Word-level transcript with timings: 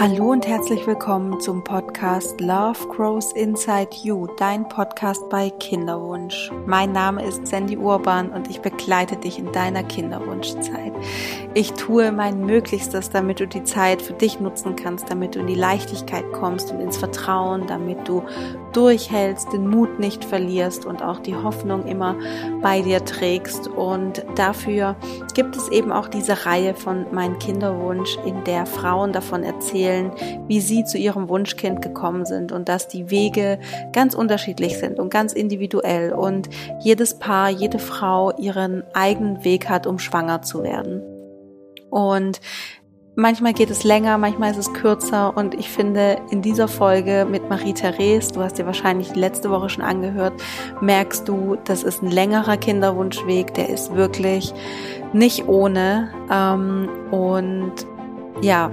Hallo 0.00 0.30
und 0.30 0.48
herzlich 0.48 0.86
willkommen 0.86 1.42
zum 1.42 1.62
Podcast 1.62 2.40
Love 2.40 2.88
Grows 2.88 3.32
Inside 3.34 3.90
You, 4.02 4.28
dein 4.38 4.66
Podcast 4.66 5.28
bei 5.28 5.50
Kinderwunsch. 5.50 6.50
Mein 6.64 6.92
Name 6.92 7.22
ist 7.22 7.46
Sandy 7.46 7.76
Urban 7.76 8.30
und 8.30 8.48
ich 8.48 8.62
begleite 8.62 9.16
dich 9.16 9.38
in 9.38 9.52
deiner 9.52 9.82
Kinderwunschzeit. 9.82 10.94
Ich 11.52 11.72
tue 11.72 12.12
mein 12.12 12.46
Möglichstes, 12.46 13.10
damit 13.10 13.40
du 13.40 13.48
die 13.48 13.64
Zeit 13.64 14.02
für 14.02 14.12
dich 14.12 14.38
nutzen 14.38 14.76
kannst, 14.76 15.10
damit 15.10 15.34
du 15.34 15.40
in 15.40 15.48
die 15.48 15.56
Leichtigkeit 15.56 16.24
kommst 16.30 16.70
und 16.70 16.78
ins 16.78 16.96
Vertrauen, 16.96 17.66
damit 17.66 18.06
du 18.06 18.22
durchhältst, 18.72 19.52
den 19.52 19.66
Mut 19.66 19.98
nicht 19.98 20.24
verlierst 20.24 20.86
und 20.86 21.02
auch 21.02 21.18
die 21.18 21.34
Hoffnung 21.34 21.86
immer 21.86 22.14
bei 22.62 22.82
dir 22.82 23.04
trägst. 23.04 23.66
Und 23.66 24.24
dafür 24.36 24.94
gibt 25.34 25.56
es 25.56 25.68
eben 25.70 25.90
auch 25.90 26.06
diese 26.06 26.46
Reihe 26.46 26.72
von 26.74 27.06
Mein 27.10 27.36
Kinderwunsch, 27.40 28.16
in 28.24 28.44
der 28.44 28.64
Frauen 28.64 29.12
davon 29.12 29.42
erzählen, 29.42 30.12
wie 30.46 30.60
sie 30.60 30.84
zu 30.84 30.98
ihrem 30.98 31.28
Wunschkind 31.28 31.82
gekommen 31.82 32.26
sind 32.26 32.52
und 32.52 32.68
dass 32.68 32.86
die 32.86 33.10
Wege 33.10 33.58
ganz 33.92 34.14
unterschiedlich 34.14 34.78
sind 34.78 35.00
und 35.00 35.10
ganz 35.10 35.32
individuell 35.32 36.12
und 36.12 36.48
jedes 36.78 37.18
Paar, 37.18 37.50
jede 37.50 37.80
Frau 37.80 38.30
ihren 38.38 38.84
eigenen 38.92 39.42
Weg 39.42 39.68
hat, 39.68 39.88
um 39.88 39.98
schwanger 39.98 40.42
zu 40.42 40.62
werden. 40.62 41.09
Und 41.90 42.40
Manchmal 43.16 43.52
geht 43.52 43.70
es 43.70 43.84
länger, 43.84 44.16
manchmal 44.18 44.52
ist 44.52 44.56
es 44.56 44.72
kürzer. 44.72 45.36
Und 45.36 45.54
ich 45.54 45.68
finde 45.68 46.16
in 46.30 46.42
dieser 46.42 46.68
Folge 46.68 47.26
mit 47.28 47.50
Marie-Therese, 47.50 48.32
du 48.32 48.40
hast 48.40 48.56
dir 48.56 48.66
wahrscheinlich 48.66 49.14
letzte 49.14 49.50
Woche 49.50 49.68
schon 49.68 49.84
angehört, 49.84 50.32
merkst 50.80 51.28
du, 51.28 51.56
das 51.64 51.82
ist 51.82 52.02
ein 52.02 52.10
längerer 52.10 52.56
Kinderwunschweg, 52.56 53.52
der 53.52 53.68
ist 53.68 53.94
wirklich 53.94 54.54
nicht 55.12 55.48
ohne. 55.48 56.08
Ähm, 56.32 56.88
und 57.10 57.72
ja, 58.40 58.70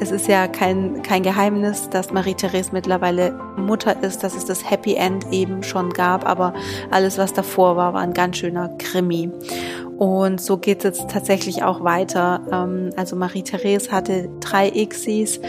es 0.00 0.12
ist 0.12 0.28
ja 0.28 0.46
kein, 0.46 1.02
kein 1.02 1.22
Geheimnis, 1.22 1.88
dass 1.90 2.12
Marie-Therese 2.12 2.70
mittlerweile 2.72 3.32
Mutter 3.56 4.00
ist, 4.02 4.22
dass 4.22 4.36
es 4.36 4.44
das 4.44 4.70
Happy 4.70 4.94
End 4.94 5.26
eben 5.32 5.62
schon 5.64 5.90
gab, 5.90 6.28
aber 6.28 6.54
alles, 6.90 7.18
was 7.18 7.32
davor 7.32 7.76
war, 7.76 7.94
war 7.94 8.02
ein 8.02 8.14
ganz 8.14 8.36
schöner 8.36 8.68
Krimi. 8.78 9.32
Und 9.98 10.40
so 10.40 10.58
geht 10.58 10.84
es 10.84 11.04
tatsächlich 11.08 11.64
auch 11.64 11.82
weiter. 11.82 12.40
Ähm, 12.52 12.90
also 12.96 13.16
Marie-Therese 13.16 13.90
hatte 13.90 14.30
drei 14.38 14.70
Xis. 14.70 15.40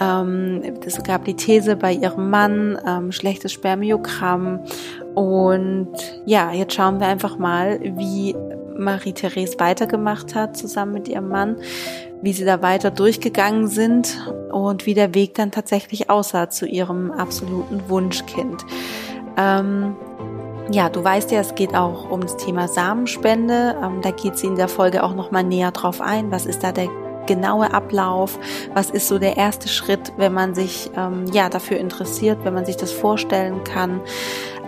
Ähm, 0.00 0.62
es 0.84 1.02
gab 1.02 1.26
die 1.26 1.34
These 1.34 1.76
bei 1.76 1.92
ihrem 1.92 2.30
Mann, 2.30 2.78
ähm, 2.86 3.12
schlechtes 3.12 3.52
Spermiogramm. 3.52 4.60
Und 5.14 5.88
ja, 6.24 6.50
jetzt 6.50 6.72
schauen 6.72 6.98
wir 6.98 7.08
einfach 7.08 7.36
mal, 7.36 7.78
wie 7.82 8.34
Marie-Therese 8.74 9.58
weitergemacht 9.58 10.34
hat 10.34 10.56
zusammen 10.56 10.94
mit 10.94 11.08
ihrem 11.08 11.28
Mann, 11.28 11.56
wie 12.22 12.32
sie 12.32 12.46
da 12.46 12.62
weiter 12.62 12.90
durchgegangen 12.90 13.68
sind 13.68 14.16
und 14.50 14.86
wie 14.86 14.94
der 14.94 15.14
Weg 15.14 15.34
dann 15.34 15.50
tatsächlich 15.50 16.08
aussah 16.08 16.48
zu 16.48 16.66
ihrem 16.66 17.10
absoluten 17.10 17.82
Wunschkind. 17.88 18.64
Ähm, 19.36 19.94
ja, 20.70 20.88
du 20.88 21.02
weißt 21.02 21.30
ja, 21.32 21.40
es 21.40 21.54
geht 21.54 21.74
auch 21.74 22.10
um 22.10 22.20
das 22.20 22.36
Thema 22.36 22.68
Samenspende. 22.68 23.76
Ähm, 23.82 24.00
da 24.02 24.10
geht 24.10 24.38
sie 24.38 24.46
in 24.46 24.56
der 24.56 24.68
Folge 24.68 25.02
auch 25.02 25.14
nochmal 25.14 25.44
näher 25.44 25.72
drauf 25.72 26.00
ein. 26.00 26.30
Was 26.30 26.46
ist 26.46 26.62
da 26.62 26.72
der 26.72 26.88
genaue 27.26 27.72
Ablauf? 27.72 28.38
Was 28.74 28.90
ist 28.90 29.08
so 29.08 29.18
der 29.18 29.36
erste 29.36 29.68
Schritt, 29.68 30.12
wenn 30.16 30.32
man 30.32 30.54
sich 30.54 30.90
ähm, 30.96 31.26
ja 31.32 31.48
dafür 31.48 31.78
interessiert, 31.78 32.38
wenn 32.44 32.54
man 32.54 32.66
sich 32.66 32.76
das 32.76 32.92
vorstellen 32.92 33.64
kann? 33.64 34.00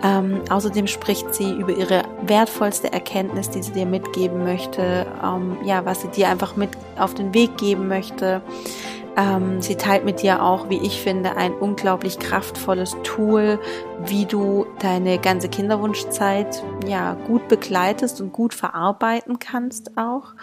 Ähm, 0.04 0.40
außerdem 0.50 0.88
spricht 0.88 1.32
sie 1.32 1.52
über 1.52 1.72
ihre 1.76 2.02
wertvollste 2.22 2.92
Erkenntnis, 2.92 3.50
die 3.50 3.62
sie 3.62 3.72
dir 3.72 3.86
mitgeben 3.86 4.42
möchte, 4.42 5.06
ähm, 5.22 5.56
ja, 5.64 5.84
was 5.84 6.02
sie 6.02 6.08
dir 6.08 6.28
einfach 6.28 6.56
mit 6.56 6.70
auf 6.98 7.14
den 7.14 7.32
Weg 7.34 7.56
geben 7.56 7.86
möchte. 7.86 8.42
Ähm, 9.16 9.60
sie 9.60 9.76
teilt 9.76 10.04
mit 10.04 10.22
dir 10.22 10.42
auch, 10.42 10.68
wie 10.70 10.78
ich 10.78 11.02
finde, 11.02 11.36
ein 11.36 11.52
unglaublich 11.52 12.18
kraftvolles 12.18 12.96
Tool, 13.02 13.58
wie 14.04 14.24
du 14.24 14.66
deine 14.78 15.18
ganze 15.18 15.48
Kinderwunschzeit 15.48 16.62
ja 16.86 17.14
gut 17.26 17.48
begleitest 17.48 18.20
und 18.20 18.32
gut 18.32 18.54
verarbeiten 18.54 19.38
kannst 19.38 19.98
auch. 19.98 20.34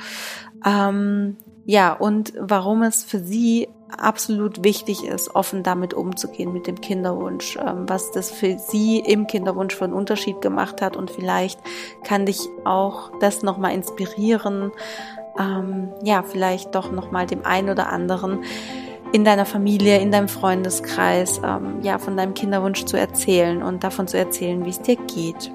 Ähm, 0.66 1.38
ja, 1.66 1.94
und 1.94 2.34
warum 2.40 2.84
es 2.84 3.04
für 3.04 3.20
sie 3.20 3.68
absolut 3.98 4.64
wichtig 4.64 5.04
ist, 5.04 5.36
offen 5.36 5.64
damit 5.64 5.94
umzugehen 5.94 6.54
mit 6.54 6.68
dem 6.68 6.80
Kinderwunsch, 6.80 7.58
ähm, 7.58 7.86
was 7.88 8.12
das 8.12 8.30
für 8.32 8.58
sie 8.58 9.00
im 9.00 9.28
Kinderwunsch 9.28 9.76
für 9.76 9.86
einen 9.86 9.94
Unterschied 9.94 10.42
gemacht 10.42 10.82
hat 10.82 10.96
und 10.96 11.10
vielleicht 11.12 11.60
kann 12.04 12.26
dich 12.26 12.50
auch 12.66 13.12
das 13.20 13.42
nochmal 13.42 13.74
inspirieren, 13.74 14.72
ähm, 15.40 15.90
ja, 16.04 16.24
vielleicht 16.24 16.76
doch 16.76 16.92
nochmal 16.92 17.26
dem 17.26 17.46
einen 17.46 17.70
oder 17.70 17.90
anderen 17.90 18.44
in 19.12 19.26
deiner 19.26 19.46
Familie, 19.46 20.00
in 20.00 20.12
deinem 20.12 20.28
Freundeskreis, 20.28 21.42
ähm, 21.44 21.82
ja, 21.82 21.98
von 21.98 22.16
deinem 22.16 22.34
Kinderwunsch 22.34 22.86
zu 22.86 22.98
erzählen 22.98 23.64
und 23.64 23.84
davon 23.84 24.08
zu 24.08 24.18
erzählen, 24.18 24.64
wie 24.66 24.70
es 24.70 24.82
dir 24.82 24.98
geht. 24.98 25.52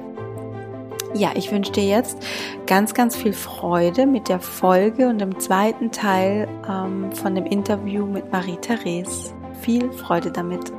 Ja, 1.14 1.30
ich 1.36 1.52
wünsche 1.52 1.70
dir 1.70 1.84
jetzt 1.84 2.18
ganz, 2.66 2.92
ganz 2.92 3.14
viel 3.14 3.32
Freude 3.32 4.06
mit 4.06 4.28
der 4.28 4.40
Folge 4.40 5.08
und 5.08 5.20
dem 5.20 5.38
zweiten 5.38 5.92
Teil 5.92 6.48
ähm, 6.68 7.12
von 7.12 7.36
dem 7.36 7.46
Interview 7.46 8.04
mit 8.04 8.32
Marie-Therese. 8.32 9.32
Viel 9.60 9.92
Freude 9.92 10.32
damit. 10.32 10.72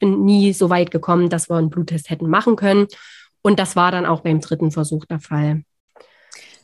Bin 0.00 0.24
nie 0.24 0.52
so 0.52 0.68
weit 0.68 0.90
gekommen, 0.90 1.28
dass 1.28 1.48
wir 1.48 1.56
einen 1.56 1.70
Bluttest 1.70 2.10
hätten 2.10 2.28
machen 2.28 2.56
können. 2.56 2.88
Und 3.42 3.60
das 3.60 3.76
war 3.76 3.92
dann 3.92 4.06
auch 4.06 4.20
beim 4.20 4.40
dritten 4.40 4.72
Versuch 4.72 5.04
der 5.04 5.20
Fall. 5.20 5.62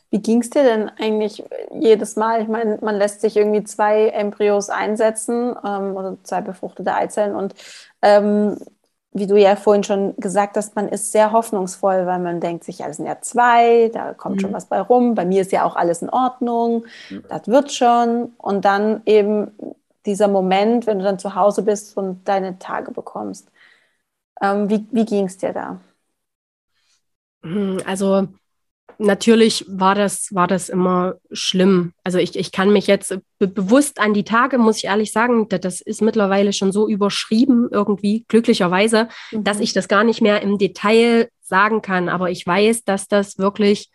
Wie 0.09 0.21
ging 0.21 0.41
es 0.41 0.49
dir 0.49 0.63
denn 0.63 0.89
eigentlich 0.99 1.43
jedes 1.79 2.15
Mal? 2.15 2.41
Ich 2.41 2.47
meine, 2.47 2.79
man 2.81 2.97
lässt 2.97 3.21
sich 3.21 3.35
irgendwie 3.35 3.63
zwei 3.63 4.09
Embryos 4.09 4.69
einsetzen 4.69 5.55
ähm, 5.65 5.95
oder 5.95 6.17
zwei 6.23 6.41
befruchtete 6.41 6.93
Eizellen 6.93 7.35
und 7.35 7.55
ähm, 8.01 8.57
wie 9.11 9.27
du 9.27 9.35
ja 9.35 9.55
vorhin 9.55 9.83
schon 9.83 10.15
gesagt 10.17 10.57
hast, 10.57 10.75
man 10.75 10.87
ist 10.87 11.11
sehr 11.11 11.31
hoffnungsvoll, 11.31 12.05
weil 12.05 12.19
man 12.19 12.39
denkt 12.39 12.63
sich, 12.63 12.79
ja, 12.79 12.87
das 12.87 12.97
sind 12.97 13.07
ja 13.07 13.17
zwei, 13.21 13.89
da 13.93 14.13
kommt 14.13 14.37
mhm. 14.37 14.39
schon 14.41 14.53
was 14.53 14.65
bei 14.67 14.79
rum. 14.79 15.15
Bei 15.15 15.25
mir 15.25 15.41
ist 15.41 15.51
ja 15.51 15.63
auch 15.63 15.75
alles 15.75 16.01
in 16.01 16.09
Ordnung, 16.09 16.85
mhm. 17.09 17.23
das 17.27 17.47
wird 17.47 17.71
schon. 17.71 18.33
Und 18.37 18.65
dann 18.65 19.01
eben 19.05 19.51
dieser 20.07 20.27
Moment, 20.27 20.87
wenn 20.87 20.99
du 20.99 21.05
dann 21.05 21.19
zu 21.19 21.35
Hause 21.35 21.61
bist 21.61 21.95
und 21.97 22.27
deine 22.27 22.57
Tage 22.57 22.91
bekommst. 22.91 23.51
Ähm, 24.41 24.69
wie 24.69 24.85
wie 24.91 25.05
ging 25.05 25.25
es 25.25 25.37
dir 25.37 25.53
da? 25.53 25.79
Hm, 27.43 27.81
also 27.85 28.27
natürlich 28.97 29.65
war 29.67 29.95
das, 29.95 30.33
war 30.33 30.47
das 30.47 30.69
immer 30.69 31.15
schlimm. 31.31 31.93
Also 32.03 32.17
ich, 32.17 32.35
ich 32.35 32.51
kann 32.51 32.73
mich 32.73 32.87
jetzt 32.87 33.17
be 33.39 33.47
bewusst 33.47 33.99
an 33.99 34.13
die 34.13 34.23
Tage, 34.23 34.57
muss 34.57 34.77
ich 34.77 34.85
ehrlich 34.85 35.11
sagen, 35.11 35.47
das 35.49 35.81
ist 35.81 36.01
mittlerweile 36.01 36.53
schon 36.53 36.71
so 36.71 36.87
überschrieben 36.87 37.67
irgendwie, 37.71 38.25
glücklicherweise, 38.27 39.09
mhm. 39.31 39.43
dass 39.43 39.59
ich 39.59 39.73
das 39.73 39.87
gar 39.87 40.03
nicht 40.03 40.21
mehr 40.21 40.41
im 40.41 40.57
Detail 40.57 41.29
sagen 41.41 41.81
kann. 41.81 42.09
Aber 42.09 42.29
ich 42.31 42.45
weiß, 42.45 42.83
dass 42.83 43.07
das 43.07 43.37
wirklich, 43.37 43.91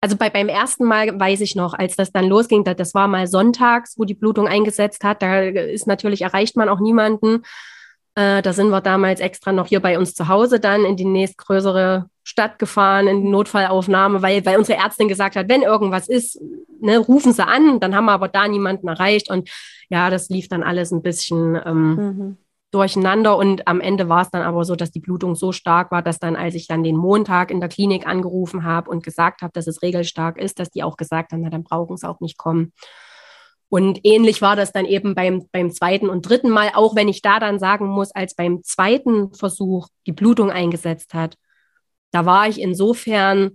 also 0.00 0.16
bei, 0.16 0.30
beim 0.30 0.48
ersten 0.48 0.84
Mal 0.84 1.18
weiß 1.18 1.40
ich 1.42 1.56
noch, 1.56 1.74
als 1.74 1.96
das 1.96 2.12
dann 2.12 2.26
losging, 2.26 2.64
das, 2.64 2.76
das 2.76 2.94
war 2.94 3.08
mal 3.08 3.26
sonntags, 3.26 3.98
wo 3.98 4.04
die 4.04 4.14
Blutung 4.14 4.48
eingesetzt 4.48 5.04
hat, 5.04 5.22
da 5.22 5.42
ist 5.42 5.86
natürlich, 5.86 6.22
erreicht 6.22 6.56
man 6.56 6.68
auch 6.68 6.80
niemanden. 6.80 7.42
Äh, 8.14 8.42
da 8.42 8.52
sind 8.52 8.70
wir 8.70 8.80
damals 8.80 9.20
extra 9.20 9.52
noch 9.52 9.68
hier 9.68 9.80
bei 9.80 9.98
uns 9.98 10.14
zu 10.14 10.28
Hause 10.28 10.58
dann 10.58 10.84
in 10.84 10.96
die 10.96 11.04
nächstgrößere 11.04 12.06
Stadt 12.24 12.58
gefahren, 12.58 13.06
in 13.06 13.22
die 13.22 13.28
Notfallaufnahme, 13.28 14.22
weil, 14.22 14.44
weil 14.44 14.58
unsere 14.58 14.78
Ärztin 14.78 15.08
gesagt 15.08 15.36
hat, 15.36 15.48
wenn 15.48 15.62
irgendwas 15.62 16.08
ist, 16.08 16.40
ne, 16.80 16.98
rufen 16.98 17.32
Sie 17.32 17.46
an. 17.46 17.78
Dann 17.78 17.94
haben 17.94 18.06
wir 18.06 18.12
aber 18.12 18.28
da 18.28 18.48
niemanden 18.48 18.88
erreicht. 18.88 19.30
Und 19.30 19.48
ja, 19.90 20.10
das 20.10 20.28
lief 20.28 20.48
dann 20.48 20.62
alles 20.62 20.90
ein 20.92 21.02
bisschen 21.02 21.60
ähm, 21.64 21.94
mhm. 21.94 22.36
Durcheinander. 22.70 23.36
Und 23.36 23.66
am 23.66 23.80
Ende 23.80 24.08
war 24.08 24.22
es 24.22 24.30
dann 24.30 24.42
aber 24.42 24.64
so, 24.64 24.76
dass 24.76 24.90
die 24.90 25.00
Blutung 25.00 25.34
so 25.34 25.52
stark 25.52 25.90
war, 25.90 26.02
dass 26.02 26.18
dann, 26.18 26.36
als 26.36 26.54
ich 26.54 26.66
dann 26.66 26.82
den 26.82 26.96
Montag 26.96 27.50
in 27.50 27.60
der 27.60 27.68
Klinik 27.68 28.06
angerufen 28.06 28.64
habe 28.64 28.90
und 28.90 29.02
gesagt 29.02 29.42
habe, 29.42 29.52
dass 29.52 29.66
es 29.66 29.82
regelstark 29.82 30.38
ist, 30.38 30.58
dass 30.58 30.70
die 30.70 30.82
auch 30.82 30.96
gesagt 30.96 31.32
haben, 31.32 31.42
na, 31.42 31.50
dann 31.50 31.64
brauchen 31.64 31.96
sie 31.96 32.08
auch 32.08 32.20
nicht 32.20 32.38
kommen. 32.38 32.72
Und 33.68 34.00
ähnlich 34.02 34.42
war 34.42 34.56
das 34.56 34.72
dann 34.72 34.84
eben 34.84 35.14
beim, 35.14 35.46
beim 35.52 35.70
zweiten 35.70 36.08
und 36.08 36.28
dritten 36.28 36.50
Mal, 36.50 36.72
auch 36.74 36.96
wenn 36.96 37.08
ich 37.08 37.22
da 37.22 37.38
dann 37.38 37.60
sagen 37.60 37.86
muss, 37.86 38.10
als 38.10 38.34
beim 38.34 38.64
zweiten 38.64 39.32
Versuch 39.32 39.88
die 40.06 40.12
Blutung 40.12 40.50
eingesetzt 40.50 41.14
hat, 41.14 41.36
da 42.10 42.26
war 42.26 42.48
ich 42.48 42.60
insofern, 42.60 43.52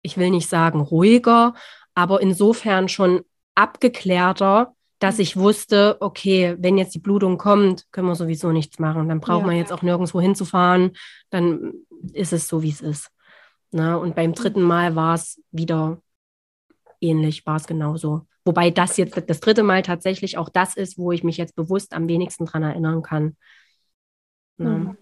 ich 0.00 0.16
will 0.16 0.30
nicht 0.30 0.48
sagen 0.48 0.80
ruhiger, 0.80 1.54
aber 1.94 2.22
insofern 2.22 2.88
schon 2.88 3.20
abgeklärter, 3.54 4.73
dass 4.98 5.18
ich 5.18 5.36
wusste, 5.36 5.96
okay, 6.00 6.56
wenn 6.58 6.78
jetzt 6.78 6.94
die 6.94 7.00
Blutung 7.00 7.36
kommt, 7.38 7.90
können 7.92 8.08
wir 8.08 8.14
sowieso 8.14 8.52
nichts 8.52 8.78
machen. 8.78 9.08
Dann 9.08 9.20
braucht 9.20 9.40
ja. 9.40 9.46
man 9.46 9.56
jetzt 9.56 9.72
auch 9.72 9.82
nirgendwo 9.82 10.20
hinzufahren. 10.20 10.92
Dann 11.30 11.74
ist 12.12 12.32
es 12.32 12.48
so, 12.48 12.62
wie 12.62 12.70
es 12.70 12.80
ist. 12.80 13.10
Na, 13.70 13.96
und 13.96 14.14
beim 14.14 14.32
dritten 14.34 14.62
Mal 14.62 14.94
war 14.94 15.14
es 15.14 15.42
wieder 15.50 15.98
ähnlich, 17.00 17.44
war 17.44 17.56
es 17.56 17.66
genauso. 17.66 18.26
Wobei 18.44 18.70
das 18.70 18.96
jetzt 18.96 19.20
das 19.26 19.40
dritte 19.40 19.62
Mal 19.62 19.82
tatsächlich 19.82 20.38
auch 20.38 20.48
das 20.48 20.76
ist, 20.76 20.98
wo 20.98 21.12
ich 21.12 21.24
mich 21.24 21.38
jetzt 21.38 21.56
bewusst 21.56 21.92
am 21.94 22.08
wenigsten 22.08 22.46
dran 22.46 22.62
erinnern 22.62 23.02
kann. 23.02 23.36
Mhm. 24.58 24.96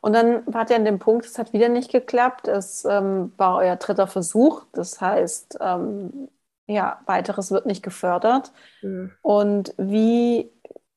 Und 0.00 0.12
dann 0.12 0.42
wart 0.46 0.68
ihr 0.68 0.76
an 0.76 0.84
dem 0.84 0.98
Punkt, 0.98 1.24
es 1.24 1.38
hat 1.38 1.54
wieder 1.54 1.70
nicht 1.70 1.90
geklappt. 1.90 2.46
Es 2.46 2.84
ähm, 2.84 3.32
war 3.38 3.56
euer 3.56 3.76
dritter 3.76 4.06
Versuch. 4.06 4.66
Das 4.72 5.00
heißt, 5.00 5.56
ähm, 5.62 6.28
ja, 6.66 7.00
weiteres 7.06 7.50
wird 7.50 7.66
nicht 7.66 7.82
gefördert. 7.82 8.52
Mhm. 8.82 9.12
Und 9.22 9.74
wie, 9.76 10.50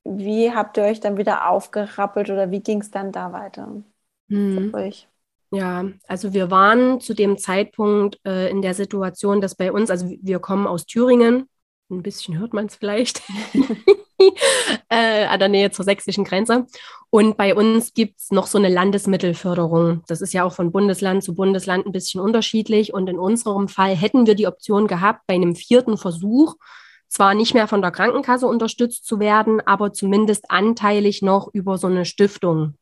wie 0.04 0.52
habt 0.52 0.78
ihr 0.78 0.84
euch 0.84 1.00
dann 1.00 1.18
wieder 1.18 1.50
aufgerappelt 1.50 2.30
oder 2.30 2.52
wie 2.52 2.62
ging 2.62 2.82
es 2.82 2.92
dann 2.92 3.12
da 3.12 3.34
weiter 3.34 3.84
mhm. 4.28 4.72
für 4.72 4.78
euch? 4.78 5.08
Ja, 5.52 5.86
also 6.08 6.34
wir 6.34 6.52
waren 6.52 7.00
zu 7.00 7.14
dem 7.14 7.38
Zeitpunkt 7.38 8.20
äh, 8.26 8.50
in 8.50 8.62
der 8.62 8.74
Situation, 8.74 9.40
dass 9.40 9.56
bei 9.56 9.72
uns, 9.72 9.90
also 9.90 10.10
wir 10.10 10.40
kommen 10.40 10.68
aus 10.68 10.86
Thüringen, 10.86 11.48
ein 11.90 12.04
bisschen 12.04 12.38
hört 12.38 12.54
man 12.54 12.66
es 12.66 12.76
vielleicht, 12.76 13.22
äh, 14.90 15.26
an 15.26 15.40
der 15.40 15.50
Nähe 15.50 15.72
zur 15.72 15.86
sächsischen 15.86 16.24
Grenze. 16.24 16.66
Und 17.10 17.38
bei 17.38 17.56
uns 17.56 17.94
gibt 17.94 18.20
es 18.20 18.32
noch 18.32 18.48
so 18.48 18.58
eine 18.58 18.70
Landesmittelförderung. 18.70 20.04
Das 20.08 20.22
ist 20.22 20.34
ja 20.34 20.44
auch 20.44 20.54
von 20.54 20.72
Bundesland 20.72 21.24
zu 21.24 21.34
Bundesland 21.36 21.86
ein 21.86 21.92
bisschen 21.92 22.20
unterschiedlich. 22.20 22.94
Und 22.94 23.08
in 23.08 23.20
unserem 23.20 23.68
Fall 23.68 23.96
hätten 23.96 24.28
wir 24.28 24.36
die 24.36 24.48
Option 24.48 24.88
gehabt, 24.88 25.22
bei 25.28 25.36
einem 25.36 25.56
vierten 25.56 25.98
Versuch 25.98 26.56
zwar 27.08 27.34
nicht 27.34 27.54
mehr 27.54 27.68
von 27.68 27.82
der 27.82 27.92
Krankenkasse 27.92 28.48
unterstützt 28.48 29.06
zu 29.06 29.20
werden, 29.20 29.62
aber 29.66 29.94
zumindest 29.94 30.52
anteilig 30.52 31.22
noch 31.22 31.50
über 31.54 31.78
so 31.78 31.88
eine 31.88 32.04
Stiftung 32.04 32.76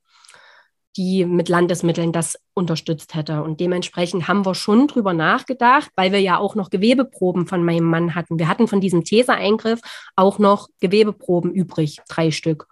die 0.98 1.26
mit 1.26 1.50
Landesmitteln 1.50 2.12
das 2.12 2.38
unterstützt 2.54 3.16
hätte. 3.16 3.44
Und 3.44 3.60
dementsprechend 3.60 4.28
haben 4.28 4.46
wir 4.46 4.56
schon 4.56 4.88
drüber 4.88 5.14
nachgedacht, 5.14 5.92
weil 5.96 6.12
wir 6.12 6.22
ja 6.22 6.38
auch 6.38 6.56
noch 6.56 6.70
Gewebeproben 6.70 7.48
von 7.48 7.64
meinem 7.64 7.86
Mann 7.86 8.16
hatten. 8.16 8.40
Wir 8.40 8.48
hatten 8.48 8.68
von 8.68 8.80
diesem 8.80 9.04
Tesa-Eingriff 9.04 9.82
auch 10.16 10.40
noch 10.40 10.70
Gewebeproben 10.80 11.54
übrig, 11.54 12.00
drei 12.08 12.32
Stück. 12.32 12.68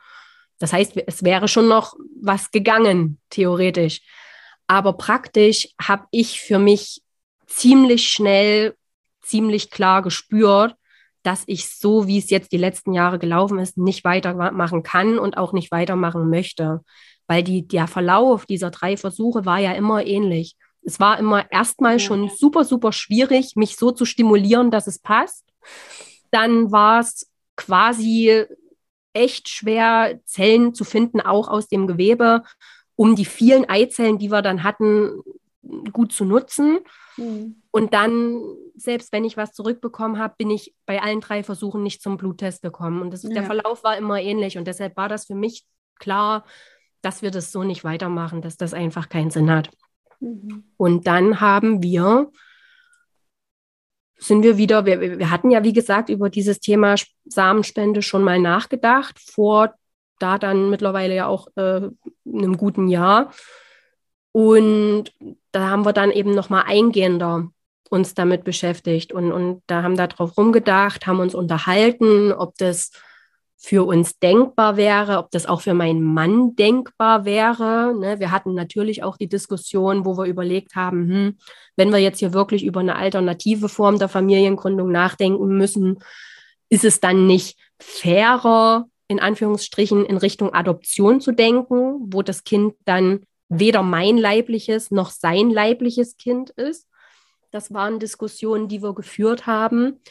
Das 0.59 0.71
heißt, 0.71 0.93
es 1.05 1.23
wäre 1.23 1.49
schon 1.49 1.67
noch 1.67 1.95
was 2.21 2.51
gegangen, 2.51 3.19
theoretisch. 3.29 4.01
Aber 4.67 4.93
praktisch 4.93 5.69
habe 5.81 6.05
ich 6.11 6.39
für 6.39 6.59
mich 6.59 7.01
ziemlich 7.47 8.07
schnell, 8.09 8.75
ziemlich 9.21 9.69
klar 9.69 10.01
gespürt, 10.01 10.75
dass 11.23 11.43
ich 11.47 11.69
so, 11.69 12.07
wie 12.07 12.17
es 12.17 12.29
jetzt 12.29 12.51
die 12.53 12.57
letzten 12.57 12.93
Jahre 12.93 13.19
gelaufen 13.19 13.59
ist, 13.59 13.77
nicht 13.77 14.03
weitermachen 14.03 14.83
kann 14.83 15.19
und 15.19 15.37
auch 15.37 15.51
nicht 15.53 15.71
weitermachen 15.71 16.29
möchte 16.29 16.81
weil 17.27 17.43
die, 17.43 17.67
der 17.67 17.87
Verlauf 17.87 18.45
dieser 18.45 18.71
drei 18.71 18.97
Versuche 18.97 19.45
war 19.45 19.59
ja 19.59 19.73
immer 19.73 20.05
ähnlich. 20.05 20.55
Es 20.81 20.99
war 20.99 21.17
immer 21.17 21.49
erstmal 21.51 21.99
schon 21.99 22.29
super, 22.29 22.65
super 22.65 22.91
schwierig, 22.91 23.55
mich 23.55 23.77
so 23.77 23.91
zu 23.91 24.05
stimulieren, 24.05 24.69
dass 24.69 24.87
es 24.87 24.99
passt. 24.99 25.45
Dann 26.31 26.71
war 26.71 26.99
es 26.99 27.29
quasi 27.55 28.45
echt 29.13 29.47
schwer, 29.47 30.19
Zellen 30.25 30.73
zu 30.73 30.83
finden, 30.83 31.21
auch 31.21 31.47
aus 31.47 31.67
dem 31.67 31.87
Gewebe, 31.87 32.43
um 32.95 33.15
die 33.15 33.25
vielen 33.25 33.69
Eizellen, 33.69 34.17
die 34.17 34.31
wir 34.31 34.41
dann 34.41 34.63
hatten, 34.63 35.21
gut 35.91 36.11
zu 36.11 36.25
nutzen. 36.25 36.79
Mhm. 37.17 37.61
Und 37.71 37.93
dann, 37.93 38.41
selbst 38.75 39.11
wenn 39.13 39.23
ich 39.23 39.37
was 39.37 39.53
zurückbekommen 39.53 40.19
habe, 40.19 40.35
bin 40.37 40.49
ich 40.49 40.75
bei 40.85 41.01
allen 41.01 41.21
drei 41.21 41.43
Versuchen 41.43 41.83
nicht 41.83 42.01
zum 42.01 42.17
Bluttest 42.17 42.61
gekommen. 42.61 43.01
Und 43.01 43.11
das, 43.11 43.23
ja. 43.23 43.29
der 43.29 43.43
Verlauf 43.43 43.83
war 43.83 43.97
immer 43.97 44.19
ähnlich. 44.19 44.57
Und 44.57 44.65
deshalb 44.65 44.97
war 44.97 45.09
das 45.09 45.25
für 45.25 45.35
mich 45.35 45.65
klar, 45.99 46.43
dass 47.03 47.21
wir 47.21 47.29
das 47.29 47.51
so 47.51 47.63
nicht 47.63 47.83
weitermachen, 47.83 48.41
dass 48.41 48.57
das 48.57 48.73
einfach 48.73 49.09
keinen 49.09 49.29
Sinn 49.29 49.51
hat. 49.51 49.69
Mhm. 50.19 50.63
Und 50.77 51.05
dann 51.05 51.39
haben 51.41 51.83
wir, 51.83 52.31
sind 54.17 54.41
wir 54.41 54.57
wieder, 54.57 54.85
wir, 54.85 55.19
wir 55.19 55.29
hatten 55.29 55.51
ja, 55.51 55.63
wie 55.63 55.73
gesagt, 55.73 56.09
über 56.09 56.29
dieses 56.29 56.59
Thema 56.59 56.95
Samenspende 57.25 58.01
schon 58.01 58.23
mal 58.23 58.39
nachgedacht, 58.39 59.19
vor 59.19 59.75
da 60.17 60.37
dann 60.37 60.69
mittlerweile 60.69 61.13
ja 61.15 61.27
auch 61.27 61.47
äh, 61.55 61.89
einem 62.25 62.57
guten 62.57 62.87
Jahr. 62.87 63.33
Und 64.31 65.13
da 65.51 65.69
haben 65.69 65.85
wir 65.85 65.93
dann 65.93 66.11
eben 66.11 66.33
nochmal 66.33 66.63
eingehender 66.65 67.49
uns 67.89 68.15
damit 68.15 68.43
beschäftigt 68.43 69.13
und, 69.13 69.31
und 69.31 69.61
da 69.67 69.83
haben 69.83 69.95
da 69.95 70.07
drauf 70.07 70.35
rumgedacht, 70.35 71.05
haben 71.05 71.19
uns 71.19 71.35
unterhalten, 71.35 72.31
ob 72.31 72.57
das 72.57 72.91
für 73.65 73.85
uns 73.85 74.19
denkbar 74.19 74.75
wäre, 74.75 75.17
ob 75.19 75.31
das 75.31 75.45
auch 75.45 75.61
für 75.61 75.73
meinen 75.73 76.03
Mann 76.03 76.53
denkbar 76.57 77.23
wäre. 77.23 77.97
Ne? 77.97 78.19
Wir 78.19 78.31
hatten 78.31 78.53
natürlich 78.53 79.03
auch 79.03 79.15
die 79.15 79.29
Diskussion, 79.29 80.03
wo 80.03 80.17
wir 80.17 80.25
überlegt 80.25 80.75
haben, 80.75 81.09
hm, 81.09 81.37
wenn 81.77 81.93
wir 81.93 81.99
jetzt 81.99 82.19
hier 82.19 82.33
wirklich 82.33 82.65
über 82.65 82.81
eine 82.81 82.97
alternative 82.97 83.69
Form 83.69 83.99
der 83.99 84.09
Familiengründung 84.09 84.91
nachdenken 84.91 85.47
müssen, 85.57 85.99
ist 86.67 86.83
es 86.83 86.99
dann 86.99 87.25
nicht 87.25 87.57
fairer, 87.79 88.87
in 89.07 89.21
Anführungsstrichen, 89.21 90.05
in 90.05 90.17
Richtung 90.17 90.53
Adoption 90.53 91.21
zu 91.21 91.31
denken, 91.31 92.13
wo 92.13 92.21
das 92.21 92.43
Kind 92.43 92.73
dann 92.83 93.21
weder 93.47 93.81
mein 93.81 94.17
leibliches 94.17 94.91
noch 94.91 95.09
sein 95.09 95.49
leibliches 95.49 96.17
Kind 96.17 96.49
ist. 96.49 96.89
Das 97.49 97.73
waren 97.73 97.99
Diskussionen, 97.99 98.67
die 98.67 98.83
wir 98.83 98.93
geführt 98.93 99.47
haben. 99.47 100.01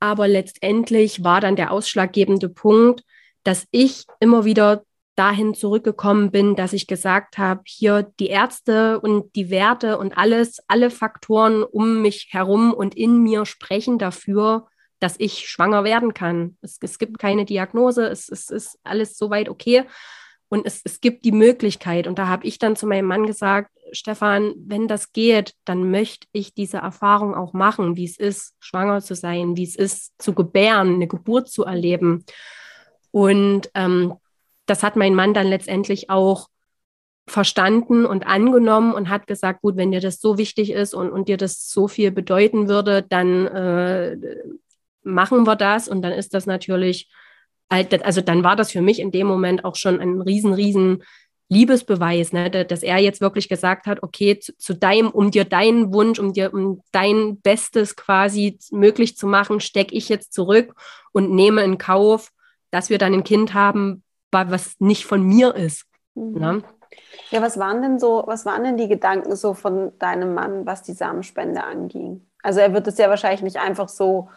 Aber 0.00 0.26
letztendlich 0.26 1.22
war 1.22 1.40
dann 1.40 1.56
der 1.56 1.70
ausschlaggebende 1.70 2.48
Punkt, 2.48 3.04
dass 3.44 3.66
ich 3.70 4.06
immer 4.18 4.44
wieder 4.44 4.82
dahin 5.14 5.52
zurückgekommen 5.52 6.30
bin, 6.30 6.56
dass 6.56 6.72
ich 6.72 6.86
gesagt 6.86 7.36
habe, 7.36 7.60
hier 7.66 8.10
die 8.18 8.28
Ärzte 8.28 9.00
und 9.00 9.34
die 9.36 9.50
Werte 9.50 9.98
und 9.98 10.16
alles, 10.16 10.60
alle 10.66 10.90
Faktoren 10.90 11.62
um 11.62 12.00
mich 12.00 12.28
herum 12.30 12.72
und 12.72 12.96
in 12.96 13.22
mir 13.22 13.44
sprechen 13.44 13.98
dafür, 13.98 14.66
dass 14.98 15.16
ich 15.18 15.48
schwanger 15.48 15.84
werden 15.84 16.14
kann. 16.14 16.56
Es, 16.62 16.78
es 16.80 16.98
gibt 16.98 17.18
keine 17.18 17.44
Diagnose, 17.44 18.06
es, 18.06 18.30
es 18.30 18.48
ist 18.48 18.78
alles 18.82 19.18
soweit 19.18 19.48
okay. 19.48 19.84
Und 20.48 20.66
es, 20.66 20.80
es 20.84 21.00
gibt 21.00 21.24
die 21.24 21.32
Möglichkeit. 21.32 22.06
Und 22.06 22.18
da 22.18 22.26
habe 22.26 22.46
ich 22.46 22.58
dann 22.58 22.74
zu 22.74 22.86
meinem 22.86 23.06
Mann 23.06 23.26
gesagt, 23.26 23.70
Stefan, 23.92 24.54
wenn 24.56 24.88
das 24.88 25.12
geht, 25.12 25.54
dann 25.64 25.90
möchte 25.90 26.26
ich 26.32 26.54
diese 26.54 26.78
Erfahrung 26.78 27.34
auch 27.34 27.52
machen, 27.52 27.96
wie 27.96 28.04
es 28.04 28.18
ist, 28.18 28.54
schwanger 28.60 29.00
zu 29.00 29.14
sein, 29.14 29.56
wie 29.56 29.64
es 29.64 29.76
ist, 29.76 30.12
zu 30.18 30.34
gebären, 30.34 30.94
eine 30.94 31.06
Geburt 31.06 31.48
zu 31.48 31.64
erleben. 31.64 32.24
Und 33.10 33.70
ähm, 33.74 34.14
das 34.66 34.82
hat 34.82 34.96
mein 34.96 35.14
Mann 35.14 35.34
dann 35.34 35.46
letztendlich 35.46 36.10
auch 36.10 36.48
verstanden 37.26 38.06
und 38.06 38.26
angenommen 38.26 38.92
und 38.92 39.08
hat 39.08 39.26
gesagt, 39.26 39.62
gut, 39.62 39.76
wenn 39.76 39.92
dir 39.92 40.00
das 40.00 40.20
so 40.20 40.38
wichtig 40.38 40.72
ist 40.72 40.94
und, 40.94 41.10
und 41.10 41.28
dir 41.28 41.36
das 41.36 41.68
so 41.68 41.88
viel 41.88 42.10
bedeuten 42.10 42.68
würde, 42.68 43.02
dann 43.02 43.46
äh, 43.46 44.16
machen 45.02 45.46
wir 45.46 45.56
das. 45.56 45.88
Und 45.88 46.02
dann 46.02 46.12
ist 46.12 46.34
das 46.34 46.46
natürlich 46.46 47.08
also 47.70 48.20
dann 48.20 48.42
war 48.42 48.56
das 48.56 48.72
für 48.72 48.82
mich 48.82 48.98
in 48.98 49.12
dem 49.12 49.26
Moment 49.26 49.64
auch 49.64 49.76
schon 49.76 50.00
ein 50.00 50.20
riesen, 50.20 50.52
riesen 50.52 51.04
Liebesbeweis, 51.50 52.32
ne? 52.32 52.48
dass 52.48 52.82
er 52.84 52.98
jetzt 52.98 53.20
wirklich 53.20 53.48
gesagt 53.48 53.86
hat, 53.86 54.02
okay, 54.04 54.38
zu, 54.38 54.56
zu, 54.56 54.72
deinem, 54.72 55.10
um 55.10 55.32
dir 55.32 55.44
deinen 55.44 55.92
Wunsch, 55.92 56.20
um 56.20 56.32
dir 56.32 56.54
um 56.54 56.80
dein 56.92 57.40
Bestes 57.40 57.96
quasi 57.96 58.58
möglich 58.70 59.16
zu 59.16 59.26
machen, 59.26 59.58
stecke 59.58 59.94
ich 59.94 60.08
jetzt 60.08 60.32
zurück 60.32 60.74
und 61.12 61.32
nehme 61.32 61.62
in 61.64 61.76
Kauf, 61.76 62.30
dass 62.70 62.88
wir 62.88 62.98
dann 62.98 63.14
ein 63.14 63.24
Kind 63.24 63.52
haben, 63.52 64.04
was 64.30 64.76
nicht 64.78 65.06
von 65.06 65.22
mir 65.22 65.56
ist. 65.56 65.86
Mhm. 66.14 66.38
Ne? 66.38 66.62
Ja, 67.30 67.42
was 67.42 67.58
waren 67.58 67.82
denn 67.82 67.98
so, 67.98 68.22
was 68.26 68.46
waren 68.46 68.62
denn 68.62 68.76
die 68.76 68.88
Gedanken 68.88 69.34
so 69.34 69.52
von 69.52 69.98
deinem 69.98 70.34
Mann, 70.34 70.66
was 70.66 70.84
die 70.84 70.92
Samenspende 70.92 71.64
anging? 71.64 72.26
Also 72.42 72.60
er 72.60 72.72
wird 72.72 72.86
es 72.86 72.96
ja 72.96 73.08
wahrscheinlich 73.08 73.42
nicht 73.42 73.58
einfach 73.58 73.88
so 73.88 74.28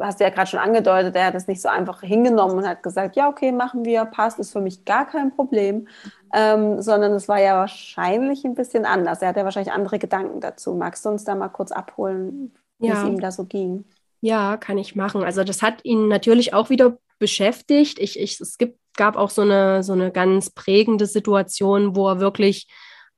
hast 0.00 0.20
du 0.20 0.24
ja 0.24 0.30
gerade 0.30 0.48
schon 0.48 0.60
angedeutet, 0.60 1.14
er 1.16 1.26
hat 1.26 1.34
es 1.34 1.48
nicht 1.48 1.60
so 1.60 1.68
einfach 1.68 2.00
hingenommen 2.00 2.58
und 2.58 2.66
hat 2.66 2.82
gesagt, 2.82 3.16
ja, 3.16 3.28
okay, 3.28 3.52
machen 3.52 3.84
wir, 3.84 4.04
passt, 4.04 4.38
ist 4.38 4.52
für 4.52 4.60
mich 4.60 4.84
gar 4.84 5.06
kein 5.06 5.34
Problem, 5.34 5.88
ähm, 6.34 6.80
sondern 6.80 7.12
es 7.12 7.28
war 7.28 7.40
ja 7.40 7.56
wahrscheinlich 7.56 8.44
ein 8.44 8.54
bisschen 8.54 8.86
anders. 8.86 9.22
Er 9.22 9.28
hat 9.28 9.36
ja 9.36 9.44
wahrscheinlich 9.44 9.72
andere 9.72 9.98
Gedanken 9.98 10.40
dazu. 10.40 10.74
Magst 10.74 11.04
du 11.04 11.10
uns 11.10 11.24
da 11.24 11.34
mal 11.34 11.48
kurz 11.48 11.72
abholen, 11.72 12.54
wie 12.78 12.88
ja. 12.88 13.02
es 13.02 13.08
ihm 13.08 13.20
da 13.20 13.30
so 13.30 13.44
ging? 13.44 13.84
Ja, 14.20 14.56
kann 14.56 14.78
ich 14.78 14.94
machen. 14.94 15.24
Also 15.24 15.44
das 15.44 15.62
hat 15.62 15.84
ihn 15.84 16.08
natürlich 16.08 16.54
auch 16.54 16.70
wieder 16.70 16.96
beschäftigt. 17.18 17.98
Ich, 17.98 18.18
ich, 18.18 18.40
es 18.40 18.56
gibt, 18.56 18.78
gab 18.96 19.16
auch 19.16 19.30
so 19.30 19.42
eine, 19.42 19.82
so 19.82 19.92
eine 19.92 20.10
ganz 20.10 20.50
prägende 20.50 21.06
Situation, 21.06 21.96
wo 21.96 22.08
er 22.08 22.20
wirklich 22.20 22.68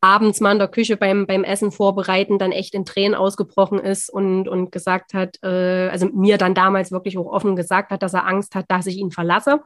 abends 0.04 0.40
mal 0.40 0.52
in 0.52 0.58
der 0.58 0.68
Küche 0.68 0.98
beim, 0.98 1.26
beim 1.26 1.44
Essen 1.44 1.72
vorbereiten 1.72 2.38
dann 2.38 2.52
echt 2.52 2.74
in 2.74 2.84
Tränen 2.84 3.14
ausgebrochen 3.14 3.78
ist 3.78 4.10
und, 4.10 4.48
und 4.48 4.70
gesagt 4.70 5.14
hat, 5.14 5.38
äh, 5.42 5.88
also 5.88 6.08
mir 6.12 6.36
dann 6.36 6.54
damals 6.54 6.92
wirklich 6.92 7.16
auch 7.16 7.24
offen 7.24 7.56
gesagt 7.56 7.90
hat, 7.90 8.02
dass 8.02 8.12
er 8.12 8.26
Angst 8.26 8.54
hat, 8.54 8.66
dass 8.68 8.86
ich 8.86 8.98
ihn 8.98 9.10
verlasse. 9.10 9.60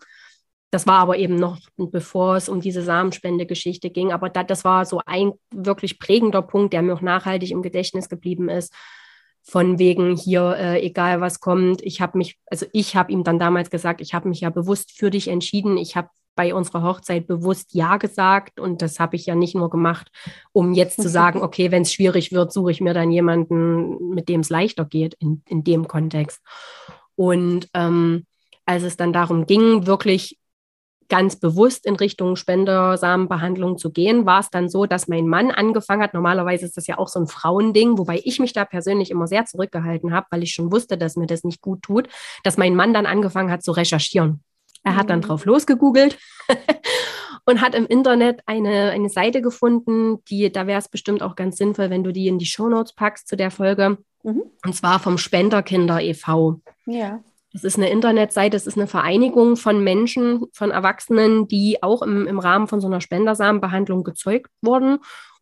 Das 0.71 0.87
war 0.87 1.01
aber 1.01 1.19
eben 1.19 1.35
noch, 1.35 1.59
bevor 1.77 2.37
es 2.37 2.49
um 2.49 2.61
diese 2.61 2.83
Samenspende-Geschichte 2.83 3.91
ging. 3.91 4.13
Aber 4.13 4.29
da, 4.29 4.45
das 4.45 4.65
war 4.65 4.85
so 4.85 5.01
ein 5.07 5.33
wirklich 5.51 5.99
prägender 5.99 6.43
Punkt, 6.43 6.73
der 6.73 6.83
mir 6.83 6.95
auch 6.95 7.01
nachhaltig 7.01 7.51
im 7.51 7.63
Gedächtnis 7.63 8.09
geblieben 8.09 8.49
ist. 8.49 8.73
Von 9.43 9.81
wegen 9.81 10.15
hier, 10.15 10.55
äh, 10.57 10.87
egal 10.87 11.21
was 11.21 11.41
kommt, 11.41 11.83
ich 11.83 12.01
habe 12.01 12.17
mich, 12.17 12.39
also 12.47 12.67
ich 12.73 12.95
habe 12.95 13.11
ihm 13.11 13.25
dann 13.25 13.41
damals 13.41 13.71
gesagt, 13.71 14.01
ich 14.01 14.15
habe 14.15 14.29
mich 14.29 14.43
ja 14.43 14.51
bewusst 14.51 14.93
für 14.97 15.11
dich 15.11 15.27
entschieden. 15.27 15.79
Ich 15.79 15.97
habe 15.97 16.11
bei 16.39 16.55
unserer 16.55 16.85
Hochzeit 16.85 17.27
bewusst 17.27 17.75
Ja 17.75 17.97
gesagt. 17.97 18.61
Und 18.61 18.81
das 18.81 19.01
habe 19.01 19.17
ich 19.17 19.27
ja 19.27 19.35
nicht 19.35 19.57
nur 19.57 19.71
gemacht, 19.71 20.09
um 20.53 20.73
jetzt 20.73 21.03
zu 21.03 21.09
sagen, 21.09 21.43
okay, 21.43 21.73
wenn 21.73 21.83
es 21.83 21.93
schwierig 21.93 22.31
wird, 22.31 22.53
suche 22.53 22.71
ich 22.71 22.81
mir 22.81 22.95
dann 22.95 23.11
jemanden, 23.11 24.11
mit 24.11 24.29
dem 24.29 24.41
es 24.41 24.49
leichter 24.49 24.85
geht 24.85 25.15
in, 25.15 25.43
in 25.49 25.65
dem 25.65 25.89
Kontext. 25.89 26.41
Und 27.17 27.69
ähm, 27.75 28.25
als 28.67 28.85
es 28.85 28.97
dann 28.97 29.13
darum 29.13 29.47
ging, 29.47 29.87
wirklich 29.87 30.39
ganz 31.09 31.35
bewusst 31.35 31.87
in 31.87 31.97
Richtung 31.97 32.37
Spendersamenbehandlung 32.37 33.77
zu 33.77 33.91
gehen, 33.91 34.25
war 34.25 34.39
es 34.39 34.51
dann 34.51 34.69
so, 34.69 34.87
dass 34.87 35.09
mein 35.09 35.27
Mann 35.27 35.51
angefangen 35.51 36.03
hat. 36.03 36.15
Normalerweise 36.15 36.67
ist 36.67 36.77
das 36.77 36.87
ja 36.87 36.99
auch 36.99 37.09
so 37.09 37.19
ein 37.19 37.27
Frauending, 37.27 37.99
wobei 37.99 38.21
ich 38.23 38.39
mich 38.39 38.53
da 38.53 38.65
persönlich 38.65 39.11
immer 39.11 39.27
sehr 39.27 39.45
zurückgehalten 39.45 40.15
habe, 40.15 40.29
weil 40.31 40.45
ich 40.45 40.53
schon 40.53 40.71
wusste, 40.71 40.97
dass 40.97 41.17
mir 41.17 41.27
das 41.27 41.43
nicht 41.43 41.63
gut 41.63 41.83
tut, 41.83 42.09
dass 42.45 42.59
mein 42.59 42.77
Mann 42.77 42.95
dann 42.95 43.07
angefangen 43.07 43.51
hat 43.51 43.65
zu 43.65 43.73
recherchieren. 43.73 44.45
Er 44.85 44.97
hat 44.97 45.11
dann 45.11 45.21
mhm. 45.21 45.25
drauf 45.25 45.45
losgegoogelt 45.45 46.19
und 47.45 47.61
hat 47.61 47.75
im 47.75 47.87
Internet 47.87 48.41
eine, 48.47 48.91
eine 48.91 49.09
Seite 49.09 49.43
gefunden, 49.43 50.23
die, 50.27 50.51
da 50.53 50.67
wäre 50.67 50.79
es 50.79 50.89
bestimmt 50.89 51.23
auch 51.23 51.37
ganz 51.37 51.57
sinnvoll, 51.57 51.91
wenn 51.91 52.05
du 52.05 52.13
die 52.13 52.29
in 52.29 52.39
die 52.39 52.47
Shownotes 52.47 52.93
packst 52.95 53.29
zu 53.29 53.37
der 53.37 53.51
Folge. 53.51 53.99
Mhm. 54.23 54.43
Und 54.65 54.75
zwar 54.75 54.99
vom 54.99 55.19
Spenderkinder 55.19 56.01
e.V. 56.01 56.61
Ja. 56.87 57.21
Das 57.53 57.65
ist 57.65 57.79
eine 57.79 57.91
Internetseite, 57.91 58.57
das 58.57 58.67
ist 58.67 58.77
eine 58.77 58.87
Vereinigung 58.87 59.57
von 59.57 59.83
Menschen, 59.83 60.45
von 60.53 60.71
Erwachsenen, 60.71 61.49
die 61.49 61.83
auch 61.83 62.03
im, 62.03 62.27
im 62.27 62.39
Rahmen 62.39 62.69
von 62.69 62.81
so 62.81 62.87
einer 62.87 63.01
Spendersamenbehandlung 63.01 64.05
gezeugt 64.05 64.51
wurden 64.61 64.99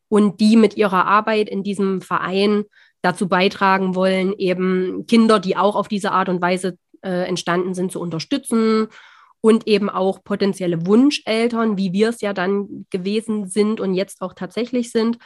und 0.08 0.40
die 0.40 0.56
mit 0.56 0.76
ihrer 0.76 1.06
Arbeit 1.06 1.48
in 1.48 1.64
diesem 1.64 2.00
Verein 2.00 2.64
dazu 3.02 3.28
beitragen 3.28 3.94
wollen, 3.94 4.32
eben 4.38 5.06
Kinder, 5.06 5.40
die 5.40 5.56
auch 5.56 5.74
auf 5.74 5.88
diese 5.88 6.12
Art 6.12 6.28
und 6.28 6.40
Weise 6.40 6.78
äh, 7.02 7.26
entstanden 7.26 7.74
sind, 7.74 7.90
zu 7.90 8.00
unterstützen 8.00 8.88
und 9.46 9.68
eben 9.68 9.88
auch 9.88 10.24
potenzielle 10.24 10.86
Wunscheltern, 10.86 11.78
wie 11.78 11.92
wir 11.92 12.08
es 12.08 12.20
ja 12.20 12.32
dann 12.32 12.84
gewesen 12.90 13.46
sind 13.46 13.80
und 13.80 13.94
jetzt 13.94 14.20
auch 14.20 14.34
tatsächlich 14.34 14.90
sind, 14.90 15.18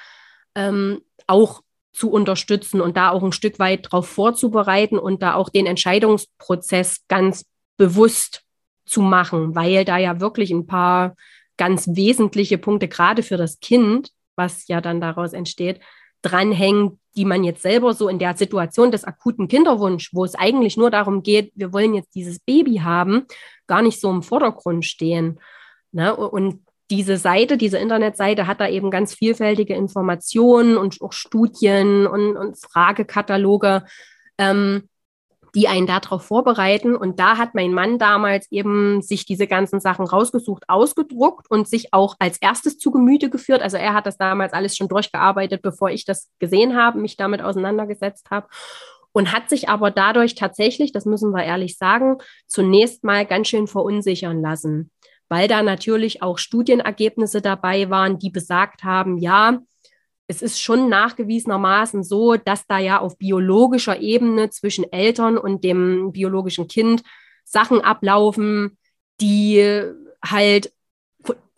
ähm, 0.55 1.01
auch 1.27 1.63
zu 1.95 2.11
unterstützen 2.11 2.83
und 2.83 2.99
da 2.99 3.13
auch 3.13 3.23
ein 3.23 3.33
Stück 3.33 3.59
weit 3.59 3.87
darauf 3.87 4.07
vorzubereiten 4.07 4.99
und 4.99 5.23
da 5.23 5.35
auch 5.35 5.49
den 5.49 5.65
Entscheidungsprozess 5.65 7.07
ganz 7.09 7.47
bewusst 7.79 8.43
zu 8.85 9.01
machen, 9.01 9.55
weil 9.55 9.87
da 9.87 9.97
ja 9.97 10.21
wirklich 10.21 10.51
ein 10.51 10.67
paar 10.67 11.17
ganz 11.57 11.89
wesentliche 11.89 12.59
Punkte 12.59 12.89
gerade 12.89 13.23
für 13.23 13.39
das 13.39 13.59
Kind, 13.61 14.11
was 14.37 14.69
ja 14.69 14.83
dann 14.83 15.01
daraus 15.01 15.33
entsteht, 15.33 15.81
dranhängen, 16.23 17.01
die 17.17 17.25
man 17.25 17.45
jetzt 17.45 17.63
selber 17.63 17.93
so 17.93 18.09
in 18.09 18.19
der 18.19 18.37
Situation 18.37 18.91
des 18.91 19.05
akuten 19.05 19.49
Kinderwunsch, 19.49 20.11
wo 20.13 20.25
es 20.25 20.35
eigentlich 20.35 20.77
nur 20.77 20.91
darum 20.91 21.23
geht, 21.23 21.53
wir 21.55 21.73
wollen 21.73 21.95
jetzt 21.95 22.15
dieses 22.15 22.39
Baby 22.39 22.77
haben, 22.77 23.27
gar 23.67 23.83
nicht 23.83 24.01
so 24.01 24.11
im 24.11 24.23
Vordergrund 24.23 24.85
stehen. 24.85 25.41
Ne? 25.93 26.15
Und 26.15 26.65
diese 26.91 27.17
Seite, 27.17 27.57
diese 27.57 27.79
Internetseite 27.79 28.47
hat 28.47 28.61
da 28.61 28.69
eben 28.69 28.91
ganz 28.91 29.15
vielfältige 29.15 29.75
Informationen 29.75 30.77
und 30.77 31.01
auch 31.01 31.13
Studien 31.13 32.07
und, 32.07 32.37
und 32.37 32.59
Fragekataloge, 32.59 33.85
ähm, 34.39 34.89
die 35.55 35.69
einen 35.69 35.87
darauf 35.87 36.25
vorbereiten. 36.25 36.97
Und 36.97 37.19
da 37.19 37.37
hat 37.37 37.55
mein 37.55 37.73
Mann 37.73 37.99
damals 37.99 38.51
eben 38.51 39.03
sich 39.03 39.25
diese 39.27 39.47
ganzen 39.47 39.81
Sachen 39.81 40.07
rausgesucht, 40.07 40.65
ausgedruckt 40.69 41.51
und 41.51 41.69
sich 41.69 41.93
auch 41.93 42.17
als 42.19 42.39
erstes 42.41 42.79
zu 42.79 42.91
Gemüte 42.91 43.31
geführt. 43.31 43.63
Also 43.63 43.77
er 43.77 43.95
hat 43.95 44.07
das 44.07 44.17
damals 44.17 44.53
alles 44.53 44.77
schon 44.77 44.89
durchgearbeitet, 44.89 45.63
bevor 45.63 45.91
ich 45.91 46.05
das 46.05 46.29
gesehen 46.39 46.77
habe, 46.77 47.01
mich 47.01 47.17
damit 47.17 47.43
auseinandergesetzt 47.43 48.31
habe. 48.31 48.49
Und 49.13 49.33
hat 49.33 49.49
sich 49.49 49.69
aber 49.69 49.91
dadurch 49.91 50.37
tatsächlich, 50.37 50.93
das 50.93 51.05
müssen 51.05 51.33
wir 51.33 51.43
ehrlich 51.43 51.77
sagen, 51.77 52.19
zunächst 52.47 53.03
mal 53.03 53.27
ganz 53.27 53.49
schön 53.49 53.67
verunsichern 53.67 54.41
lassen 54.41 54.91
weil 55.31 55.47
da 55.47 55.63
natürlich 55.63 56.23
auch 56.23 56.39
Studienergebnisse 56.39 57.41
dabei 57.41 57.89
waren, 57.89 58.19
die 58.19 58.31
besagt 58.31 58.83
haben, 58.83 59.17
ja, 59.17 59.61
es 60.31 60.43
ist 60.43 60.61
schon 60.61 60.89
nachgewiesenermaßen 60.89 62.05
so, 62.05 62.37
dass 62.37 62.65
da 62.69 62.79
ja 62.79 63.01
auf 63.01 63.19
biologischer 63.19 63.99
Ebene 64.01 64.49
zwischen 64.51 64.91
Eltern 64.93 65.37
und 65.37 65.65
dem 65.65 66.13
biologischen 66.13 66.69
Kind 66.69 67.03
Sachen 67.45 67.81
ablaufen, 67.81 68.79
die 69.21 69.83
halt 70.25 70.73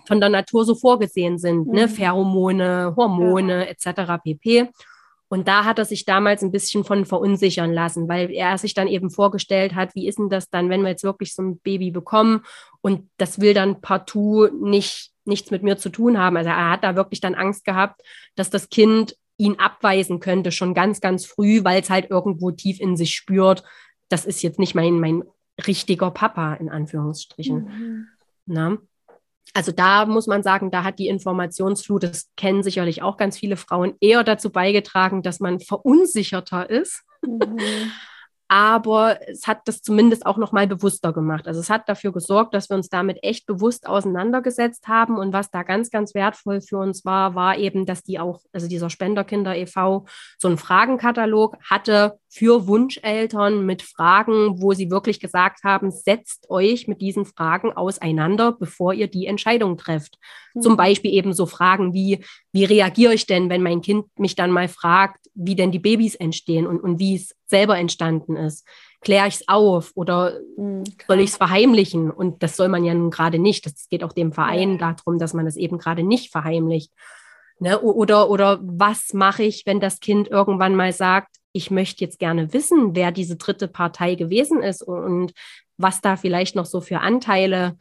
von 0.06 0.20
der 0.20 0.30
Natur 0.30 0.64
so 0.64 0.74
vorgesehen 0.74 1.38
sind, 1.38 1.66
ne? 1.66 1.72
mhm. 1.72 1.74
ne? 1.74 1.88
Pheromone, 1.88 2.94
Hormone 2.96 3.66
ja. 3.66 3.70
etc. 3.70 4.22
pp. 4.24 4.70
Und 5.28 5.48
da 5.48 5.64
hat 5.64 5.78
er 5.78 5.84
sich 5.84 6.06
damals 6.06 6.42
ein 6.42 6.50
bisschen 6.50 6.84
von 6.84 7.04
verunsichern 7.04 7.72
lassen, 7.72 8.08
weil 8.08 8.30
er 8.30 8.56
sich 8.56 8.72
dann 8.74 8.88
eben 8.88 9.10
vorgestellt 9.10 9.74
hat, 9.74 9.94
wie 9.94 10.08
ist 10.08 10.18
denn 10.18 10.30
das 10.30 10.48
dann, 10.48 10.70
wenn 10.70 10.82
wir 10.82 10.90
jetzt 10.90 11.04
wirklich 11.04 11.34
so 11.34 11.42
ein 11.42 11.58
Baby 11.58 11.90
bekommen 11.90 12.42
und 12.80 13.10
das 13.18 13.38
will 13.40 13.52
dann 13.52 13.82
partout 13.82 14.48
nicht, 14.48 15.11
nichts 15.24 15.50
mit 15.50 15.62
mir 15.62 15.76
zu 15.76 15.88
tun 15.88 16.18
haben. 16.18 16.36
Also 16.36 16.50
er 16.50 16.70
hat 16.70 16.84
da 16.84 16.96
wirklich 16.96 17.20
dann 17.20 17.34
Angst 17.34 17.64
gehabt, 17.64 18.02
dass 18.34 18.50
das 18.50 18.68
Kind 18.68 19.16
ihn 19.36 19.58
abweisen 19.58 20.20
könnte, 20.20 20.52
schon 20.52 20.74
ganz, 20.74 21.00
ganz 21.00 21.26
früh, 21.26 21.64
weil 21.64 21.82
es 21.82 21.90
halt 21.90 22.10
irgendwo 22.10 22.50
tief 22.50 22.80
in 22.80 22.96
sich 22.96 23.14
spürt, 23.14 23.64
das 24.08 24.24
ist 24.24 24.42
jetzt 24.42 24.58
nicht 24.58 24.74
mein, 24.74 25.00
mein 25.00 25.24
richtiger 25.66 26.10
Papa, 26.10 26.54
in 26.54 26.68
Anführungsstrichen. 26.68 27.56
Mhm. 27.56 28.06
Na? 28.46 28.78
also 29.54 29.72
da 29.72 30.06
muss 30.06 30.26
man 30.26 30.42
sagen, 30.42 30.70
da 30.70 30.84
hat 30.84 30.98
die 30.98 31.08
Informationsflut, 31.08 32.04
das 32.04 32.30
kennen 32.36 32.62
sicherlich 32.62 33.02
auch 33.02 33.16
ganz 33.16 33.38
viele 33.38 33.56
Frauen, 33.56 33.94
eher 34.00 34.24
dazu 34.24 34.50
beigetragen, 34.50 35.22
dass 35.22 35.40
man 35.40 35.60
verunsicherter 35.60 36.68
ist. 36.70 37.02
Mhm 37.26 37.58
aber 38.52 39.16
es 39.30 39.46
hat 39.46 39.62
das 39.64 39.80
zumindest 39.80 40.26
auch 40.26 40.36
noch 40.36 40.52
mal 40.52 40.66
bewusster 40.66 41.14
gemacht. 41.14 41.48
Also 41.48 41.58
es 41.58 41.70
hat 41.70 41.88
dafür 41.88 42.12
gesorgt, 42.12 42.52
dass 42.52 42.68
wir 42.68 42.76
uns 42.76 42.90
damit 42.90 43.16
echt 43.22 43.46
bewusst 43.46 43.86
auseinandergesetzt 43.86 44.88
haben 44.88 45.16
und 45.16 45.32
was 45.32 45.50
da 45.50 45.62
ganz, 45.62 45.90
ganz 45.90 46.14
wertvoll 46.14 46.60
für 46.60 46.76
uns 46.76 47.06
war, 47.06 47.34
war 47.34 47.56
eben, 47.56 47.86
dass 47.86 48.02
die 48.02 48.18
auch, 48.18 48.42
also 48.52 48.68
dieser 48.68 48.90
Spenderkinder 48.90 49.56
e.V. 49.56 50.04
so 50.36 50.48
einen 50.48 50.58
Fragenkatalog 50.58 51.56
hatte 51.64 52.18
für 52.28 52.66
Wunscheltern 52.66 53.64
mit 53.64 53.80
Fragen, 53.80 54.60
wo 54.60 54.74
sie 54.74 54.90
wirklich 54.90 55.18
gesagt 55.18 55.64
haben, 55.64 55.90
setzt 55.90 56.50
euch 56.50 56.86
mit 56.86 57.00
diesen 57.00 57.24
Fragen 57.24 57.72
auseinander, 57.72 58.52
bevor 58.52 58.92
ihr 58.92 59.06
die 59.06 59.26
Entscheidung 59.26 59.78
trefft. 59.78 60.18
Mhm. 60.52 60.60
Zum 60.60 60.76
Beispiel 60.76 61.12
eben 61.12 61.32
so 61.32 61.46
Fragen 61.46 61.94
wie, 61.94 62.22
wie 62.52 62.64
reagiere 62.64 63.14
ich 63.14 63.26
denn, 63.26 63.48
wenn 63.48 63.62
mein 63.62 63.80
Kind 63.80 64.06
mich 64.18 64.34
dann 64.34 64.50
mal 64.50 64.68
fragt, 64.68 65.21
wie 65.34 65.54
denn 65.54 65.72
die 65.72 65.78
Babys 65.78 66.14
entstehen 66.14 66.66
und, 66.66 66.80
und 66.80 66.98
wie 66.98 67.16
es 67.16 67.34
selber 67.46 67.78
entstanden 67.78 68.36
ist. 68.36 68.66
Kläre 69.00 69.28
ich 69.28 69.36
es 69.36 69.48
auf 69.48 69.92
oder 69.94 70.40
mhm, 70.56 70.84
soll 71.06 71.20
ich 71.20 71.30
es 71.30 71.36
verheimlichen? 71.36 72.10
Und 72.10 72.42
das 72.42 72.56
soll 72.56 72.68
man 72.68 72.84
ja 72.84 72.94
nun 72.94 73.10
gerade 73.10 73.38
nicht. 73.38 73.66
Es 73.66 73.88
geht 73.88 74.04
auch 74.04 74.12
dem 74.12 74.32
Verein 74.32 74.78
ja. 74.78 74.94
darum, 74.94 75.18
dass 75.18 75.34
man 75.34 75.46
es 75.46 75.56
eben 75.56 75.78
gerade 75.78 76.02
nicht 76.02 76.30
verheimlicht. 76.30 76.92
Ne? 77.58 77.80
Oder, 77.80 78.30
oder 78.30 78.60
was 78.62 79.12
mache 79.14 79.44
ich, 79.44 79.66
wenn 79.66 79.80
das 79.80 80.00
Kind 80.00 80.28
irgendwann 80.28 80.74
mal 80.74 80.92
sagt, 80.92 81.36
ich 81.52 81.70
möchte 81.70 82.04
jetzt 82.04 82.18
gerne 82.18 82.52
wissen, 82.52 82.94
wer 82.94 83.12
diese 83.12 83.36
dritte 83.36 83.68
Partei 83.68 84.14
gewesen 84.14 84.62
ist 84.62 84.82
und, 84.82 85.04
und 85.04 85.32
was 85.76 86.00
da 86.00 86.16
vielleicht 86.16 86.56
noch 86.56 86.66
so 86.66 86.80
für 86.80 87.00
Anteile 87.00 87.76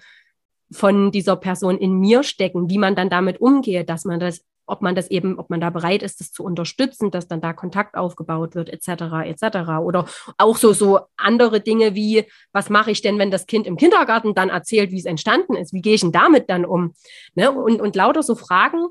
von 0.71 1.11
dieser 1.11 1.35
Person 1.35 1.77
in 1.77 1.99
mir 1.99 2.23
stecken, 2.23 2.69
wie 2.69 2.77
man 2.77 2.95
dann 2.95 3.09
damit 3.09 3.41
umgeht, 3.41 3.89
dass 3.89 4.05
man 4.05 4.19
das 4.19 4.43
ob 4.65 4.81
man 4.81 4.95
das 4.95 5.09
eben, 5.09 5.37
ob 5.39 5.49
man 5.49 5.59
da 5.59 5.69
bereit 5.69 6.03
ist, 6.03 6.19
das 6.19 6.31
zu 6.31 6.43
unterstützen, 6.43 7.11
dass 7.11 7.27
dann 7.27 7.41
da 7.41 7.53
Kontakt 7.53 7.95
aufgebaut 7.95 8.55
wird, 8.55 8.69
etc., 8.69 9.25
etc. 9.25 9.79
Oder 9.81 10.05
auch 10.37 10.57
so, 10.57 10.73
so 10.73 11.01
andere 11.17 11.61
Dinge 11.61 11.95
wie, 11.95 12.25
was 12.51 12.69
mache 12.69 12.91
ich 12.91 13.01
denn, 13.01 13.17
wenn 13.19 13.31
das 13.31 13.47
Kind 13.47 13.67
im 13.67 13.77
Kindergarten 13.77 14.33
dann 14.33 14.49
erzählt, 14.49 14.91
wie 14.91 14.99
es 14.99 15.05
entstanden 15.05 15.55
ist? 15.55 15.73
Wie 15.73 15.81
gehe 15.81 15.95
ich 15.95 16.01
denn 16.01 16.11
damit 16.11 16.49
dann 16.49 16.65
um? 16.65 16.93
Ne? 17.35 17.51
Und, 17.51 17.81
und 17.81 17.95
lauter 17.95 18.23
so 18.23 18.35
Fragen, 18.35 18.87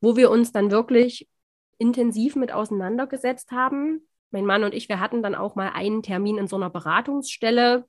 wo 0.00 0.16
wir 0.16 0.30
uns 0.30 0.52
dann 0.52 0.70
wirklich 0.70 1.28
intensiv 1.78 2.36
mit 2.36 2.52
auseinandergesetzt 2.52 3.50
haben. 3.50 4.06
Mein 4.30 4.46
Mann 4.46 4.64
und 4.64 4.74
ich, 4.74 4.88
wir 4.88 5.00
hatten 5.00 5.22
dann 5.22 5.34
auch 5.34 5.54
mal 5.54 5.70
einen 5.74 6.02
Termin 6.02 6.38
in 6.38 6.48
so 6.48 6.56
einer 6.56 6.70
Beratungsstelle, 6.70 7.86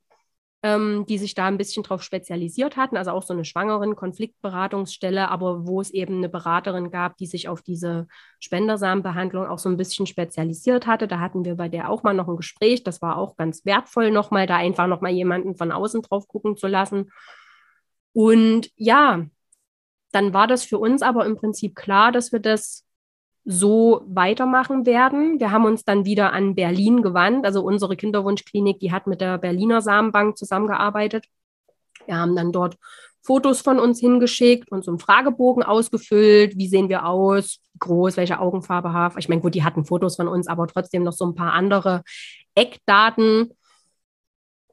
ähm, 0.66 1.06
die 1.08 1.20
sich 1.20 1.36
da 1.36 1.46
ein 1.46 1.60
bisschen 1.60 1.84
drauf 1.84 2.02
spezialisiert 2.02 2.76
hatten, 2.76 2.98
also 2.98 3.12
auch 3.12 3.22
so 3.22 3.36
eine 3.36 3.46
Schwangeren-Konfliktberatungsstelle, 3.46 5.30
aber 5.30 5.68
wo 5.68 5.80
es 5.80 5.92
eben 5.92 6.18
eine 6.18 6.28
Beraterin 6.28 6.90
gab, 6.90 7.18
die 7.18 7.28
sich 7.28 7.48
auf 7.48 7.62
diese 7.62 8.08
Spendersamenbehandlung 8.40 9.46
auch 9.46 9.60
so 9.60 9.70
ein 9.70 9.78
bisschen 9.78 10.08
spezialisiert 10.08 10.88
hatte. 10.88 11.08
Da 11.08 11.20
hatten 11.20 11.46
wir 11.46 11.54
bei 11.54 11.70
der 11.70 11.92
auch 11.92 12.02
mal 12.02 12.16
noch 12.16 12.28
ein 12.28 12.36
Gespräch. 12.36 12.84
Das 12.84 13.00
war 13.04 13.20
auch 13.20 13.38
ganz 13.38 13.64
wertvoll, 13.64 14.10
nochmal 14.10 14.48
da 14.48 14.56
einfach 14.56 14.88
nochmal 14.88 15.12
jemanden 15.12 15.56
von 15.56 15.72
außen 15.72 16.02
drauf 16.02 16.28
gucken 16.28 16.58
zu 16.58 16.66
lassen. 16.66 17.12
Und 18.14 18.72
ja, 18.76 19.24
dann 20.14 20.34
war 20.34 20.48
das 20.48 20.64
für 20.64 20.80
uns 20.80 21.04
aber 21.04 21.28
im 21.28 21.36
Prinzip 21.36 21.76
klar, 21.76 22.12
dass 22.12 22.32
wir 22.32 22.40
das 22.40 22.85
so 23.46 24.02
weitermachen 24.08 24.88
werden. 24.88 25.40
Wir 25.40 25.52
haben 25.52 25.66
uns 25.66 25.86
dann 25.86 26.04
wieder 26.04 26.34
an 26.34 26.56
Berlin 26.56 27.04
gewandt. 27.04 27.46
Also 27.46 27.62
unsere 27.62 27.96
Kinderwunschklinik, 27.96 28.80
die 28.80 28.92
hat 28.92 29.06
mit 29.06 29.22
der 29.22 29.38
Berliner 29.38 29.82
Samenbank 29.82 30.36
zusammengearbeitet. 30.36 31.26
Wir 32.06 32.18
haben 32.18 32.36
dann 32.36 32.52
dort 32.52 32.78
Fotos 33.22 33.62
von 33.62 33.80
uns 33.80 34.00
hingeschickt 34.00 34.72
und 34.72 34.84
so 34.84 34.92
einen 34.92 35.00
Fragebogen 35.00 35.64
ausgefüllt. 35.64 36.58
Wie 36.58 36.68
sehen 36.68 36.90
wir 36.90 37.06
aus? 37.06 37.60
Groß, 37.80 38.18
welche 38.18 38.40
Augenfarbe, 38.40 38.94
Hafer? 38.94 39.20
Ich 39.20 39.30
meine, 39.30 39.42
gut, 39.42 39.56
die 39.56 39.64
hatten 39.64 39.86
Fotos 39.86 40.16
von 40.16 40.28
uns, 40.28 40.48
aber 40.48 40.68
trotzdem 40.68 41.04
noch 41.04 41.14
so 41.14 41.26
ein 41.26 41.36
paar 41.36 41.54
andere 41.54 42.04
Eckdaten. 42.56 43.52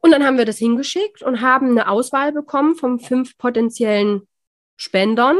Und 0.00 0.10
dann 0.10 0.24
haben 0.24 0.38
wir 0.38 0.44
das 0.44 0.58
hingeschickt 0.58 1.22
und 1.22 1.40
haben 1.40 1.70
eine 1.70 1.88
Auswahl 1.88 2.32
bekommen 2.32 2.74
von 2.74 2.98
fünf 2.98 3.36
potenziellen 3.38 4.28
Spendern. 4.76 5.36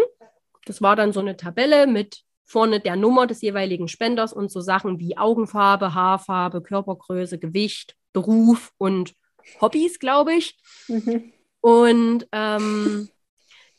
Das 0.67 0.81
war 0.81 0.97
dann 0.97 1.13
so 1.13 1.21
eine 1.21 1.37
Tabelle 1.37 1.87
mit 1.87 2.23
vorne 2.45 2.81
der 2.81 2.97
Nummer 2.97 3.27
des 3.27 3.41
jeweiligen 3.43 3.89
Spenders 3.89 4.33
und 4.33 4.51
so 4.51 4.61
Sachen 4.61 4.99
wie 4.99 5.17
Augenfarbe, 5.17 5.95
Haarfarbe, 5.95 6.63
Körpergröße, 6.63 7.39
Gewicht, 7.39 7.97
Beruf 8.13 8.73
und 8.79 9.15
Hobbys, 9.61 9.99
glaube 9.99 10.35
ich. 10.35 10.59
Mhm. 10.89 11.33
Und 11.61 12.27
ähm, 12.33 13.09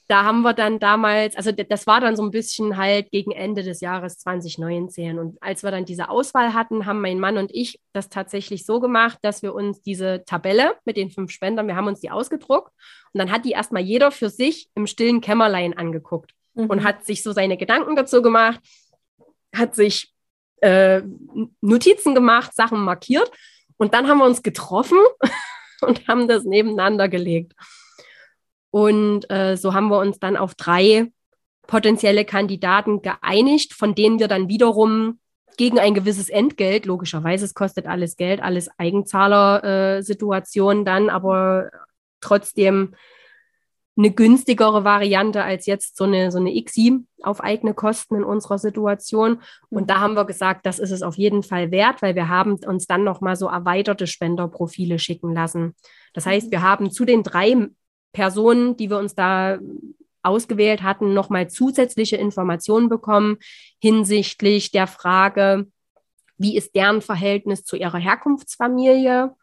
da 0.08 0.24
haben 0.24 0.41
wir 0.41 0.53
dann 0.53 0.79
damals, 0.79 1.36
also 1.36 1.51
das 1.51 1.88
war 1.88 2.01
dann 2.01 2.15
so 2.15 2.24
ein 2.24 2.32
bisschen 2.32 2.77
halt 2.77 3.10
gegen 3.12 3.32
Ende 3.32 3.63
des 3.63 3.82
Jahres 3.82 4.17
2019. 4.20 5.17
Und 5.17 5.41
als 5.41 5.63
wir 5.63 5.72
dann 5.72 5.86
diese 5.86 6.10
Auswahl 6.10 6.53
hatten, 6.53 6.86
haben 6.86 7.01
mein 7.01 7.20
Mann 7.20 7.38
und 7.38 7.51
ich 7.53 7.79
das 7.93 8.10
tatsächlich 8.10 8.65
so 8.65 8.79
gemacht, 8.79 9.17
dass 9.22 9.41
wir 9.43 9.53
uns 9.55 9.82
diese 9.82 10.24
Tabelle 10.25 10.75
mit 10.86 10.98
den 10.98 11.10
fünf 11.10 11.32
Spendern, 11.32 11.67
wir 11.67 11.75
haben 11.75 11.88
uns 11.88 12.01
die 12.01 12.12
ausgedruckt 12.12 12.72
und 13.13 13.20
dann 13.20 13.32
hat 13.32 13.46
die 13.46 13.51
erstmal 13.51 13.82
jeder 13.82 14.12
für 14.12 14.29
sich 14.29 14.70
im 14.75 14.88
stillen 14.88 15.22
Kämmerlein 15.22 15.75
angeguckt 15.77 16.34
mhm. 16.55 16.67
und 16.67 16.83
hat 16.83 17.05
sich 17.05 17.24
so 17.24 17.31
seine 17.31 17.57
Gedanken 17.57 17.95
dazu 17.95 18.22
gemacht, 18.22 18.60
hat 19.53 19.75
sich 19.75 20.13
äh, 20.62 21.01
Notizen 21.62 22.15
gemacht, 22.15 22.55
Sachen 22.55 22.79
markiert 22.79 23.31
und 23.77 23.93
dann 23.93 24.07
haben 24.07 24.19
wir 24.19 24.25
uns 24.25 24.43
getroffen 24.43 25.00
und 25.81 26.07
haben 26.07 26.27
das 26.27 26.43
nebeneinander 26.43 27.10
gelegt. 27.10 27.53
Und 28.72 29.29
äh, 29.29 29.55
so 29.55 29.74
haben 29.74 29.89
wir 29.89 30.00
uns 30.00 30.19
dann 30.19 30.38
auf 30.38 30.55
drei 30.55 31.12
potenzielle 31.67 32.25
Kandidaten 32.25 33.01
geeinigt, 33.01 33.74
von 33.74 33.93
denen 33.93 34.19
wir 34.19 34.27
dann 34.27 34.50
wiederum 34.50 35.19
gegen 35.57 35.79
ein 35.79 35.93
gewisses 35.93 36.29
Entgelt, 36.29 36.86
logischerweise, 36.86 37.45
es 37.45 37.53
kostet 37.53 37.86
alles 37.86 38.17
Geld, 38.17 38.41
alles 38.41 38.69
Eigenzahlersituation 38.77 40.81
äh, 40.81 40.83
dann, 40.83 41.10
aber 41.10 41.69
trotzdem 42.22 42.95
eine 43.95 44.12
günstigere 44.12 44.83
Variante 44.83 45.43
als 45.43 45.65
jetzt 45.65 45.97
so 45.97 46.05
eine, 46.05 46.31
so 46.31 46.39
eine 46.39 46.55
ICSI 46.55 47.00
auf 47.21 47.41
eigene 47.41 47.73
Kosten 47.73 48.15
in 48.15 48.23
unserer 48.23 48.57
Situation. 48.57 49.41
Und 49.69 49.89
da 49.89 50.00
haben 50.00 50.15
wir 50.15 50.25
gesagt, 50.25 50.65
das 50.65 50.79
ist 50.79 50.91
es 50.91 51.03
auf 51.03 51.15
jeden 51.15 51.43
Fall 51.43 51.71
wert, 51.71 52.01
weil 52.01 52.15
wir 52.15 52.27
haben 52.27 52.59
uns 52.65 52.88
dann 52.88 53.03
nochmal 53.03 53.35
so 53.35 53.47
erweiterte 53.47 54.07
Spenderprofile 54.07 54.97
schicken 54.97 55.33
lassen. 55.33 55.75
Das 56.13 56.25
heißt, 56.25 56.51
wir 56.51 56.62
haben 56.62 56.91
zu 56.91 57.05
den 57.05 57.23
drei 57.23 57.67
Personen, 58.13 58.77
die 58.77 58.89
wir 58.89 58.97
uns 58.97 59.15
da 59.15 59.59
ausgewählt 60.23 60.81
hatten, 60.81 61.13
nochmal 61.13 61.50
zusätzliche 61.50 62.15
Informationen 62.15 62.89
bekommen 62.89 63.38
hinsichtlich 63.79 64.71
der 64.71 64.88
Frage, 64.88 65.67
wie 66.38 66.57
ist 66.57 66.75
deren 66.75 67.01
Verhältnis 67.01 67.63
zu 67.63 67.75
ihrer 67.75 68.00
Herkunftsfamilie? 68.00 69.35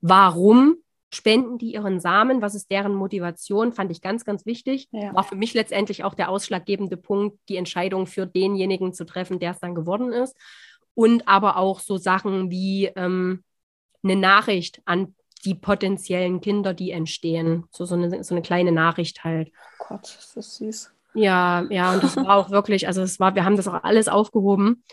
Warum 0.00 0.76
spenden 1.12 1.58
die 1.58 1.72
ihren 1.72 2.00
Samen? 2.00 2.42
Was 2.42 2.54
ist 2.54 2.70
deren 2.70 2.94
Motivation? 2.94 3.72
Fand 3.72 3.90
ich 3.90 4.02
ganz, 4.02 4.24
ganz 4.24 4.46
wichtig. 4.46 4.88
Ja. 4.90 5.14
War 5.14 5.24
für 5.24 5.36
mich 5.36 5.54
letztendlich 5.54 6.04
auch 6.04 6.14
der 6.14 6.28
ausschlaggebende 6.28 6.96
Punkt, 6.96 7.38
die 7.48 7.56
Entscheidung 7.56 8.06
für 8.06 8.26
denjenigen 8.26 8.92
zu 8.92 9.04
treffen, 9.04 9.38
der 9.38 9.52
es 9.52 9.60
dann 9.60 9.74
geworden 9.74 10.12
ist. 10.12 10.36
Und 10.94 11.28
aber 11.28 11.56
auch 11.56 11.80
so 11.80 11.96
Sachen 11.96 12.50
wie 12.50 12.86
ähm, 12.96 13.44
eine 14.02 14.16
Nachricht 14.16 14.82
an 14.84 15.14
die 15.44 15.54
potenziellen 15.54 16.40
Kinder, 16.40 16.74
die 16.74 16.90
entstehen. 16.90 17.64
So, 17.70 17.84
so, 17.84 17.94
eine, 17.94 18.24
so 18.24 18.34
eine 18.34 18.42
kleine 18.42 18.72
Nachricht 18.72 19.24
halt. 19.24 19.52
Oh 19.80 19.84
Gott, 19.88 20.04
ist 20.04 20.36
das 20.36 20.56
süß. 20.56 20.92
Ja, 21.14 21.64
ja, 21.70 21.94
und 21.94 22.02
das 22.02 22.16
war 22.16 22.36
auch 22.36 22.50
wirklich, 22.50 22.86
also 22.86 23.02
es 23.02 23.18
war, 23.18 23.34
wir 23.34 23.44
haben 23.44 23.56
das 23.56 23.68
auch 23.68 23.82
alles 23.82 24.08
aufgehoben. 24.08 24.84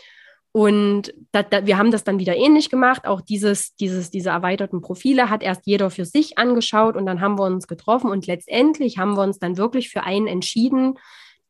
Und 0.56 1.12
da, 1.32 1.42
da, 1.42 1.66
wir 1.66 1.76
haben 1.76 1.90
das 1.90 2.02
dann 2.02 2.18
wieder 2.18 2.34
ähnlich 2.34 2.70
gemacht. 2.70 3.06
Auch 3.06 3.20
dieses, 3.20 3.76
dieses, 3.76 4.10
diese 4.10 4.30
erweiterten 4.30 4.80
Profile 4.80 5.28
hat 5.28 5.42
erst 5.42 5.66
jeder 5.66 5.90
für 5.90 6.06
sich 6.06 6.38
angeschaut 6.38 6.96
und 6.96 7.04
dann 7.04 7.20
haben 7.20 7.38
wir 7.38 7.44
uns 7.44 7.68
getroffen 7.68 8.10
und 8.10 8.26
letztendlich 8.26 8.96
haben 8.96 9.18
wir 9.18 9.22
uns 9.22 9.38
dann 9.38 9.58
wirklich 9.58 9.90
für 9.90 10.04
einen 10.04 10.26
entschieden, 10.26 10.94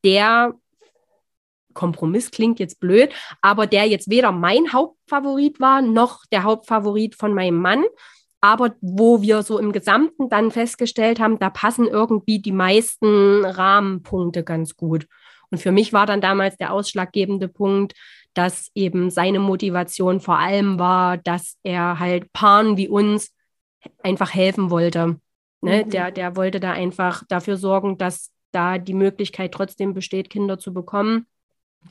der 0.02 0.54
Kompromiss 1.72 2.32
klingt 2.32 2.58
jetzt 2.58 2.80
blöd, 2.80 3.10
aber 3.42 3.68
der 3.68 3.86
jetzt 3.86 4.10
weder 4.10 4.32
mein 4.32 4.72
Hauptfavorit 4.72 5.60
war, 5.60 5.82
noch 5.82 6.26
der 6.32 6.42
Hauptfavorit 6.42 7.14
von 7.14 7.32
meinem 7.32 7.60
Mann, 7.60 7.84
aber 8.40 8.74
wo 8.80 9.22
wir 9.22 9.44
so 9.44 9.60
im 9.60 9.70
Gesamten 9.70 10.28
dann 10.30 10.50
festgestellt 10.50 11.20
haben, 11.20 11.38
da 11.38 11.48
passen 11.48 11.86
irgendwie 11.86 12.40
die 12.40 12.50
meisten 12.50 13.44
Rahmenpunkte 13.44 14.42
ganz 14.42 14.74
gut. 14.74 15.06
Und 15.52 15.58
für 15.58 15.70
mich 15.70 15.92
war 15.92 16.06
dann 16.06 16.20
damals 16.20 16.56
der 16.56 16.72
ausschlaggebende 16.72 17.46
Punkt, 17.46 17.94
dass 18.36 18.70
eben 18.74 19.10
seine 19.10 19.38
Motivation 19.38 20.20
vor 20.20 20.38
allem 20.38 20.78
war, 20.78 21.16
dass 21.16 21.56
er 21.62 21.98
halt 21.98 22.32
Paaren 22.32 22.76
wie 22.76 22.88
uns 22.88 23.34
einfach 24.02 24.34
helfen 24.34 24.70
wollte. 24.70 25.18
Ne? 25.60 25.84
Mhm. 25.84 25.90
Der, 25.90 26.10
der 26.10 26.36
wollte 26.36 26.60
da 26.60 26.72
einfach 26.72 27.22
dafür 27.28 27.56
sorgen, 27.56 27.98
dass 27.98 28.30
da 28.52 28.78
die 28.78 28.94
Möglichkeit 28.94 29.52
trotzdem 29.52 29.94
besteht, 29.94 30.30
Kinder 30.30 30.58
zu 30.58 30.72
bekommen 30.72 31.26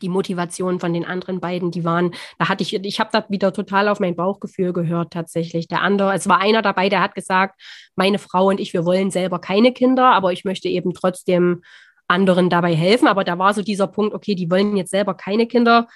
die 0.01 0.09
Motivation 0.09 0.79
von 0.79 0.93
den 0.93 1.05
anderen 1.05 1.39
beiden, 1.39 1.71
die 1.71 1.83
waren, 1.83 2.11
da 2.37 2.49
hatte 2.49 2.63
ich, 2.63 2.73
ich 2.73 2.99
habe 2.99 3.09
da 3.11 3.25
wieder 3.29 3.53
total 3.53 3.87
auf 3.87 3.99
mein 3.99 4.15
Bauchgefühl 4.15 4.73
gehört 4.73 5.11
tatsächlich. 5.11 5.67
Der 5.67 5.81
andere, 5.81 6.13
es 6.13 6.27
war 6.27 6.39
einer 6.39 6.61
dabei, 6.61 6.89
der 6.89 7.01
hat 7.01 7.15
gesagt, 7.15 7.61
meine 7.95 8.19
Frau 8.19 8.47
und 8.47 8.59
ich, 8.59 8.73
wir 8.73 8.85
wollen 8.85 9.11
selber 9.11 9.39
keine 9.39 9.71
Kinder, 9.71 10.11
aber 10.11 10.33
ich 10.33 10.45
möchte 10.45 10.67
eben 10.67 10.93
trotzdem 10.93 11.63
anderen 12.07 12.49
dabei 12.49 12.75
helfen. 12.75 13.07
Aber 13.07 13.23
da 13.23 13.37
war 13.39 13.53
so 13.53 13.61
dieser 13.61 13.87
Punkt, 13.87 14.13
okay, 14.13 14.35
die 14.35 14.49
wollen 14.51 14.77
jetzt 14.77 14.91
selber 14.91 15.15
keine 15.15 15.47
Kinder. 15.47 15.87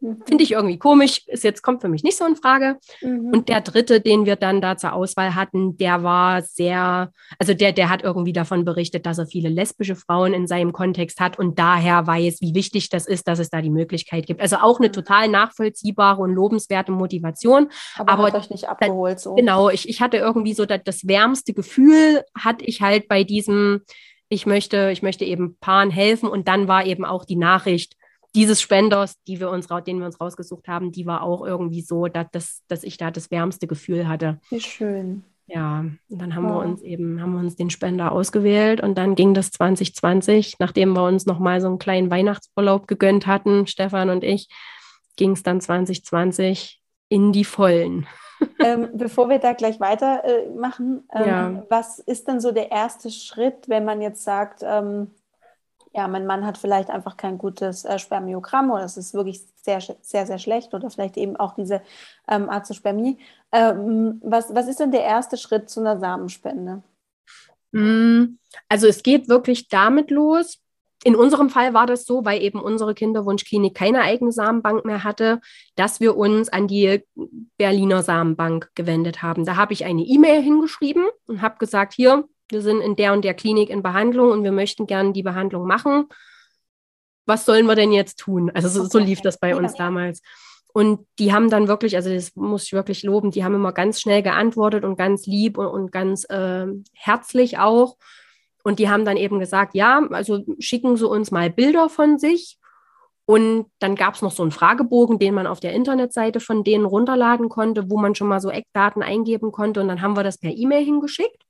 Mhm. 0.00 0.22
Finde 0.26 0.44
ich 0.44 0.52
irgendwie 0.52 0.78
komisch, 0.78 1.22
ist 1.26 1.44
jetzt 1.44 1.62
kommt 1.62 1.80
für 1.80 1.88
mich 1.88 2.02
nicht 2.02 2.16
so 2.16 2.24
in 2.24 2.36
Frage. 2.36 2.76
Mhm. 3.00 3.30
Und 3.32 3.48
der 3.48 3.60
dritte, 3.60 4.00
den 4.00 4.26
wir 4.26 4.36
dann 4.36 4.60
da 4.60 4.76
zur 4.76 4.92
Auswahl 4.92 5.34
hatten, 5.34 5.76
der 5.76 6.02
war 6.02 6.42
sehr, 6.42 7.10
also 7.38 7.54
der, 7.54 7.72
der 7.72 7.90
hat 7.90 8.02
irgendwie 8.02 8.32
davon 8.32 8.64
berichtet, 8.64 9.06
dass 9.06 9.18
er 9.18 9.26
viele 9.26 9.48
lesbische 9.48 9.96
Frauen 9.96 10.32
in 10.32 10.46
seinem 10.46 10.72
Kontext 10.72 11.20
hat 11.20 11.38
und 11.38 11.58
daher 11.58 12.06
weiß, 12.06 12.40
wie 12.40 12.54
wichtig 12.54 12.88
das 12.90 13.06
ist, 13.06 13.28
dass 13.28 13.38
es 13.38 13.50
da 13.50 13.60
die 13.60 13.70
Möglichkeit 13.70 14.26
gibt. 14.26 14.40
Also 14.40 14.56
auch 14.56 14.78
eine 14.78 14.88
mhm. 14.88 14.92
total 14.92 15.28
nachvollziehbare 15.28 16.20
und 16.22 16.34
lobenswerte 16.34 16.92
Motivation. 16.92 17.68
Aber, 17.96 18.12
aber 18.12 18.26
hat 18.26 18.34
euch 18.34 18.50
nicht 18.50 18.68
abgeholt 18.68 19.20
so. 19.20 19.34
Genau, 19.34 19.70
ich, 19.70 19.88
ich 19.88 20.00
hatte 20.00 20.16
irgendwie 20.16 20.54
so 20.54 20.66
das, 20.66 20.80
das 20.84 21.06
wärmste 21.06 21.52
Gefühl, 21.52 22.22
hatte 22.36 22.64
ich 22.64 22.80
halt 22.80 23.08
bei 23.08 23.24
diesem, 23.24 23.82
ich 24.28 24.46
möchte, 24.46 24.90
ich 24.92 25.02
möchte 25.02 25.24
eben 25.24 25.56
Paaren 25.60 25.90
helfen 25.90 26.28
und 26.28 26.48
dann 26.48 26.68
war 26.68 26.86
eben 26.86 27.04
auch 27.04 27.24
die 27.24 27.36
Nachricht, 27.36 27.97
dieses 28.34 28.60
Spenders, 28.60 29.14
die 29.26 29.40
wir 29.40 29.50
uns, 29.50 29.68
den 29.86 29.98
wir 29.98 30.06
uns 30.06 30.20
rausgesucht 30.20 30.68
haben, 30.68 30.92
die 30.92 31.06
war 31.06 31.22
auch 31.22 31.44
irgendwie 31.44 31.80
so, 31.80 32.06
dass, 32.06 32.62
dass, 32.68 32.82
ich 32.84 32.96
da 32.96 33.10
das 33.10 33.30
wärmste 33.30 33.66
Gefühl 33.66 34.08
hatte. 34.08 34.38
Wie 34.50 34.60
schön. 34.60 35.24
Ja, 35.46 35.86
und 36.10 36.18
dann 36.20 36.34
haben 36.34 36.44
oh. 36.44 36.56
wir 36.56 36.58
uns 36.60 36.82
eben, 36.82 37.22
haben 37.22 37.32
wir 37.32 37.40
uns 37.40 37.56
den 37.56 37.70
Spender 37.70 38.12
ausgewählt 38.12 38.82
und 38.82 38.98
dann 38.98 39.14
ging 39.14 39.32
das 39.32 39.50
2020, 39.50 40.56
nachdem 40.58 40.92
wir 40.92 41.04
uns 41.04 41.24
nochmal 41.24 41.62
so 41.62 41.68
einen 41.68 41.78
kleinen 41.78 42.10
Weihnachtsurlaub 42.10 42.86
gegönnt 42.86 43.26
hatten, 43.26 43.66
Stefan 43.66 44.10
und 44.10 44.24
ich, 44.24 44.48
ging 45.16 45.32
es 45.32 45.42
dann 45.42 45.60
2020 45.62 46.82
in 47.08 47.32
die 47.32 47.44
Vollen. 47.44 48.06
ähm, 48.64 48.90
bevor 48.92 49.30
wir 49.30 49.38
da 49.38 49.52
gleich 49.54 49.80
weitermachen, 49.80 51.04
äh, 51.12 51.22
ähm, 51.22 51.26
ja. 51.26 51.66
was 51.70 51.98
ist 51.98 52.28
denn 52.28 52.40
so 52.40 52.52
der 52.52 52.70
erste 52.70 53.10
Schritt, 53.10 53.68
wenn 53.68 53.86
man 53.86 54.02
jetzt 54.02 54.22
sagt, 54.22 54.62
ähm, 54.62 55.10
ja, 55.98 56.06
mein 56.06 56.26
Mann 56.26 56.46
hat 56.46 56.58
vielleicht 56.58 56.90
einfach 56.90 57.16
kein 57.16 57.38
gutes 57.38 57.84
äh, 57.84 57.98
Spermiogramm 57.98 58.70
oder 58.70 58.84
es 58.84 58.96
ist 58.96 59.14
wirklich 59.14 59.40
sehr, 59.56 59.80
sehr, 59.80 60.26
sehr 60.26 60.38
schlecht 60.38 60.72
oder 60.72 60.90
vielleicht 60.90 61.16
eben 61.16 61.34
auch 61.34 61.56
diese 61.56 61.82
ähm, 62.28 62.48
Azospermie. 62.48 63.18
Ähm, 63.50 64.20
was, 64.22 64.54
was 64.54 64.68
ist 64.68 64.78
denn 64.78 64.92
der 64.92 65.02
erste 65.02 65.36
Schritt 65.36 65.68
zu 65.68 65.80
einer 65.80 65.98
Samenspende? 65.98 66.84
Mm, 67.72 68.38
also 68.68 68.86
es 68.86 69.02
geht 69.02 69.28
wirklich 69.28 69.68
damit 69.68 70.12
los. 70.12 70.60
In 71.02 71.16
unserem 71.16 71.50
Fall 71.50 71.74
war 71.74 71.86
das 71.86 72.04
so, 72.04 72.24
weil 72.24 72.42
eben 72.42 72.60
unsere 72.60 72.94
Kinderwunschklinik 72.94 73.74
keine 73.74 74.02
eigene 74.02 74.30
Samenbank 74.30 74.84
mehr 74.84 75.02
hatte, 75.02 75.40
dass 75.74 75.98
wir 75.98 76.16
uns 76.16 76.48
an 76.48 76.68
die 76.68 77.04
Berliner 77.56 78.04
Samenbank 78.04 78.70
gewendet 78.76 79.20
haben. 79.20 79.44
Da 79.44 79.56
habe 79.56 79.72
ich 79.72 79.84
eine 79.84 80.02
E-Mail 80.02 80.42
hingeschrieben 80.42 81.06
und 81.26 81.42
habe 81.42 81.58
gesagt, 81.58 81.92
hier, 81.92 82.28
wir 82.50 82.62
sind 82.62 82.80
in 82.80 82.96
der 82.96 83.12
und 83.12 83.24
der 83.24 83.34
Klinik 83.34 83.70
in 83.70 83.82
Behandlung 83.82 84.30
und 84.30 84.44
wir 84.44 84.52
möchten 84.52 84.86
gerne 84.86 85.12
die 85.12 85.22
Behandlung 85.22 85.66
machen. 85.66 86.06
Was 87.26 87.44
sollen 87.44 87.66
wir 87.66 87.74
denn 87.74 87.92
jetzt 87.92 88.18
tun? 88.18 88.50
Also 88.54 88.68
so, 88.68 88.84
so 88.84 88.98
lief 88.98 89.20
das 89.20 89.38
bei 89.38 89.54
uns 89.54 89.74
damals. 89.74 90.22
Und 90.72 91.06
die 91.18 91.32
haben 91.32 91.50
dann 91.50 91.68
wirklich, 91.68 91.96
also 91.96 92.12
das 92.12 92.36
muss 92.36 92.64
ich 92.64 92.72
wirklich 92.72 93.02
loben, 93.02 93.30
die 93.30 93.44
haben 93.44 93.54
immer 93.54 93.72
ganz 93.72 94.00
schnell 94.00 94.22
geantwortet 94.22 94.84
und 94.84 94.96
ganz 94.96 95.26
lieb 95.26 95.58
und, 95.58 95.66
und 95.66 95.92
ganz 95.92 96.24
äh, 96.30 96.66
herzlich 96.92 97.58
auch. 97.58 97.96
Und 98.64 98.78
die 98.78 98.88
haben 98.88 99.04
dann 99.04 99.16
eben 99.16 99.38
gesagt, 99.38 99.74
ja, 99.74 100.06
also 100.10 100.44
schicken 100.58 100.96
Sie 100.96 101.08
uns 101.08 101.30
mal 101.30 101.50
Bilder 101.50 101.88
von 101.88 102.18
sich. 102.18 102.58
Und 103.24 103.66
dann 103.78 103.94
gab 103.94 104.14
es 104.14 104.22
noch 104.22 104.32
so 104.32 104.42
einen 104.42 104.52
Fragebogen, 104.52 105.18
den 105.18 105.34
man 105.34 105.46
auf 105.46 105.60
der 105.60 105.74
Internetseite 105.74 106.40
von 106.40 106.64
denen 106.64 106.86
runterladen 106.86 107.48
konnte, 107.48 107.90
wo 107.90 107.98
man 107.98 108.14
schon 108.14 108.28
mal 108.28 108.40
so 108.40 108.50
Eckdaten 108.50 109.02
eingeben 109.02 109.52
konnte. 109.52 109.80
Und 109.80 109.88
dann 109.88 110.00
haben 110.00 110.16
wir 110.16 110.22
das 110.22 110.38
per 110.38 110.50
E-Mail 110.50 110.84
hingeschickt. 110.84 111.44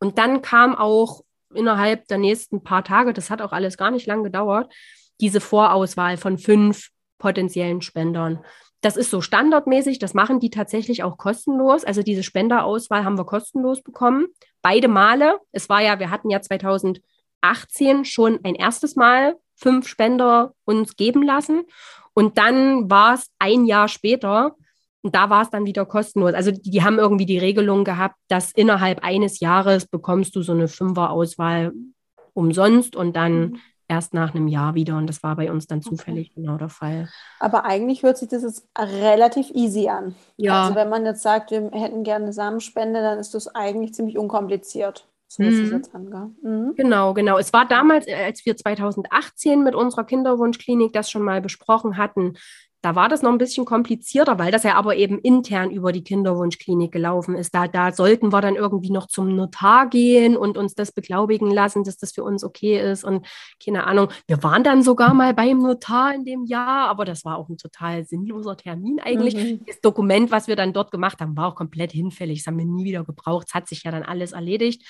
Und 0.00 0.18
dann 0.18 0.42
kam 0.42 0.74
auch 0.74 1.22
innerhalb 1.54 2.08
der 2.08 2.18
nächsten 2.18 2.62
paar 2.62 2.82
Tage, 2.82 3.12
das 3.12 3.30
hat 3.30 3.42
auch 3.42 3.52
alles 3.52 3.76
gar 3.76 3.90
nicht 3.90 4.06
lang 4.06 4.24
gedauert, 4.24 4.72
diese 5.20 5.40
Vorauswahl 5.40 6.16
von 6.16 6.38
fünf 6.38 6.88
potenziellen 7.18 7.82
Spendern. 7.82 8.42
Das 8.80 8.96
ist 8.96 9.10
so 9.10 9.20
standardmäßig, 9.20 9.98
das 9.98 10.14
machen 10.14 10.40
die 10.40 10.48
tatsächlich 10.48 11.02
auch 11.02 11.18
kostenlos. 11.18 11.84
Also 11.84 12.02
diese 12.02 12.22
Spenderauswahl 12.22 13.04
haben 13.04 13.18
wir 13.18 13.26
kostenlos 13.26 13.82
bekommen. 13.82 14.28
Beide 14.62 14.88
Male. 14.88 15.38
Es 15.52 15.68
war 15.68 15.82
ja, 15.82 15.98
wir 15.98 16.10
hatten 16.10 16.30
ja 16.30 16.40
2018 16.40 18.06
schon 18.06 18.40
ein 18.42 18.54
erstes 18.54 18.96
Mal 18.96 19.36
fünf 19.54 19.86
Spender 19.86 20.54
uns 20.64 20.96
geben 20.96 21.22
lassen. 21.22 21.64
Und 22.14 22.38
dann 22.38 22.90
war 22.90 23.14
es 23.14 23.30
ein 23.38 23.66
Jahr 23.66 23.88
später, 23.88 24.56
und 25.02 25.14
da 25.14 25.30
war 25.30 25.42
es 25.42 25.50
dann 25.50 25.66
wieder 25.66 25.86
kostenlos. 25.86 26.34
Also 26.34 26.50
die, 26.50 26.70
die, 26.70 26.82
haben 26.82 26.98
irgendwie 26.98 27.26
die 27.26 27.38
Regelung 27.38 27.84
gehabt, 27.84 28.16
dass 28.28 28.52
innerhalb 28.52 29.02
eines 29.02 29.40
Jahres 29.40 29.86
bekommst 29.86 30.36
du 30.36 30.42
so 30.42 30.52
eine 30.52 30.68
Fünfer-Auswahl 30.68 31.72
umsonst 32.34 32.96
und 32.96 33.16
dann 33.16 33.40
mhm. 33.40 33.60
erst 33.88 34.12
nach 34.12 34.34
einem 34.34 34.46
Jahr 34.46 34.74
wieder. 34.74 34.96
Und 34.98 35.06
das 35.06 35.22
war 35.22 35.36
bei 35.36 35.50
uns 35.50 35.66
dann 35.66 35.80
zufällig 35.80 36.30
okay. 36.32 36.42
genau 36.42 36.58
der 36.58 36.68
Fall. 36.68 37.08
Aber 37.38 37.64
eigentlich 37.64 38.02
hört 38.02 38.18
sich 38.18 38.28
das 38.28 38.42
jetzt 38.42 38.68
relativ 38.78 39.50
easy 39.50 39.88
an. 39.88 40.14
Ja. 40.36 40.64
Also 40.64 40.74
wenn 40.74 40.90
man 40.90 41.06
jetzt 41.06 41.22
sagt, 41.22 41.50
wir 41.50 41.70
hätten 41.72 42.04
gerne 42.04 42.26
eine 42.26 42.32
Samenspende, 42.34 43.00
dann 43.00 43.18
ist 43.18 43.34
das 43.34 43.48
eigentlich 43.54 43.94
ziemlich 43.94 44.18
unkompliziert. 44.18 45.06
So 45.32 45.44
ist 45.44 45.60
es 45.60 45.70
mhm. 45.70 45.76
jetzt 45.76 45.94
mhm. 45.94 46.74
Genau, 46.76 47.14
genau. 47.14 47.38
Es 47.38 47.52
war 47.52 47.66
damals, 47.66 48.08
äh, 48.08 48.14
als 48.14 48.44
wir 48.44 48.56
2018 48.56 49.62
mit 49.62 49.76
unserer 49.76 50.02
Kinderwunschklinik 50.02 50.92
das 50.92 51.08
schon 51.08 51.22
mal 51.22 51.40
besprochen 51.40 51.96
hatten, 51.96 52.34
da 52.82 52.94
war 52.94 53.08
das 53.08 53.22
noch 53.22 53.30
ein 53.30 53.38
bisschen 53.38 53.66
komplizierter, 53.66 54.38
weil 54.38 54.50
das 54.50 54.62
ja 54.62 54.74
aber 54.74 54.96
eben 54.96 55.18
intern 55.18 55.70
über 55.70 55.92
die 55.92 56.02
Kinderwunschklinik 56.02 56.90
gelaufen 56.90 57.34
ist. 57.34 57.54
Da, 57.54 57.68
da 57.68 57.92
sollten 57.92 58.32
wir 58.32 58.40
dann 58.40 58.56
irgendwie 58.56 58.90
noch 58.90 59.06
zum 59.06 59.36
Notar 59.36 59.88
gehen 59.88 60.36
und 60.36 60.56
uns 60.56 60.74
das 60.74 60.92
beglaubigen 60.92 61.50
lassen, 61.50 61.84
dass 61.84 61.98
das 61.98 62.12
für 62.12 62.24
uns 62.24 62.42
okay 62.42 62.80
ist. 62.80 63.04
Und 63.04 63.26
keine 63.62 63.86
Ahnung, 63.86 64.08
wir 64.26 64.42
waren 64.42 64.64
dann 64.64 64.82
sogar 64.82 65.12
mal 65.12 65.34
beim 65.34 65.58
Notar 65.58 66.14
in 66.14 66.24
dem 66.24 66.44
Jahr, 66.44 66.88
aber 66.88 67.04
das 67.04 67.24
war 67.24 67.36
auch 67.36 67.48
ein 67.50 67.58
total 67.58 68.04
sinnloser 68.06 68.56
Termin 68.56 68.98
eigentlich. 69.00 69.34
Mhm. 69.34 69.64
Das 69.66 69.80
Dokument, 69.80 70.30
was 70.30 70.48
wir 70.48 70.56
dann 70.56 70.72
dort 70.72 70.90
gemacht 70.90 71.20
haben, 71.20 71.36
war 71.36 71.48
auch 71.48 71.56
komplett 71.56 71.92
hinfällig. 71.92 72.40
Das 72.40 72.46
haben 72.46 72.58
wir 72.58 72.64
nie 72.64 72.84
wieder 72.84 73.04
gebraucht. 73.04 73.48
Es 73.48 73.54
hat 73.54 73.68
sich 73.68 73.82
ja 73.84 73.90
dann 73.90 74.04
alles 74.04 74.32
erledigt. 74.32 74.82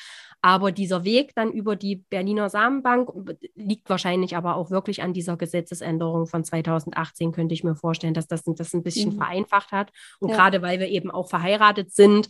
Aber 0.43 0.73
dieser 0.73 1.05
Weg 1.05 1.35
dann 1.35 1.53
über 1.53 1.77
die 1.77 1.97
Berliner 1.97 2.49
Samenbank 2.49 3.11
liegt 3.55 3.91
wahrscheinlich 3.91 4.37
aber 4.37 4.57
auch 4.57 4.71
wirklich 4.71 5.03
an 5.03 5.13
dieser 5.13 5.37
Gesetzesänderung 5.37 6.27
von 6.27 6.45
2018, 6.45 7.33
könnte 7.33 7.53
ich 7.53 7.63
mir 7.63 7.77
vorstellen, 7.77 8.15
dass 8.15 8.27
das 8.27 8.43
das 8.45 8.73
ein 8.73 8.83
bisschen 8.83 9.13
mhm. 9.13 9.19
vereinfacht 9.19 9.71
hat. 9.73 9.93
Und 10.19 10.31
ja. 10.31 10.37
gerade 10.37 10.63
weil 10.63 10.81
wir 10.81 10.89
eben 10.89 11.11
auch 11.11 11.29
verheiratet 11.29 11.93
sind, 11.93 12.29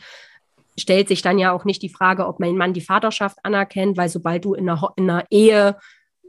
stellt 0.76 1.08
sich 1.08 1.22
dann 1.22 1.38
ja 1.38 1.52
auch 1.52 1.64
nicht 1.64 1.82
die 1.82 1.88
Frage, 1.88 2.26
ob 2.26 2.40
mein 2.40 2.56
Mann 2.56 2.72
die 2.72 2.80
Vaterschaft 2.80 3.38
anerkennt, 3.44 3.96
weil 3.96 4.08
sobald 4.08 4.44
du 4.44 4.54
in 4.54 4.68
einer, 4.68 4.92
in 4.96 5.08
einer 5.08 5.26
Ehe 5.30 5.76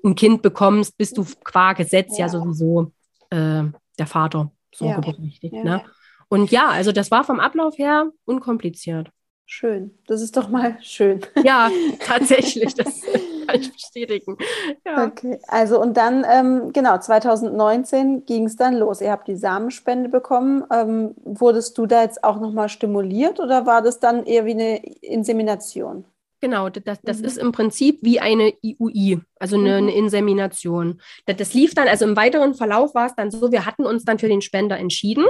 ein 0.03 0.15
Kind 0.15 0.41
bekommst, 0.41 0.97
bist 0.97 1.17
du 1.17 1.25
qua 1.43 1.73
Gesetz 1.73 2.17
ja, 2.17 2.25
ja 2.25 2.29
sowieso 2.29 2.91
äh, 3.29 3.63
der 3.97 4.07
Vater 4.07 4.51
sorgeberechtigt. 4.73 5.53
Ja. 5.53 5.63
Ne? 5.63 5.83
Und 6.29 6.51
ja, 6.51 6.69
also 6.69 6.91
das 6.91 7.11
war 7.11 7.23
vom 7.23 7.39
Ablauf 7.39 7.77
her 7.77 8.09
unkompliziert. 8.25 9.09
Schön. 9.53 9.91
Das 10.07 10.21
ist 10.21 10.37
doch 10.37 10.47
mal 10.47 10.77
schön. 10.81 11.19
Ja, 11.43 11.69
tatsächlich. 11.99 12.73
Das 12.73 13.01
kann 13.47 13.59
ich 13.59 13.73
bestätigen. 13.73 14.37
Ja. 14.85 15.05
Okay. 15.05 15.39
Also 15.45 15.81
und 15.81 15.97
dann, 15.97 16.25
ähm, 16.25 16.71
genau, 16.71 16.97
2019 16.97 18.25
ging 18.25 18.45
es 18.45 18.55
dann 18.55 18.77
los. 18.77 19.01
Ihr 19.01 19.11
habt 19.11 19.27
die 19.27 19.35
Samenspende 19.35 20.07
bekommen. 20.07 20.63
Ähm, 20.71 21.15
wurdest 21.25 21.77
du 21.77 21.85
da 21.85 22.03
jetzt 22.03 22.23
auch 22.23 22.39
nochmal 22.39 22.69
stimuliert 22.69 23.41
oder 23.41 23.65
war 23.65 23.81
das 23.81 23.99
dann 23.99 24.25
eher 24.25 24.45
wie 24.45 24.51
eine 24.51 24.77
Insemination? 25.01 26.05
Genau, 26.39 26.69
das, 26.69 27.01
das 27.03 27.19
mhm. 27.19 27.25
ist 27.25 27.37
im 27.37 27.51
Prinzip 27.51 27.99
wie 28.03 28.21
eine 28.21 28.53
IUI, 28.63 29.19
also 29.37 29.57
eine, 29.57 29.81
mhm. 29.81 29.87
eine 29.89 29.95
Insemination. 29.95 31.01
Das, 31.25 31.35
das 31.35 31.53
lief 31.53 31.75
dann, 31.75 31.89
also 31.89 32.05
im 32.05 32.15
weiteren 32.15 32.53
Verlauf 32.53 32.95
war 32.95 33.07
es 33.07 33.15
dann 33.15 33.31
so, 33.31 33.51
wir 33.51 33.65
hatten 33.65 33.85
uns 33.85 34.05
dann 34.05 34.17
für 34.17 34.29
den 34.29 34.41
Spender 34.41 34.77
entschieden 34.79 35.25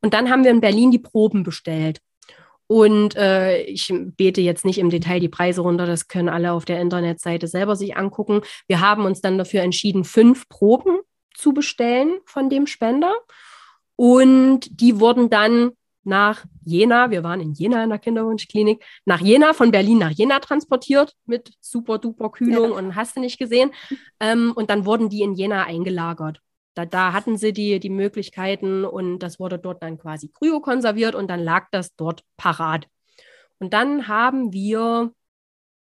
und 0.00 0.14
dann 0.14 0.30
haben 0.30 0.44
wir 0.44 0.50
in 0.50 0.62
Berlin 0.62 0.90
die 0.90 0.98
Proben 0.98 1.42
bestellt. 1.42 2.00
Und 2.66 3.14
äh, 3.16 3.62
ich 3.62 3.92
bete 4.16 4.40
jetzt 4.40 4.64
nicht 4.64 4.78
im 4.78 4.90
Detail 4.90 5.20
die 5.20 5.28
Preise 5.28 5.60
runter, 5.60 5.86
das 5.86 6.08
können 6.08 6.28
alle 6.28 6.52
auf 6.52 6.64
der 6.64 6.80
Internetseite 6.80 7.46
selber 7.46 7.76
sich 7.76 7.96
angucken. 7.96 8.40
Wir 8.66 8.80
haben 8.80 9.04
uns 9.04 9.20
dann 9.20 9.38
dafür 9.38 9.62
entschieden, 9.62 10.04
fünf 10.04 10.48
Proben 10.48 10.98
zu 11.34 11.52
bestellen 11.52 12.20
von 12.24 12.48
dem 12.48 12.66
Spender. 12.66 13.14
Und 13.96 14.80
die 14.80 14.98
wurden 14.98 15.30
dann 15.30 15.72
nach 16.04 16.44
Jena, 16.64 17.10
wir 17.10 17.22
waren 17.22 17.40
in 17.40 17.52
Jena 17.52 17.82
in 17.82 17.90
der 17.90 17.98
Kinderwunschklinik, 17.98 18.84
nach 19.04 19.20
Jena, 19.20 19.52
von 19.52 19.70
Berlin 19.70 19.98
nach 19.98 20.10
Jena 20.10 20.38
transportiert 20.38 21.14
mit 21.26 21.52
super 21.60 21.98
duper 21.98 22.30
Kühlung 22.30 22.70
ja. 22.70 22.76
und 22.76 22.94
hast 22.94 23.16
du 23.16 23.20
nicht 23.20 23.38
gesehen. 23.38 23.72
Ähm, 24.20 24.52
und 24.54 24.70
dann 24.70 24.84
wurden 24.84 25.08
die 25.08 25.22
in 25.22 25.34
Jena 25.34 25.64
eingelagert. 25.64 26.40
Da, 26.74 26.84
da 26.86 27.12
hatten 27.12 27.36
sie 27.36 27.52
die, 27.52 27.78
die 27.80 27.90
Möglichkeiten 27.90 28.84
und 28.84 29.20
das 29.20 29.38
wurde 29.38 29.58
dort 29.58 29.82
dann 29.82 29.98
quasi 29.98 30.28
kryokonserviert 30.28 31.14
und 31.14 31.28
dann 31.28 31.40
lag 31.40 31.68
das 31.70 31.94
dort 31.94 32.24
parat. 32.36 32.88
Und 33.58 33.72
dann 33.72 34.08
haben 34.08 34.52
wir 34.52 35.12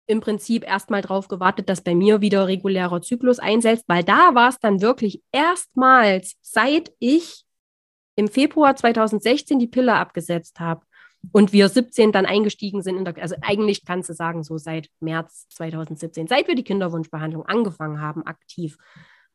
im 0.07 0.21
Prinzip 0.21 0.65
erstmal 0.67 1.01
darauf 1.01 1.29
gewartet, 1.29 1.69
dass 1.69 1.81
bei 1.81 1.95
mir 1.95 2.21
wieder 2.21 2.47
regulärer 2.47 3.01
Zyklus 3.01 3.39
einsetzt, 3.39 3.85
weil 3.87 4.05
da 4.05 4.35
war 4.35 4.51
es 4.51 4.59
dann 4.59 4.83
wirklich 4.83 5.23
erstmals, 5.33 6.37
seit 6.43 6.93
ich 6.99 7.45
im 8.17 8.29
Februar 8.29 8.77
2016 8.77 9.59
die 9.59 9.67
Pille 9.67 9.95
abgesetzt 9.95 10.61
habe 10.61 10.85
und 11.33 11.53
wir 11.53 11.69
17 11.69 12.13
dann 12.13 12.27
eingestiegen 12.27 12.83
sind, 12.83 12.99
in 12.99 13.05
der, 13.05 13.17
also 13.19 13.35
eigentlich 13.41 13.85
kannst 13.85 14.11
du 14.11 14.15
sagen, 14.15 14.43
so 14.43 14.59
seit 14.59 14.91
März 15.01 15.49
2017, 15.51 16.27
seit 16.27 16.49
wir 16.49 16.55
die 16.55 16.65
Kinderwunschbehandlung 16.65 17.47
angefangen 17.47 18.01
haben, 18.01 18.27
aktiv, 18.27 18.77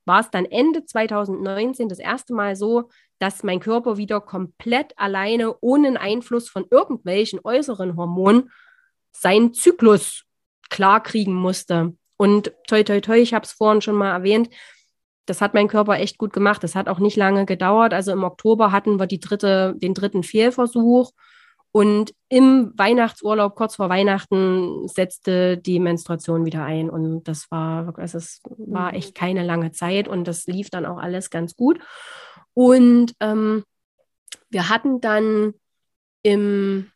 war 0.05 0.21
es 0.21 0.29
dann 0.29 0.45
Ende 0.45 0.85
2019 0.85 1.89
das 1.89 1.99
erste 1.99 2.33
Mal 2.33 2.55
so, 2.55 2.89
dass 3.19 3.43
mein 3.43 3.59
Körper 3.59 3.97
wieder 3.97 4.21
komplett 4.21 4.97
alleine, 4.97 5.55
ohne 5.59 5.99
Einfluss 5.99 6.49
von 6.49 6.65
irgendwelchen 6.69 7.39
äußeren 7.43 7.95
Hormonen, 7.95 8.51
seinen 9.11 9.53
Zyklus 9.53 10.23
klarkriegen 10.69 11.33
musste. 11.33 11.95
Und 12.17 12.53
toi, 12.67 12.83
toi, 12.83 13.01
toi, 13.01 13.17
ich 13.17 13.33
habe 13.33 13.45
es 13.45 13.51
vorhin 13.51 13.81
schon 13.81 13.95
mal 13.95 14.11
erwähnt, 14.11 14.49
das 15.29 15.41
hat 15.41 15.53
mein 15.53 15.67
Körper 15.67 15.99
echt 15.99 16.17
gut 16.17 16.33
gemacht. 16.33 16.63
Das 16.63 16.75
hat 16.75 16.89
auch 16.89 16.97
nicht 16.97 17.15
lange 17.15 17.45
gedauert. 17.45 17.93
Also 17.93 18.11
im 18.11 18.23
Oktober 18.23 18.71
hatten 18.71 18.99
wir 18.99 19.05
dritte, 19.19 19.75
den 19.77 19.93
dritten 19.93 20.23
Fehlversuch. 20.23 21.11
Und 21.71 22.13
im 22.29 22.73
Weihnachtsurlaub, 22.75 23.55
kurz 23.55 23.75
vor 23.75 23.89
Weihnachten, 23.89 24.87
setzte 24.87 25.57
die 25.57 25.79
Menstruation 25.79 26.45
wieder 26.45 26.63
ein. 26.63 26.89
Und 26.89 27.23
das 27.27 27.49
war, 27.51 27.93
also 27.97 28.17
es 28.17 28.41
war 28.57 28.91
mhm. 28.91 28.97
echt 28.97 29.15
keine 29.15 29.43
lange 29.43 29.71
Zeit 29.71 30.07
und 30.07 30.27
das 30.27 30.45
lief 30.47 30.69
dann 30.69 30.85
auch 30.85 30.97
alles 30.97 31.29
ganz 31.29 31.55
gut. 31.55 31.79
Und 32.53 33.13
ähm, 33.19 33.63
wir 34.49 34.69
hatten 34.69 34.99
dann 34.99 35.53
im 36.23 36.91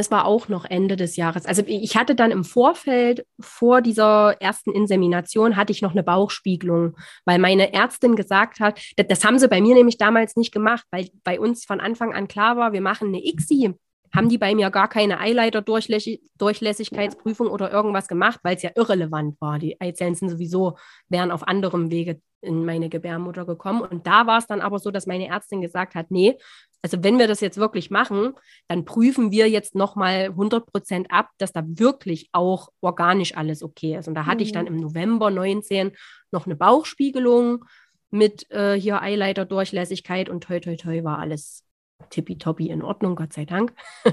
es 0.00 0.10
war 0.10 0.24
auch 0.24 0.48
noch 0.48 0.64
Ende 0.64 0.96
des 0.96 1.16
Jahres. 1.16 1.46
Also 1.46 1.62
ich 1.66 1.96
hatte 1.96 2.14
dann 2.14 2.30
im 2.30 2.44
Vorfeld, 2.44 3.26
vor 3.40 3.82
dieser 3.82 4.36
ersten 4.40 4.72
Insemination, 4.72 5.56
hatte 5.56 5.72
ich 5.72 5.82
noch 5.82 5.92
eine 5.92 6.02
Bauchspiegelung, 6.02 6.96
weil 7.24 7.38
meine 7.38 7.72
Ärztin 7.72 8.16
gesagt 8.16 8.60
hat, 8.60 8.80
das, 8.96 9.06
das 9.08 9.24
haben 9.24 9.38
sie 9.38 9.48
bei 9.48 9.60
mir 9.60 9.74
nämlich 9.74 9.98
damals 9.98 10.36
nicht 10.36 10.52
gemacht, 10.52 10.84
weil 10.90 11.08
bei 11.24 11.38
uns 11.38 11.64
von 11.64 11.80
Anfang 11.80 12.14
an 12.14 12.28
klar 12.28 12.56
war, 12.56 12.72
wir 12.72 12.80
machen 12.80 13.08
eine 13.08 13.24
ICSI 13.24 13.74
haben 14.14 14.28
die 14.28 14.38
bei 14.38 14.54
mir 14.54 14.70
gar 14.70 14.88
keine 14.88 15.18
Eileiter-Durchlässigkeitsprüfung 15.20 17.48
oder 17.48 17.72
irgendwas 17.72 18.08
gemacht, 18.08 18.40
weil 18.42 18.56
es 18.56 18.62
ja 18.62 18.70
irrelevant 18.74 19.40
war. 19.40 19.58
Die 19.58 19.80
Eizellen 19.80 20.14
sind 20.14 20.28
sowieso, 20.28 20.76
wären 21.08 21.30
auf 21.30 21.48
anderem 21.48 21.90
Wege 21.90 22.20
in 22.42 22.64
meine 22.64 22.88
Gebärmutter 22.88 23.46
gekommen. 23.46 23.82
Und 23.82 24.06
da 24.06 24.26
war 24.26 24.38
es 24.38 24.46
dann 24.46 24.60
aber 24.60 24.78
so, 24.78 24.90
dass 24.90 25.06
meine 25.06 25.28
Ärztin 25.28 25.60
gesagt 25.60 25.94
hat, 25.94 26.10
nee, 26.10 26.36
also 26.82 27.02
wenn 27.02 27.18
wir 27.18 27.28
das 27.28 27.40
jetzt 27.40 27.58
wirklich 27.58 27.90
machen, 27.90 28.34
dann 28.68 28.84
prüfen 28.84 29.30
wir 29.30 29.48
jetzt 29.48 29.74
nochmal 29.74 30.26
100 30.26 30.66
Prozent 30.66 31.06
ab, 31.10 31.30
dass 31.38 31.52
da 31.52 31.62
wirklich 31.64 32.28
auch 32.32 32.70
organisch 32.80 33.36
alles 33.36 33.62
okay 33.62 33.96
ist. 33.96 34.08
Und 34.08 34.14
da 34.14 34.26
hatte 34.26 34.38
mhm. 34.38 34.42
ich 34.42 34.52
dann 34.52 34.66
mhm. 34.66 34.74
im 34.74 34.76
November 34.80 35.30
19 35.30 35.92
noch 36.32 36.46
eine 36.46 36.56
Bauchspiegelung 36.56 37.64
mit 38.10 38.50
äh, 38.50 38.74
hier 38.74 39.00
Eileiter-Durchlässigkeit 39.00 40.28
und 40.28 40.44
toi, 40.44 40.60
toi, 40.60 40.76
toi 40.76 41.04
war 41.04 41.18
alles 41.18 41.64
tippitoppi 42.10 42.68
in 42.68 42.82
Ordnung, 42.82 43.16
Gott 43.16 43.32
sei 43.32 43.44
Dank. 43.44 43.72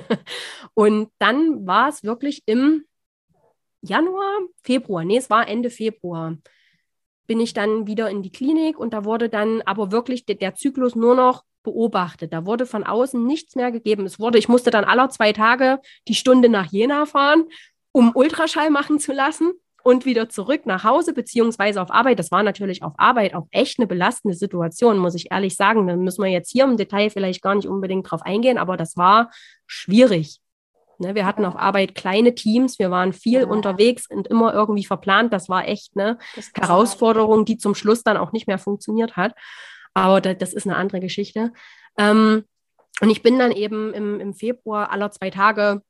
und 0.73 1.09
dann 1.17 1.65
war 1.65 1.89
es 1.89 2.03
wirklich 2.03 2.43
im 2.45 2.85
Januar, 3.81 4.39
Februar, 4.63 5.03
nee, 5.05 5.17
es 5.17 5.29
war 5.29 5.47
Ende 5.47 5.69
Februar, 5.69 6.37
bin 7.29 7.39
ich 7.39 7.53
dann 7.53 7.85
wieder 7.85 8.09
in 8.09 8.23
die 8.23 8.31
Klinik 8.31 8.79
und 8.79 8.91
da 8.91 9.05
wurde 9.05 9.29
dann 9.29 9.61
aber 9.61 9.91
wirklich 9.91 10.25
der, 10.25 10.33
der 10.33 10.55
Zyklus 10.55 10.95
nur 10.95 11.13
noch 11.13 11.43
beobachtet. 11.61 12.33
Da 12.33 12.47
wurde 12.47 12.65
von 12.65 12.83
außen 12.83 13.23
nichts 13.23 13.55
mehr 13.55 13.71
gegeben. 13.71 14.07
Es 14.07 14.19
wurde, 14.19 14.39
ich 14.39 14.49
musste 14.49 14.71
dann 14.71 14.83
alle 14.83 15.07
zwei 15.09 15.31
Tage 15.31 15.79
die 16.07 16.15
Stunde 16.15 16.49
nach 16.49 16.71
Jena 16.71 17.05
fahren, 17.05 17.43
um 17.91 18.15
Ultraschall 18.15 18.71
machen 18.71 18.97
zu 18.97 19.13
lassen 19.13 19.51
und 19.83 20.05
wieder 20.05 20.27
zurück 20.27 20.65
nach 20.65 20.83
Hause 20.83 21.13
beziehungsweise 21.13 21.83
auf 21.83 21.91
Arbeit. 21.91 22.17
Das 22.17 22.31
war 22.31 22.41
natürlich 22.41 22.81
auf 22.81 22.93
Arbeit 22.97 23.35
auch 23.35 23.45
echt 23.51 23.77
eine 23.77 23.85
belastende 23.85 24.35
Situation, 24.35 24.97
muss 24.97 25.13
ich 25.13 25.31
ehrlich 25.31 25.55
sagen. 25.55 25.85
Da 25.85 25.95
müssen 25.95 26.23
wir 26.23 26.31
jetzt 26.31 26.49
hier 26.49 26.63
im 26.63 26.77
Detail 26.77 27.11
vielleicht 27.11 27.43
gar 27.43 27.53
nicht 27.53 27.67
unbedingt 27.67 28.09
drauf 28.09 28.23
eingehen, 28.23 28.57
aber 28.57 28.75
das 28.75 28.97
war 28.97 29.29
schwierig. 29.67 30.39
Ne, 30.99 31.15
wir 31.15 31.25
hatten 31.25 31.45
auf 31.45 31.55
Arbeit 31.55 31.95
kleine 31.95 32.35
Teams, 32.35 32.77
wir 32.77 32.91
waren 32.91 33.13
viel 33.13 33.41
ja. 33.41 33.47
unterwegs 33.47 34.05
und 34.09 34.27
immer 34.27 34.53
irgendwie 34.53 34.83
verplant. 34.83 35.31
Das 35.31 35.47
war 35.47 35.65
echt 35.65 35.93
eine 35.95 36.17
Herausforderung, 36.53 37.45
die 37.45 37.57
zum 37.57 37.73
Schluss 37.73 38.03
dann 38.03 38.17
auch 38.17 38.33
nicht 38.33 38.47
mehr 38.47 38.57
funktioniert 38.57 39.15
hat. 39.15 39.33
Aber 39.93 40.19
das, 40.19 40.37
das 40.37 40.53
ist 40.53 40.67
eine 40.67 40.75
andere 40.75 40.99
Geschichte. 40.99 41.53
Ähm, 41.97 42.43
und 42.99 43.09
ich 43.09 43.21
bin 43.21 43.39
dann 43.39 43.53
eben 43.53 43.93
im, 43.93 44.19
im 44.19 44.33
Februar 44.33 44.91
aller 44.91 45.09
zwei 45.09 45.29
Tage 45.29 45.81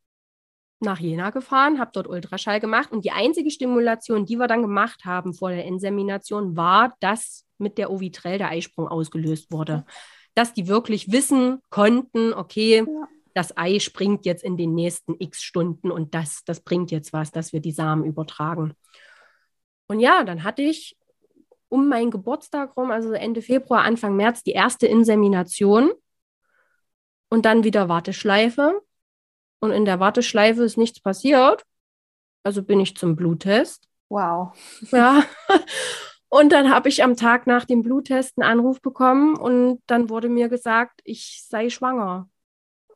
nach 0.80 1.00
Jena 1.00 1.32
gefahren, 1.32 1.80
habe 1.80 1.92
dort 1.92 2.08
Ultraschall 2.08 2.60
gemacht 2.60 2.92
und 2.92 3.04
die 3.04 3.12
einzige 3.12 3.50
Stimulation, 3.50 4.26
die 4.26 4.38
wir 4.38 4.48
dann 4.48 4.62
gemacht 4.62 5.06
haben 5.06 5.34
vor 5.34 5.50
der 5.50 5.66
Insemination, 5.66 6.56
war, 6.56 6.96
dass 7.00 7.46
mit 7.58 7.80
der 7.80 7.92
Ovitrell 7.92 8.38
der 8.38 8.50
Eisprung 8.50 8.88
ausgelöst 8.88 9.52
wurde. 9.52 9.86
Dass 10.36 10.54
die 10.54 10.68
wirklich 10.68 11.12
wissen 11.12 11.60
konnten, 11.70 12.32
okay, 12.34 12.86
ja. 12.88 13.08
Das 13.40 13.56
Ei 13.56 13.80
springt 13.80 14.26
jetzt 14.26 14.44
in 14.44 14.58
den 14.58 14.76
nächsten 14.76 15.16
x 15.18 15.42
Stunden 15.42 15.92
und 15.92 16.14
das, 16.14 16.44
das 16.44 16.60
bringt 16.60 16.92
jetzt 16.92 17.14
was, 17.14 17.32
dass 17.32 17.54
wir 17.54 17.62
die 17.62 17.72
Samen 17.72 18.04
übertragen. 18.04 18.74
Und 19.88 20.02
ja, 20.02 20.26
dann 20.26 20.44
hatte 20.44 20.62
ich 20.62 20.98
um 21.70 21.88
meinen 21.88 22.12
Geburtstag 22.12 22.76
rum, 22.76 22.92
also 22.92 23.14
Ende 23.14 23.42
Februar, 23.42 23.84
Anfang 23.84 24.18
März, 24.18 24.44
die 24.44 24.52
erste 24.52 24.88
Insemination 24.88 25.92
und 27.30 27.46
dann 27.46 27.64
wieder 27.64 27.88
Warteschleife. 27.88 28.82
Und 29.62 29.72
in 29.72 29.86
der 29.86 30.02
Warteschleife 30.02 30.64
ist 30.64 30.78
nichts 30.78 31.00
passiert. 31.00 31.64
Also 32.44 32.62
bin 32.62 32.82
ich 32.82 32.98
zum 32.98 33.16
Bluttest. 33.16 33.88
Wow. 34.10 34.52
Ja. 34.92 35.24
Und 36.32 36.52
dann 36.52 36.70
habe 36.70 36.90
ich 36.90 37.04
am 37.04 37.16
Tag 37.16 37.48
nach 37.48 37.66
dem 37.66 37.82
Bluttest 37.82 38.38
einen 38.38 38.48
Anruf 38.48 38.82
bekommen 38.82 39.36
und 39.36 39.82
dann 39.88 40.12
wurde 40.12 40.30
mir 40.30 40.48
gesagt, 40.48 41.02
ich 41.04 41.44
sei 41.50 41.72
schwanger. 41.72 42.30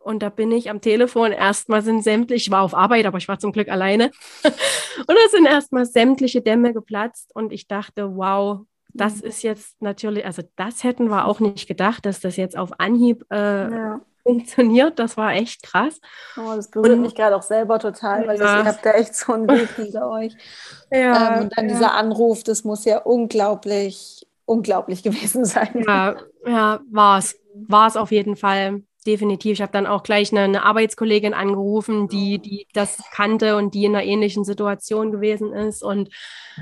Und 0.04 0.22
da 0.22 0.30
bin 0.30 0.52
ich 0.52 0.70
am 0.70 0.82
Telefon 0.82 1.32
erstmal 1.32 1.82
sind 1.82 2.04
sämtliche, 2.04 2.48
ich 2.48 2.52
war 2.52 2.62
auf 2.62 2.74
Arbeit, 2.74 3.06
aber 3.06 3.18
ich 3.18 3.28
war 3.28 3.40
zum 3.40 3.52
Glück 3.52 3.70
alleine. 3.70 4.12
und 4.44 5.10
da 5.10 5.30
sind 5.32 5.46
erstmal 5.46 5.86
sämtliche 5.86 6.42
Dämme 6.42 6.74
geplatzt 6.74 7.32
und 7.34 7.54
ich 7.54 7.68
dachte, 7.68 8.16
wow, 8.16 8.60
das 8.94 9.22
mhm. 9.22 9.28
ist 9.28 9.44
jetzt 9.44 9.82
natürlich, 9.82 10.26
also 10.26 10.44
das 10.56 10.84
hätten 10.84 11.10
wir 11.10 11.26
auch 11.26 11.40
nicht 11.40 11.68
gedacht, 11.68 12.06
dass 12.06 12.20
das 12.20 12.36
jetzt 12.36 12.58
auf 12.58 12.80
Anhieb 12.80 13.26
äh, 13.32 13.72
ja 13.72 14.02
funktioniert. 14.24 15.00
Das 15.00 15.18
war 15.18 15.34
echt 15.34 15.64
krass. 15.64 16.00
Oh, 16.38 16.56
das 16.56 16.70
berührt 16.70 16.94
und, 16.94 17.02
mich 17.02 17.16
gerade 17.16 17.36
auch 17.36 17.42
selber 17.42 17.80
total, 17.80 18.28
weil 18.28 18.40
ja. 18.40 18.60
ihr 18.60 18.66
habt 18.66 18.86
da 18.86 18.92
echt 18.92 19.16
so 19.16 19.34
einen 19.34 19.48
Weg 19.48 19.70
hinter 19.76 20.10
euch. 20.10 20.36
Ja, 20.92 21.38
ähm, 21.38 21.44
und 21.44 21.58
dann 21.58 21.70
ja. 21.70 21.74
dieser 21.74 21.94
Anruf, 21.96 22.44
das 22.44 22.64
muss 22.64 22.86
ja 22.86 23.00
unglaublich, 23.00 24.28
unglaublich 24.46 25.02
gewesen 25.04 25.44
sein. 25.44 25.84
Ja, 25.88 26.16
ja 26.46 26.82
war 26.92 27.18
es. 27.18 27.36
War 27.56 27.88
es 27.88 27.98
auf 27.98 28.12
jeden 28.12 28.36
Fall 28.36 28.84
definitiv. 29.04 29.54
Ich 29.54 29.62
habe 29.62 29.72
dann 29.72 29.86
auch 29.86 30.04
gleich 30.04 30.32
eine, 30.32 30.42
eine, 30.42 30.64
Arbeitskollegin 30.64 31.34
angerufen, 31.34 32.08
die, 32.08 32.40
die 32.40 32.68
das 32.74 33.02
kannte 33.12 33.56
und 33.58 33.74
die 33.74 33.86
in 33.86 33.96
einer 33.96 34.06
ähnlichen 34.06 34.44
Situation 34.44 35.12
gewesen 35.12 35.54
ist. 35.54 35.84
Und 35.84 36.10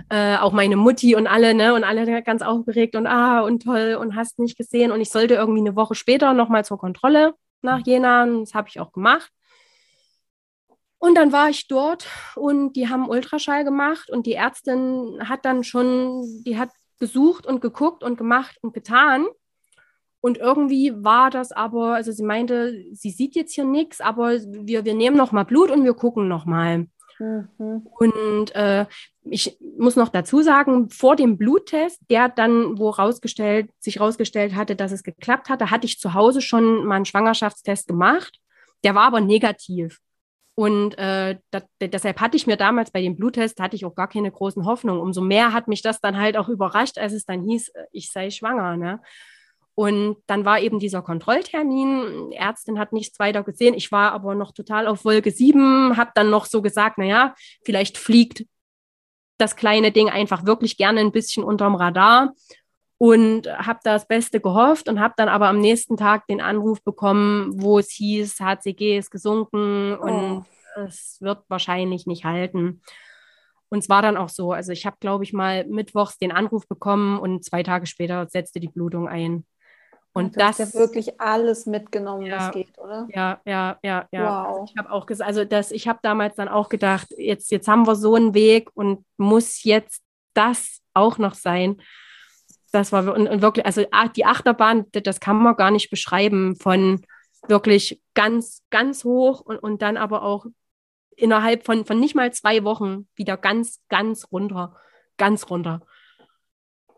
äh, 0.09 0.37
auch 0.37 0.51
meine 0.51 0.75
Mutti 0.75 1.15
und 1.15 1.27
alle, 1.27 1.53
ne? 1.53 1.73
Und 1.73 1.83
alle 1.83 2.21
ganz 2.23 2.41
aufgeregt 2.41 2.95
und 2.95 3.07
ah, 3.07 3.41
und 3.41 3.63
toll 3.63 3.97
und 3.99 4.15
hast 4.15 4.39
nicht 4.39 4.57
gesehen. 4.57 4.91
Und 4.91 5.01
ich 5.01 5.09
sollte 5.09 5.35
irgendwie 5.35 5.61
eine 5.61 5.75
Woche 5.75 5.95
später 5.95 6.33
nochmal 6.33 6.65
zur 6.65 6.77
Kontrolle 6.77 7.33
nach 7.61 7.79
Jena. 7.85 8.23
Und 8.23 8.41
das 8.41 8.53
habe 8.53 8.69
ich 8.69 8.79
auch 8.79 8.91
gemacht. 8.91 9.31
Und 10.97 11.15
dann 11.15 11.31
war 11.31 11.49
ich 11.49 11.67
dort 11.67 12.07
und 12.35 12.73
die 12.73 12.87
haben 12.87 13.09
Ultraschall 13.09 13.63
gemacht 13.63 14.11
und 14.11 14.27
die 14.27 14.35
Ärztin 14.35 15.17
hat 15.27 15.45
dann 15.45 15.63
schon, 15.63 16.43
die 16.45 16.59
hat 16.59 16.69
gesucht 16.99 17.47
und 17.47 17.59
geguckt 17.59 18.03
und 18.03 18.17
gemacht 18.17 18.59
und 18.61 18.73
getan. 18.73 19.25
Und 20.21 20.37
irgendwie 20.37 20.93
war 21.03 21.31
das 21.31 21.51
aber, 21.51 21.95
also 21.95 22.11
sie 22.11 22.23
meinte, 22.23 22.83
sie 22.93 23.09
sieht 23.09 23.35
jetzt 23.35 23.53
hier 23.53 23.65
nichts, 23.65 24.01
aber 24.01 24.33
wir, 24.39 24.85
wir 24.85 24.93
nehmen 24.93 25.17
noch 25.17 25.31
mal 25.31 25.43
Blut 25.45 25.71
und 25.71 25.83
wir 25.83 25.95
gucken 25.95 26.27
noch 26.27 26.45
mal. 26.45 26.85
Mhm. 27.19 27.87
Und 27.99 28.55
äh, 28.55 28.85
ich 29.23 29.57
muss 29.77 29.95
noch 29.95 30.09
dazu 30.09 30.41
sagen, 30.41 30.89
vor 30.89 31.15
dem 31.15 31.37
Bluttest, 31.37 31.99
der 32.09 32.29
dann, 32.29 32.77
wo 32.77 32.89
rausgestellt, 32.89 33.69
sich 33.79 33.99
rausgestellt 33.99 34.55
hatte, 34.55 34.75
dass 34.75 34.91
es 34.91 35.03
geklappt 35.03 35.49
hatte, 35.49 35.71
hatte 35.71 35.85
ich 35.85 35.99
zu 35.99 36.13
Hause 36.13 36.41
schon 36.41 36.85
mal 36.85 36.95
einen 36.95 37.05
Schwangerschaftstest 37.05 37.87
gemacht. 37.87 38.39
Der 38.83 38.95
war 38.95 39.03
aber 39.03 39.21
negativ. 39.21 39.99
Und 40.55 40.97
äh, 40.97 41.37
dat, 41.49 41.65
deshalb 41.79 42.19
hatte 42.19 42.37
ich 42.37 42.45
mir 42.45 42.57
damals 42.57 42.91
bei 42.91 43.01
dem 43.01 43.15
Bluttest, 43.15 43.59
hatte 43.59 43.75
ich 43.75 43.85
auch 43.85 43.95
gar 43.95 44.09
keine 44.09 44.31
großen 44.31 44.65
Hoffnungen. 44.65 45.01
Umso 45.01 45.21
mehr 45.21 45.53
hat 45.53 45.67
mich 45.67 45.81
das 45.81 46.01
dann 46.01 46.17
halt 46.17 46.37
auch 46.37 46.49
überrascht, 46.49 46.97
als 46.97 47.13
es 47.13 47.25
dann 47.25 47.43
hieß, 47.43 47.69
äh, 47.69 47.85
ich 47.91 48.11
sei 48.11 48.29
schwanger. 48.29 48.77
Ne? 48.77 48.99
Und 49.81 50.17
dann 50.27 50.45
war 50.45 50.59
eben 50.59 50.77
dieser 50.77 51.01
Kontrolltermin. 51.01 52.29
Die 52.29 52.35
Ärztin 52.35 52.77
hat 52.77 52.93
nichts 52.93 53.17
weiter 53.17 53.41
gesehen. 53.41 53.73
Ich 53.73 53.91
war 53.91 54.11
aber 54.11 54.35
noch 54.35 54.51
total 54.51 54.85
auf 54.85 55.05
Wolke 55.05 55.31
7, 55.31 55.97
habe 55.97 56.11
dann 56.13 56.29
noch 56.29 56.45
so 56.45 56.61
gesagt, 56.61 56.99
naja, 56.99 57.33
vielleicht 57.65 57.97
fliegt 57.97 58.45
das 59.39 59.55
kleine 59.55 59.91
Ding 59.91 60.07
einfach 60.07 60.45
wirklich 60.45 60.77
gerne 60.77 60.99
ein 60.99 61.11
bisschen 61.11 61.43
unterm 61.43 61.73
Radar 61.73 62.35
und 62.99 63.47
habe 63.47 63.79
das 63.83 64.07
Beste 64.07 64.39
gehofft 64.39 64.87
und 64.87 64.99
habe 64.99 65.15
dann 65.17 65.29
aber 65.29 65.47
am 65.47 65.59
nächsten 65.59 65.97
Tag 65.97 66.27
den 66.27 66.41
Anruf 66.41 66.83
bekommen, 66.83 67.59
wo 67.59 67.79
es 67.79 67.89
hieß, 67.89 68.39
HCG 68.39 68.99
ist 68.99 69.09
gesunken 69.09 69.97
oh. 69.99 70.03
und 70.05 70.45
es 70.75 71.17
wird 71.21 71.43
wahrscheinlich 71.47 72.05
nicht 72.05 72.23
halten. 72.23 72.83
Und 73.69 73.79
es 73.79 73.89
war 73.89 74.03
dann 74.03 74.15
auch 74.15 74.29
so, 74.29 74.51
also 74.51 74.73
ich 74.73 74.85
habe, 74.85 74.97
glaube 74.99 75.23
ich, 75.23 75.33
mal 75.33 75.65
mittwochs 75.65 76.19
den 76.19 76.31
Anruf 76.31 76.67
bekommen 76.67 77.17
und 77.17 77.43
zwei 77.43 77.63
Tage 77.63 77.87
später 77.87 78.27
setzte 78.29 78.59
die 78.59 78.69
Blutung 78.69 79.07
ein. 79.07 79.43
Und 80.13 80.35
du 80.35 80.39
das 80.39 80.59
hast 80.59 80.73
ja 80.73 80.79
wirklich 80.79 81.21
alles 81.21 81.65
mitgenommen, 81.65 82.25
ja, 82.25 82.37
was 82.37 82.51
geht, 82.51 82.77
oder? 82.77 83.07
Ja, 83.13 83.39
ja, 83.45 83.79
ja, 83.81 84.07
ja. 84.11 84.23
Wow. 84.23 84.47
Also 84.47 84.71
ich 84.71 84.77
habe 84.77 84.91
auch 84.91 85.05
gesagt, 85.05 85.27
also 85.27 85.45
das, 85.45 85.71
ich 85.71 85.87
habe 85.87 85.99
damals 86.01 86.35
dann 86.35 86.49
auch 86.49 86.67
gedacht, 86.67 87.07
jetzt, 87.17 87.49
jetzt 87.51 87.67
haben 87.67 87.87
wir 87.87 87.95
so 87.95 88.15
einen 88.15 88.33
Weg 88.33 88.69
und 88.73 89.05
muss 89.17 89.63
jetzt 89.63 90.03
das 90.33 90.81
auch 90.93 91.17
noch 91.17 91.33
sein. 91.33 91.81
Das 92.73 92.91
war 92.91 93.13
und, 93.13 93.27
und 93.27 93.41
wirklich, 93.41 93.65
also 93.65 93.85
ah, 93.91 94.09
die 94.09 94.25
Achterbahn, 94.25 94.85
das 94.91 95.19
kann 95.21 95.37
man 95.41 95.55
gar 95.55 95.71
nicht 95.71 95.89
beschreiben, 95.89 96.57
von 96.57 97.01
wirklich 97.47 98.01
ganz, 98.13 98.63
ganz 98.69 99.03
hoch 99.03 99.39
und, 99.41 99.57
und 99.57 99.81
dann 99.81 99.97
aber 99.97 100.23
auch 100.23 100.45
innerhalb 101.15 101.65
von, 101.65 101.85
von 101.85 101.99
nicht 101.99 102.15
mal 102.15 102.33
zwei 102.33 102.63
Wochen 102.63 103.07
wieder 103.15 103.37
ganz, 103.37 103.79
ganz 103.89 104.27
runter, 104.31 104.75
ganz 105.17 105.49
runter. 105.49 105.81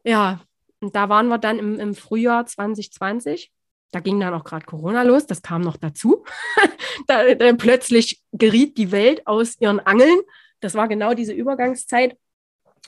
Ja, 0.03 0.41
und 0.83 0.95
da 0.95 1.07
waren 1.07 1.29
wir 1.29 1.37
dann 1.37 1.59
im, 1.59 1.79
im 1.79 1.95
Frühjahr 1.95 2.45
2020. 2.45 3.51
Da 3.91 4.01
ging 4.01 4.19
dann 4.19 4.33
auch 4.33 4.43
gerade 4.43 4.65
Corona 4.65 5.03
los, 5.03 5.25
das 5.25 5.41
kam 5.41 5.61
noch 5.61 5.77
dazu. 5.77 6.25
da, 7.07 7.35
da 7.35 7.53
plötzlich 7.53 8.21
geriet 8.33 8.77
die 8.77 8.91
Welt 8.91 9.25
aus 9.25 9.59
ihren 9.61 9.79
Angeln. 9.79 10.19
Das 10.59 10.75
war 10.75 10.89
genau 10.89 11.13
diese 11.13 11.31
Übergangszeit. 11.31 12.17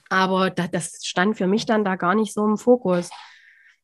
Aber 0.10 0.50
da, 0.50 0.68
das 0.68 1.06
stand 1.06 1.38
für 1.38 1.48
mich 1.48 1.66
dann 1.66 1.86
da 1.86 1.96
gar 1.96 2.16
nicht 2.16 2.34
so 2.34 2.44
im 2.46 2.58
Fokus. 2.58 3.12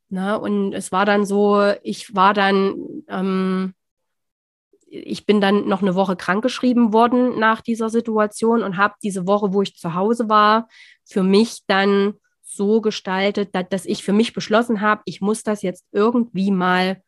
Na, 0.10 0.36
und 0.36 0.74
es 0.74 0.92
war 0.92 1.06
dann 1.06 1.26
so, 1.26 1.74
ich 1.84 2.14
war 2.14 2.34
dann, 2.34 2.76
ähm, 3.08 3.74
ich 4.88 5.26
bin 5.26 5.40
dann 5.40 5.70
noch 5.70 5.82
eine 5.82 5.96
Woche 5.96 6.18
krankgeschrieben 6.18 6.92
worden 6.92 7.40
nach 7.40 7.62
dieser 7.62 7.90
Situation 7.90 8.62
und 8.62 8.76
habe 8.76 8.96
diese 9.02 9.26
Woche, 9.26 9.54
wo 9.54 9.62
ich 9.62 9.78
zu 9.78 9.94
Hause 9.94 10.28
war, 10.28 10.68
für 11.06 11.24
mich 11.24 11.62
dann 11.66 12.16
so 12.56 12.82
gestaltet, 12.82 13.56
dass, 13.56 13.70
dass 13.70 13.86
ich 13.86 14.04
für 14.04 14.14
mich 14.14 14.34
beschlossen 14.34 14.82
habe, 14.82 15.02
ich 15.06 15.22
muss 15.22 15.44
das 15.44 15.62
jetzt 15.62 15.86
irgendwie 15.92 16.52
mal 16.52 17.02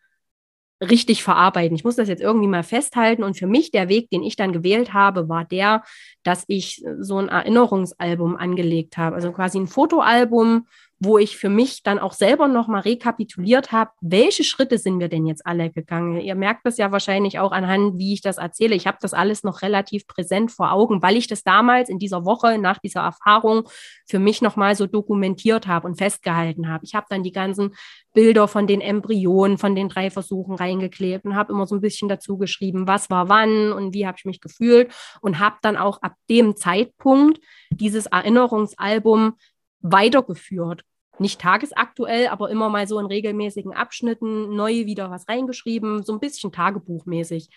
richtig 0.82 1.24
verarbeiten. 1.24 1.76
Ich 1.76 1.84
muss 1.84 1.96
das 1.96 2.10
jetzt 2.10 2.22
irgendwie 2.22 2.48
mal 2.48 2.64
festhalten. 2.64 3.24
Und 3.24 3.38
für 3.38 3.48
mich 3.48 3.72
der 3.72 3.90
Weg, 3.90 4.10
den 4.10 4.24
ich 4.24 4.36
dann 4.36 4.54
gewählt 4.54 4.94
habe, 4.94 5.30
war 5.30 5.46
der, 5.46 5.84
dass 6.24 6.44
ich 6.48 6.84
so 7.00 7.18
ein 7.18 7.30
Erinnerungsalbum 7.30 8.36
angelegt 8.36 8.98
habe. 8.98 9.16
Also 9.16 9.32
quasi 9.32 9.60
ein 9.60 9.68
Fotoalbum, 9.68 10.68
wo 11.04 11.18
ich 11.18 11.38
für 11.38 11.50
mich 11.50 11.84
dann 11.84 12.00
auch 12.00 12.14
selber 12.14 12.48
nochmal 12.48 12.82
rekapituliert 12.82 13.74
habe, 13.74 13.92
welche 14.00 14.46
Schritte 14.46 14.78
sind 14.78 15.00
wir 15.00 15.10
denn 15.10 15.26
jetzt 15.26 15.46
alle 15.46 15.70
gegangen? 15.70 16.22
Ihr 16.22 16.36
merkt 16.36 16.66
das 16.66 16.78
ja 16.78 16.92
wahrscheinlich 16.92 17.40
auch 17.40 17.52
anhand, 17.52 17.98
wie 17.98 18.14
ich 18.14 18.22
das 18.22 18.38
erzähle. 18.38 18.76
Ich 18.76 18.88
habe 18.88 19.00
das 19.02 19.14
alles 19.14 19.44
noch 19.44 19.62
relativ 19.62 20.08
präsent 20.08 20.52
vor 20.52 20.72
Augen, 20.72 21.02
weil 21.02 21.18
ich 21.18 21.28
das 21.28 21.44
damals 21.44 21.90
in 21.90 22.00
dieser 22.00 22.24
Woche 22.24 22.58
nach 22.58 22.78
dieser 22.78 23.02
Erfahrung 23.02 23.68
für 24.08 24.20
mich 24.20 24.42
nochmal 24.42 24.76
so 24.76 24.88
dokumentiert 24.88 25.68
habe 25.68 25.88
und 25.88 25.96
festgehalten 25.96 26.70
habe. 26.70 26.86
Ich 26.86 26.96
habe 26.96 27.08
dann 27.10 27.22
die 27.22 27.34
ganzen 27.34 27.76
Bilder 28.14 28.48
von 28.48 28.66
den 28.66 28.80
Embryonen, 28.80 29.58
von 29.58 29.76
den 29.76 29.90
drei 29.90 30.10
Versuchen 30.10 30.56
reingeklebt 30.56 31.26
und 31.26 31.36
habe 31.36 31.52
immer 31.52 31.68
so 31.68 31.76
ein 31.76 31.82
bisschen 31.82 32.08
dazu 32.08 32.38
geschrieben, 32.38 32.88
was 32.88 33.10
war 33.10 33.28
wann 33.28 33.74
und 33.74 33.94
wie 33.94 34.08
habe 34.08 34.18
ich 34.18 34.26
mich 34.26 34.40
gefühlt 34.40 34.94
und 35.20 35.40
habe 35.40 35.58
dann 35.62 35.76
auch 35.76 36.02
ab 36.02 36.14
dem 36.30 36.56
Zeitpunkt 36.56 37.42
dieses 37.72 38.06
Erinnerungsalbum 38.06 39.34
weitergeführt 39.82 40.84
nicht 41.24 41.42
tagesaktuell, 41.42 42.28
aber 42.28 42.52
immer 42.52 42.70
mal 42.70 42.88
so 42.88 43.00
in 43.00 43.08
regelmäßigen 43.08 43.74
Abschnitten 43.74 44.56
neu 44.56 44.86
wieder 44.86 45.10
was 45.10 45.28
reingeschrieben, 45.28 46.04
so 46.04 46.14
ein 46.14 46.20
bisschen 46.20 46.52
tagebuchmäßig. 46.52 47.50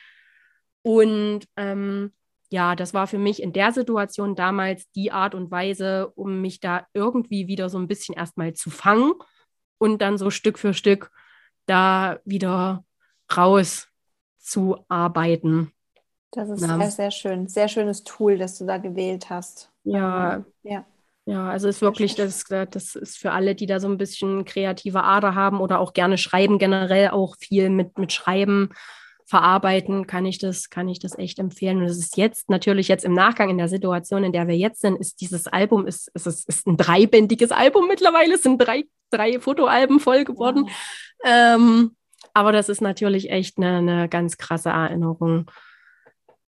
Und 0.82 1.40
ähm, 1.56 2.12
ja, 2.50 2.76
das 2.76 2.94
war 2.94 3.08
für 3.08 3.18
mich 3.18 3.42
in 3.42 3.52
der 3.52 3.72
Situation 3.72 4.36
damals 4.36 4.88
die 4.92 5.10
Art 5.10 5.34
und 5.34 5.50
Weise, 5.50 6.12
um 6.14 6.40
mich 6.40 6.60
da 6.60 6.86
irgendwie 6.94 7.48
wieder 7.48 7.68
so 7.68 7.78
ein 7.78 7.88
bisschen 7.88 8.14
erstmal 8.14 8.54
zu 8.54 8.70
fangen 8.70 9.12
und 9.78 10.00
dann 10.00 10.16
so 10.16 10.30
Stück 10.30 10.58
für 10.58 10.72
Stück 10.72 11.10
da 11.66 12.20
wieder 12.24 12.84
raus 13.36 13.88
zu 14.38 14.84
arbeiten. 14.88 15.72
Das 16.30 16.48
ist 16.48 16.60
ja. 16.60 16.78
sehr, 16.78 16.90
sehr 16.90 17.10
schön. 17.10 17.48
Sehr 17.48 17.68
schönes 17.68 18.04
Tool, 18.04 18.38
das 18.38 18.56
du 18.56 18.64
da 18.64 18.78
gewählt 18.78 19.28
hast. 19.28 19.72
Ja. 19.82 20.44
Ja. 20.62 20.86
Ja, 21.28 21.50
also 21.50 21.68
ist 21.68 21.82
wirklich, 21.82 22.14
das, 22.14 22.44
das 22.44 22.94
ist 22.94 23.18
für 23.18 23.32
alle, 23.32 23.56
die 23.56 23.66
da 23.66 23.80
so 23.80 23.88
ein 23.88 23.98
bisschen 23.98 24.44
kreative 24.44 25.02
Ader 25.02 25.34
haben 25.34 25.60
oder 25.60 25.80
auch 25.80 25.92
gerne 25.92 26.18
schreiben, 26.18 26.58
generell 26.60 27.08
auch 27.10 27.36
viel 27.36 27.68
mit, 27.68 27.98
mit 27.98 28.12
Schreiben 28.12 28.70
verarbeiten, 29.24 30.06
kann 30.06 30.24
ich 30.24 30.38
das, 30.38 30.70
kann 30.70 30.88
ich 30.88 31.00
das 31.00 31.18
echt 31.18 31.40
empfehlen. 31.40 31.78
Und 31.78 31.86
es 31.86 31.98
ist 31.98 32.16
jetzt 32.16 32.48
natürlich 32.48 32.86
jetzt 32.86 33.04
im 33.04 33.12
Nachgang 33.12 33.50
in 33.50 33.58
der 33.58 33.68
Situation, 33.68 34.22
in 34.22 34.32
der 34.32 34.46
wir 34.46 34.56
jetzt 34.56 34.80
sind, 34.80 35.00
ist 35.00 35.20
dieses 35.20 35.48
Album, 35.48 35.88
ist, 35.88 36.08
ist, 36.14 36.28
ist, 36.28 36.48
ist 36.48 36.66
ein 36.68 36.76
dreibändiges 36.76 37.50
Album 37.50 37.88
mittlerweile, 37.88 38.34
es 38.34 38.42
sind 38.44 38.58
drei, 38.58 38.84
drei 39.10 39.40
Fotoalben 39.40 39.98
voll 39.98 40.22
geworden. 40.24 40.66
Wow. 40.66 40.72
Ähm, 41.24 41.96
aber 42.34 42.52
das 42.52 42.68
ist 42.68 42.82
natürlich 42.82 43.30
echt 43.30 43.58
eine, 43.58 43.78
eine 43.78 44.08
ganz 44.08 44.38
krasse 44.38 44.68
Erinnerung 44.68 45.50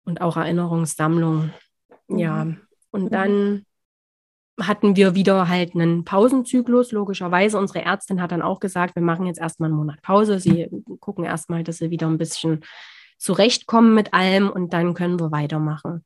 und 0.04 0.20
auch 0.20 0.36
Erinnerungssammlung. 0.36 1.52
Ja, 2.06 2.44
mhm. 2.44 2.60
und 2.92 3.12
dann 3.12 3.66
hatten 4.62 4.96
wir 4.96 5.14
wieder 5.14 5.48
halt 5.48 5.74
einen 5.74 6.04
Pausenzyklus, 6.04 6.92
logischerweise. 6.92 7.58
Unsere 7.58 7.84
Ärztin 7.84 8.20
hat 8.20 8.32
dann 8.32 8.42
auch 8.42 8.60
gesagt, 8.60 8.94
wir 8.94 9.02
machen 9.02 9.26
jetzt 9.26 9.40
erstmal 9.40 9.68
einen 9.68 9.76
Monat 9.76 10.02
Pause. 10.02 10.38
Sie 10.38 10.68
gucken 11.00 11.24
erstmal, 11.24 11.64
dass 11.64 11.78
sie 11.78 11.90
wieder 11.90 12.06
ein 12.06 12.18
bisschen 12.18 12.60
zurechtkommen 13.18 13.94
mit 13.94 14.14
allem 14.14 14.48
und 14.50 14.72
dann 14.72 14.94
können 14.94 15.20
wir 15.20 15.30
weitermachen. 15.30 16.04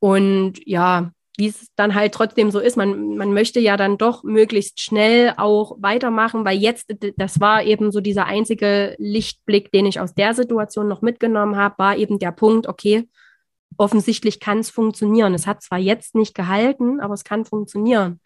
Und 0.00 0.54
ja, 0.66 1.10
wie 1.36 1.48
es 1.48 1.68
dann 1.74 1.94
halt 1.94 2.12
trotzdem 2.12 2.50
so 2.50 2.60
ist, 2.60 2.76
man, 2.76 3.16
man 3.16 3.32
möchte 3.32 3.58
ja 3.58 3.76
dann 3.76 3.98
doch 3.98 4.22
möglichst 4.22 4.80
schnell 4.80 5.34
auch 5.36 5.76
weitermachen, 5.80 6.44
weil 6.44 6.58
jetzt, 6.58 6.94
das 7.16 7.40
war 7.40 7.64
eben 7.64 7.90
so 7.90 8.00
dieser 8.00 8.26
einzige 8.26 8.94
Lichtblick, 8.98 9.72
den 9.72 9.86
ich 9.86 10.00
aus 10.00 10.14
der 10.14 10.34
Situation 10.34 10.86
noch 10.86 11.02
mitgenommen 11.02 11.56
habe, 11.56 11.74
war 11.78 11.96
eben 11.96 12.18
der 12.18 12.32
Punkt, 12.32 12.68
okay, 12.68 13.08
offensichtlich 13.76 14.40
kann 14.40 14.58
es 14.58 14.70
funktionieren. 14.70 15.34
Es 15.34 15.46
hat 15.46 15.62
zwar 15.62 15.78
jetzt 15.78 16.14
nicht 16.14 16.34
gehalten, 16.34 17.00
aber 17.00 17.14
es 17.14 17.24
kann 17.24 17.44
funktionieren. 17.44 18.20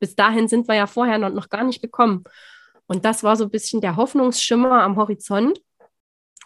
Bis 0.00 0.14
dahin 0.16 0.48
sind 0.48 0.68
wir 0.68 0.74
ja 0.74 0.86
vorher 0.86 1.18
noch, 1.18 1.30
noch 1.30 1.48
gar 1.48 1.64
nicht 1.64 1.80
gekommen. 1.80 2.24
Und 2.86 3.04
das 3.04 3.22
war 3.22 3.36
so 3.36 3.44
ein 3.44 3.50
bisschen 3.50 3.80
der 3.80 3.96
Hoffnungsschimmer 3.96 4.82
am 4.82 4.96
Horizont. 4.96 5.60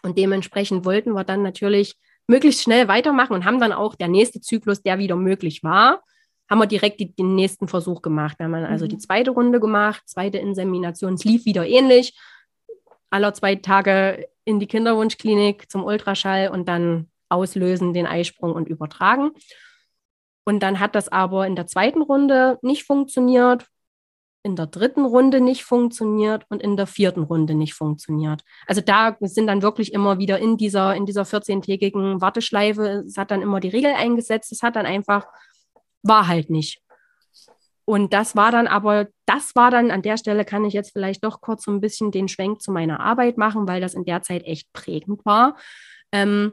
Und 0.03 0.17
dementsprechend 0.17 0.85
wollten 0.85 1.13
wir 1.13 1.25
dann 1.25 1.43
natürlich 1.43 1.97
möglichst 2.29 2.63
schnell 2.63 2.89
weitermachen 2.89 3.33
und 3.33 3.45
haben 3.45 3.59
dann 3.59 3.73
auch 3.73 3.95
der 3.95 4.09
nächste 4.09 4.41
Zyklus, 4.41 4.83
der 4.83 4.99
wieder 4.99 5.17
möglich 5.17 5.65
war, 5.65 6.03
haben 6.49 6.59
wir 6.59 6.67
direkt 6.67 7.01
die, 7.01 7.15
den 7.15 7.35
nächsten 7.35 7.69
Versuch 7.69 8.03
gemacht. 8.03 8.39
Wir 8.39 8.45
haben 8.45 8.55
also 8.55 8.85
mhm. 8.85 8.91
die 8.91 8.99
zweite 8.99 9.31
Runde 9.33 9.61
gemacht, 9.61 10.03
zweite 10.07 10.39
Insemination. 10.39 11.15
Es 11.15 11.25
lief 11.25 11.45
wieder 11.45 11.67
ähnlich. 11.67 12.19
Aller 13.11 13.35
zwei 13.35 13.57
Tage 13.57 14.29
in 14.45 14.61
die 14.61 14.67
Kinderwunschklinik 14.67 15.71
zum 15.71 15.85
Ultraschall 15.85 16.49
und 16.49 16.69
dann 16.69 17.11
auslösen, 17.29 17.93
den 17.93 18.07
Eisprung 18.07 18.53
und 18.53 18.69
übertragen. 18.69 19.31
Und 20.45 20.61
dann 20.61 20.81
hat 20.81 20.95
das 20.95 21.09
aber 21.09 21.47
in 21.47 21.57
der 21.57 21.67
zweiten 21.67 22.01
Runde 22.01 22.59
nicht 22.63 22.85
funktioniert, 22.85 23.67
in 24.43 24.57
der 24.57 24.67
dritten 24.67 25.05
Runde 25.05 25.41
nicht 25.41 25.65
funktioniert 25.65 26.45
und 26.49 26.63
in 26.63 26.77
der 26.77 26.87
vierten 26.87 27.23
Runde 27.23 27.55
nicht 27.55 27.75
funktioniert. 27.75 28.43
Also 28.67 28.81
da 28.81 29.17
sind 29.21 29.47
dann 29.47 29.63
wirklich 29.63 29.93
immer 29.93 30.19
wieder 30.19 30.39
in 30.39 30.57
dieser, 30.57 30.95
in 30.95 31.07
dieser 31.07 31.25
14-tägigen 31.25 32.21
Warteschleife, 32.21 33.05
es 33.07 33.19
hat 33.19 33.31
dann 33.31 33.43
immer 33.43 33.61
die 33.61 33.69
Regel 33.69 33.93
eingesetzt, 33.93 34.53
es 34.53 34.63
hat 34.63 34.77
dann 34.77 34.87
einfach, 34.87 35.27
war 36.03 36.29
halt 36.29 36.51
nicht. 36.51 36.81
Und 37.85 38.13
das 38.13 38.37
war 38.37 38.53
dann 38.53 38.67
aber, 38.67 39.09
das 39.27 39.57
war 39.57 39.71
dann 39.71 39.91
an 39.91 40.03
der 40.03 40.19
Stelle, 40.19 40.45
kann 40.45 40.65
ich 40.65 40.75
jetzt 40.75 40.93
vielleicht 40.93 41.25
doch 41.25 41.41
kurz 41.41 41.65
so 41.65 41.71
ein 41.71 41.81
bisschen 41.81 42.11
den 42.11 42.29
Schwenk 42.29 42.61
zu 42.61 42.71
meiner 42.71 43.01
Arbeit 43.01 43.39
machen, 43.39 43.67
weil 43.67 43.81
das 43.81 43.95
in 43.95 44.05
der 44.05 44.23
Zeit 44.23 44.45
echt 44.45 44.73
prägend 44.73 45.25
war. 45.25 45.57
Ähm, 46.13 46.53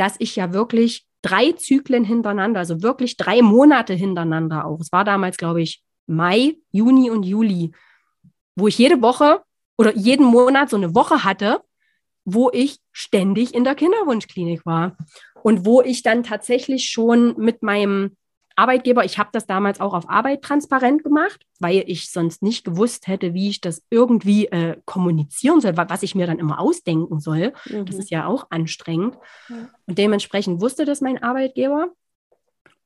dass 0.00 0.16
ich 0.18 0.34
ja 0.36 0.54
wirklich 0.54 1.04
drei 1.20 1.52
Zyklen 1.52 2.04
hintereinander, 2.04 2.60
also 2.60 2.82
wirklich 2.82 3.18
drei 3.18 3.42
Monate 3.42 3.92
hintereinander 3.92 4.64
auch. 4.64 4.80
Es 4.80 4.90
war 4.92 5.04
damals, 5.04 5.36
glaube 5.36 5.60
ich, 5.60 5.82
Mai, 6.06 6.56
Juni 6.72 7.10
und 7.10 7.24
Juli, 7.24 7.72
wo 8.56 8.66
ich 8.66 8.78
jede 8.78 9.02
Woche 9.02 9.42
oder 9.76 9.94
jeden 9.94 10.24
Monat 10.24 10.70
so 10.70 10.76
eine 10.76 10.94
Woche 10.94 11.22
hatte, 11.22 11.60
wo 12.24 12.50
ich 12.50 12.78
ständig 12.92 13.54
in 13.54 13.64
der 13.64 13.74
Kinderwunschklinik 13.74 14.64
war 14.64 14.96
und 15.42 15.66
wo 15.66 15.82
ich 15.82 16.02
dann 16.02 16.22
tatsächlich 16.22 16.88
schon 16.88 17.36
mit 17.36 17.62
meinem 17.62 18.16
Arbeitgeber, 18.60 19.04
ich 19.04 19.18
habe 19.18 19.30
das 19.32 19.46
damals 19.46 19.80
auch 19.80 19.94
auf 19.94 20.08
Arbeit 20.10 20.42
transparent 20.42 21.02
gemacht, 21.02 21.46
weil 21.58 21.82
ich 21.86 22.10
sonst 22.10 22.42
nicht 22.42 22.64
gewusst 22.64 23.06
hätte, 23.06 23.32
wie 23.32 23.48
ich 23.48 23.60
das 23.60 23.82
irgendwie 23.88 24.46
äh, 24.46 24.76
kommunizieren 24.84 25.60
soll, 25.60 25.76
was 25.76 26.02
ich 26.02 26.14
mir 26.14 26.26
dann 26.26 26.38
immer 26.38 26.60
ausdenken 26.60 27.20
soll. 27.20 27.54
Mhm. 27.64 27.86
Das 27.86 27.96
ist 27.96 28.10
ja 28.10 28.26
auch 28.26 28.46
anstrengend. 28.50 29.16
Ja. 29.48 29.68
Und 29.86 29.98
dementsprechend 29.98 30.60
wusste 30.60 30.84
das 30.84 31.00
mein 31.00 31.22
Arbeitgeber. 31.22 31.88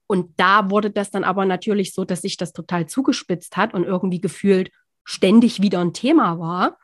Und 0.06 0.38
da 0.38 0.70
wurde 0.70 0.90
das 0.90 1.10
dann 1.10 1.24
aber 1.24 1.44
natürlich 1.44 1.92
so, 1.92 2.04
dass 2.04 2.22
sich 2.22 2.36
das 2.36 2.52
total 2.52 2.86
zugespitzt 2.86 3.56
hat 3.56 3.74
und 3.74 3.84
irgendwie 3.84 4.20
gefühlt 4.20 4.70
ständig 5.02 5.60
wieder 5.60 5.80
ein 5.80 5.92
Thema 5.92 6.38
war. 6.38 6.78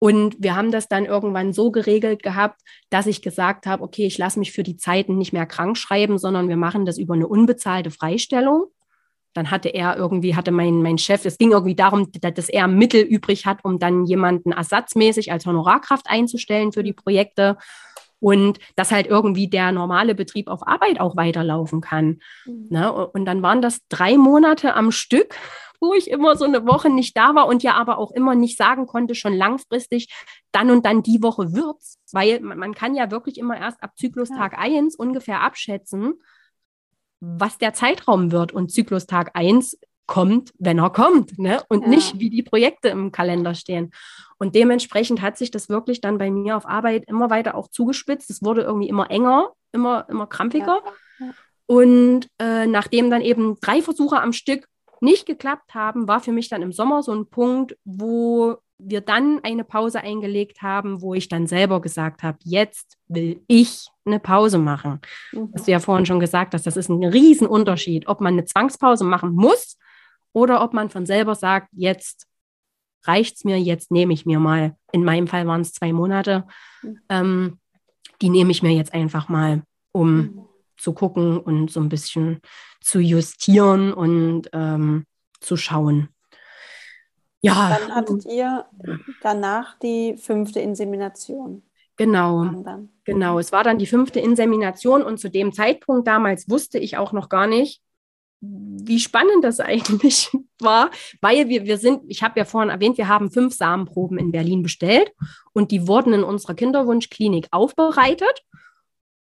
Und 0.00 0.36
wir 0.38 0.56
haben 0.56 0.72
das 0.72 0.88
dann 0.88 1.04
irgendwann 1.04 1.52
so 1.52 1.70
geregelt 1.70 2.22
gehabt, 2.22 2.62
dass 2.88 3.06
ich 3.06 3.20
gesagt 3.20 3.66
habe, 3.66 3.82
okay, 3.82 4.06
ich 4.06 4.16
lasse 4.16 4.38
mich 4.38 4.50
für 4.50 4.62
die 4.62 4.78
Zeiten 4.78 5.18
nicht 5.18 5.34
mehr 5.34 5.44
krank 5.44 5.76
schreiben, 5.76 6.16
sondern 6.16 6.48
wir 6.48 6.56
machen 6.56 6.86
das 6.86 6.96
über 6.96 7.12
eine 7.12 7.28
unbezahlte 7.28 7.90
Freistellung. 7.90 8.64
Dann 9.34 9.50
hatte 9.50 9.68
er 9.68 9.98
irgendwie, 9.98 10.34
hatte 10.34 10.52
mein, 10.52 10.80
mein 10.82 10.96
Chef, 10.96 11.26
es 11.26 11.36
ging 11.36 11.52
irgendwie 11.52 11.74
darum, 11.74 12.10
dass 12.12 12.48
er 12.48 12.66
Mittel 12.66 13.02
übrig 13.02 13.44
hat, 13.44 13.58
um 13.62 13.78
dann 13.78 14.06
jemanden 14.06 14.52
ersatzmäßig 14.52 15.32
als 15.32 15.44
Honorarkraft 15.44 16.06
einzustellen 16.08 16.72
für 16.72 16.82
die 16.82 16.94
Projekte 16.94 17.58
und 18.20 18.58
dass 18.76 18.92
halt 18.92 19.06
irgendwie 19.06 19.48
der 19.48 19.70
normale 19.70 20.14
Betrieb 20.14 20.48
auf 20.48 20.66
Arbeit 20.66 20.98
auch 20.98 21.14
weiterlaufen 21.16 21.82
kann. 21.82 22.20
Mhm. 22.46 22.68
Ne? 22.70 22.90
Und 22.92 23.26
dann 23.26 23.42
waren 23.42 23.60
das 23.60 23.86
drei 23.88 24.16
Monate 24.16 24.74
am 24.74 24.92
Stück, 24.92 25.34
wo 25.80 25.94
ich 25.94 26.10
immer 26.10 26.36
so 26.36 26.44
eine 26.44 26.66
Woche 26.66 26.90
nicht 26.90 27.16
da 27.16 27.34
war 27.34 27.48
und 27.48 27.62
ja 27.62 27.74
aber 27.74 27.98
auch 27.98 28.10
immer 28.12 28.34
nicht 28.34 28.56
sagen 28.56 28.86
konnte, 28.86 29.14
schon 29.14 29.34
langfristig, 29.34 30.12
dann 30.52 30.70
und 30.70 30.84
dann 30.84 31.02
die 31.02 31.22
Woche 31.22 31.54
wird's, 31.54 31.98
weil 32.12 32.40
man 32.40 32.74
kann 32.74 32.94
ja 32.94 33.10
wirklich 33.10 33.38
immer 33.38 33.58
erst 33.58 33.82
ab 33.82 33.96
Zyklustag 33.96 34.52
ja. 34.52 34.58
1 34.58 34.96
ungefähr 34.96 35.40
abschätzen, 35.40 36.14
was 37.20 37.58
der 37.58 37.72
Zeitraum 37.74 38.32
wird. 38.32 38.52
Und 38.52 38.70
Zyklustag 38.70 39.30
1 39.34 39.78
kommt, 40.06 40.52
wenn 40.58 40.78
er 40.78 40.90
kommt, 40.90 41.38
ne? 41.38 41.62
Und 41.68 41.82
ja. 41.82 41.88
nicht, 41.88 42.18
wie 42.18 42.30
die 42.30 42.42
Projekte 42.42 42.88
im 42.88 43.12
Kalender 43.12 43.54
stehen. 43.54 43.92
Und 44.38 44.54
dementsprechend 44.54 45.22
hat 45.22 45.38
sich 45.38 45.50
das 45.50 45.68
wirklich 45.68 46.00
dann 46.00 46.18
bei 46.18 46.30
mir 46.30 46.56
auf 46.56 46.66
Arbeit 46.66 47.04
immer 47.06 47.30
weiter 47.30 47.54
auch 47.54 47.68
zugespitzt. 47.68 48.28
Es 48.30 48.42
wurde 48.42 48.62
irgendwie 48.62 48.88
immer 48.88 49.10
enger, 49.10 49.52
immer, 49.70 50.06
immer 50.08 50.26
krampiger. 50.26 50.80
Ja. 51.20 51.26
Und 51.66 52.26
äh, 52.40 52.66
nachdem 52.66 53.10
dann 53.10 53.20
eben 53.20 53.60
drei 53.60 53.82
Versuche 53.82 54.20
am 54.20 54.32
Stück 54.32 54.66
nicht 55.00 55.26
geklappt 55.26 55.74
haben, 55.74 56.08
war 56.08 56.20
für 56.20 56.32
mich 56.32 56.48
dann 56.48 56.62
im 56.62 56.72
Sommer 56.72 57.02
so 57.02 57.12
ein 57.12 57.26
Punkt, 57.26 57.76
wo 57.84 58.58
wir 58.78 59.00
dann 59.00 59.40
eine 59.42 59.64
Pause 59.64 60.00
eingelegt 60.00 60.62
haben, 60.62 61.02
wo 61.02 61.14
ich 61.14 61.28
dann 61.28 61.46
selber 61.46 61.80
gesagt 61.80 62.22
habe, 62.22 62.38
jetzt 62.44 62.96
will 63.08 63.42
ich 63.46 63.88
eine 64.04 64.18
Pause 64.18 64.58
machen. 64.58 65.00
Mhm. 65.32 65.50
Hast 65.54 65.66
du 65.66 65.72
ja 65.72 65.80
vorhin 65.80 66.06
schon 66.06 66.20
gesagt 66.20 66.54
hast, 66.54 66.66
das 66.66 66.76
ist 66.76 66.88
ein 66.88 67.04
Riesenunterschied, 67.04 68.08
ob 68.08 68.20
man 68.20 68.34
eine 68.34 68.44
Zwangspause 68.44 69.04
machen 69.04 69.34
muss 69.34 69.78
oder 70.32 70.62
ob 70.62 70.72
man 70.72 70.90
von 70.90 71.06
selber 71.06 71.34
sagt, 71.34 71.68
jetzt 71.72 72.26
reicht 73.04 73.36
es 73.36 73.44
mir, 73.44 73.58
jetzt 73.58 73.90
nehme 73.90 74.12
ich 74.12 74.26
mir 74.26 74.38
mal, 74.38 74.76
in 74.92 75.04
meinem 75.04 75.26
Fall 75.26 75.46
waren 75.46 75.62
es 75.62 75.72
zwei 75.72 75.92
Monate, 75.92 76.44
mhm. 76.82 77.00
ähm, 77.08 77.58
die 78.22 78.30
nehme 78.30 78.50
ich 78.50 78.62
mir 78.62 78.72
jetzt 78.72 78.92
einfach 78.92 79.28
mal, 79.28 79.62
um 79.92 80.16
mhm 80.16 80.39
zu 80.80 80.92
gucken 80.92 81.38
und 81.38 81.70
so 81.70 81.80
ein 81.80 81.88
bisschen 81.88 82.40
zu 82.80 83.00
justieren 83.00 83.92
und 83.92 84.48
ähm, 84.52 85.06
zu 85.40 85.56
schauen. 85.56 86.08
Ja. 87.42 87.78
Dann 87.78 87.94
hattet 87.94 88.24
ihr 88.26 88.66
danach 89.22 89.78
die 89.78 90.16
fünfte 90.16 90.60
Insemination. 90.60 91.62
Genau. 91.96 92.64
Genau. 93.04 93.38
Es 93.38 93.52
war 93.52 93.64
dann 93.64 93.78
die 93.78 93.86
fünfte 93.86 94.20
Insemination 94.20 95.02
und 95.02 95.18
zu 95.18 95.28
dem 95.28 95.52
Zeitpunkt 95.52 96.06
damals 96.06 96.48
wusste 96.48 96.78
ich 96.78 96.96
auch 96.96 97.12
noch 97.12 97.28
gar 97.28 97.46
nicht, 97.46 97.82
wie 98.40 99.00
spannend 99.00 99.44
das 99.44 99.60
eigentlich 99.60 100.30
war, 100.58 100.90
weil 101.20 101.48
wir, 101.48 101.64
wir 101.64 101.76
sind, 101.76 102.02
ich 102.08 102.22
habe 102.22 102.38
ja 102.38 102.44
vorhin 102.44 102.70
erwähnt, 102.70 102.96
wir 102.96 103.08
haben 103.08 103.30
fünf 103.30 103.54
Samenproben 103.54 104.18
in 104.18 104.32
Berlin 104.32 104.62
bestellt 104.62 105.12
und 105.52 105.70
die 105.70 105.86
wurden 105.86 106.12
in 106.14 106.24
unserer 106.24 106.54
Kinderwunschklinik 106.54 107.48
aufbereitet 107.50 108.44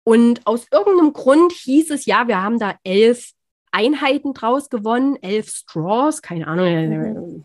und 0.08 0.48
aus 0.48 0.68
irgendeinem 0.72 1.12
Grund 1.12 1.52
hieß 1.52 1.92
es, 1.92 2.06
ja, 2.06 2.30
wir 2.30 2.42
haben 2.42 2.60
da 2.60 2.76
elf 2.86 3.32
Einheiten 3.74 4.34
draus 4.34 4.70
gewonnen, 4.70 5.18
elf 5.22 5.50
Straws, 5.50 6.22
keine 6.22 6.48
Ahnung, 6.48 6.66
mhm. 6.66 7.44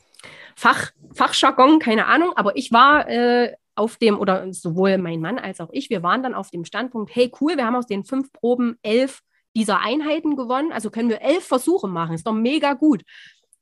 Fach, 0.54 0.92
Fachjargon, 1.12 1.80
keine 1.80 2.06
Ahnung, 2.06 2.34
aber 2.36 2.56
ich 2.56 2.70
war 2.70 3.08
äh, 3.08 3.52
auf 3.74 3.96
dem, 3.96 4.16
oder 4.16 4.52
sowohl 4.52 4.96
mein 4.98 5.20
Mann 5.20 5.40
als 5.40 5.60
auch 5.60 5.70
ich, 5.72 5.90
wir 5.90 6.04
waren 6.04 6.22
dann 6.22 6.34
auf 6.34 6.50
dem 6.50 6.64
Standpunkt, 6.64 7.12
hey 7.12 7.32
cool, 7.40 7.56
wir 7.56 7.66
haben 7.66 7.74
aus 7.74 7.88
den 7.88 8.04
fünf 8.04 8.32
Proben 8.32 8.78
elf 8.82 9.22
dieser 9.56 9.80
Einheiten 9.80 10.36
gewonnen, 10.36 10.70
also 10.70 10.88
können 10.88 11.08
wir 11.08 11.20
elf 11.20 11.44
Versuche 11.44 11.88
machen, 11.88 12.14
ist 12.14 12.28
doch 12.28 12.32
mega 12.32 12.74
gut. 12.74 13.02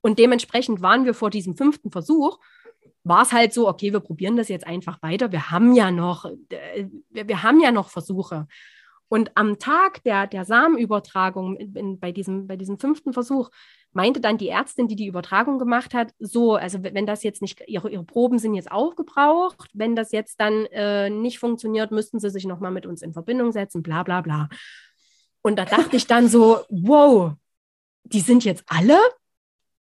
Und 0.03 0.19
dementsprechend 0.19 0.83
waren 0.83 1.07
wir 1.07 1.15
vor 1.15 1.31
diesem 1.31 1.57
fünften 1.57 1.91
Versuch 1.91 2.39
war 3.03 3.23
es 3.23 3.33
halt 3.33 3.55
so, 3.55 3.67
okay, 3.67 3.95
wir 3.95 4.01
probieren 4.01 4.37
das 4.37 4.49
jetzt 4.49 4.67
einfach 4.67 5.03
weiter. 5.03 5.33
Wir 5.33 5.51
haben 5.51 5.75
ja 5.75 5.91
noch, 5.91 6.27
äh, 6.27 6.85
wir, 7.09 7.29
wir 7.29 7.43
haben 7.43 7.61
ja 7.61 7.73
noch 7.73 7.89
Versuche. 7.89 8.47
Und 9.11 9.33
am 9.35 9.59
Tag 9.59 10.05
der, 10.05 10.29
der 10.29 10.45
Samenübertragung, 10.45 11.57
in, 11.57 11.75
in, 11.75 11.99
bei, 11.99 12.13
diesem, 12.13 12.47
bei 12.47 12.57
diesem 12.57 12.79
fünften 12.79 13.13
Versuch, 13.13 13.51
meinte 13.93 14.21
dann 14.21 14.39
die 14.39 14.49
Ärztin, 14.49 14.87
die 14.87 14.95
die 14.95 15.09
Übertragung 15.09 15.59
gemacht 15.59 15.95
hat, 15.95 16.13
so, 16.21 16.55
also 16.55 16.79
wenn 16.85 17.07
das 17.07 17.25
jetzt 17.25 17.43
nicht, 17.43 17.61
ihre, 17.67 17.91
ihre 17.91 18.05
Proben 18.05 18.39
sind 18.39 18.55
jetzt 18.55 18.71
aufgebraucht, 18.71 19.69
wenn 19.75 19.97
das 19.97 20.13
jetzt 20.13 20.39
dann 20.39 20.65
äh, 20.67 21.11
nicht 21.11 21.41
funktioniert, 21.41 21.91
müssten 21.91 22.21
sie 22.21 22.31
sich 22.31 22.45
nochmal 22.45 22.71
mit 22.71 22.87
uns 22.87 23.03
in 23.03 23.13
Verbindung 23.13 23.51
setzen, 23.51 23.83
bla 23.83 24.05
bla 24.05 24.21
bla. 24.21 24.49
Und 25.43 25.59
da 25.59 25.65
dachte 25.65 25.97
ich 25.97 26.07
dann 26.07 26.29
so, 26.29 26.61
wow, 26.69 27.33
die 28.05 28.21
sind 28.21 28.45
jetzt 28.45 28.63
alle? 28.69 28.97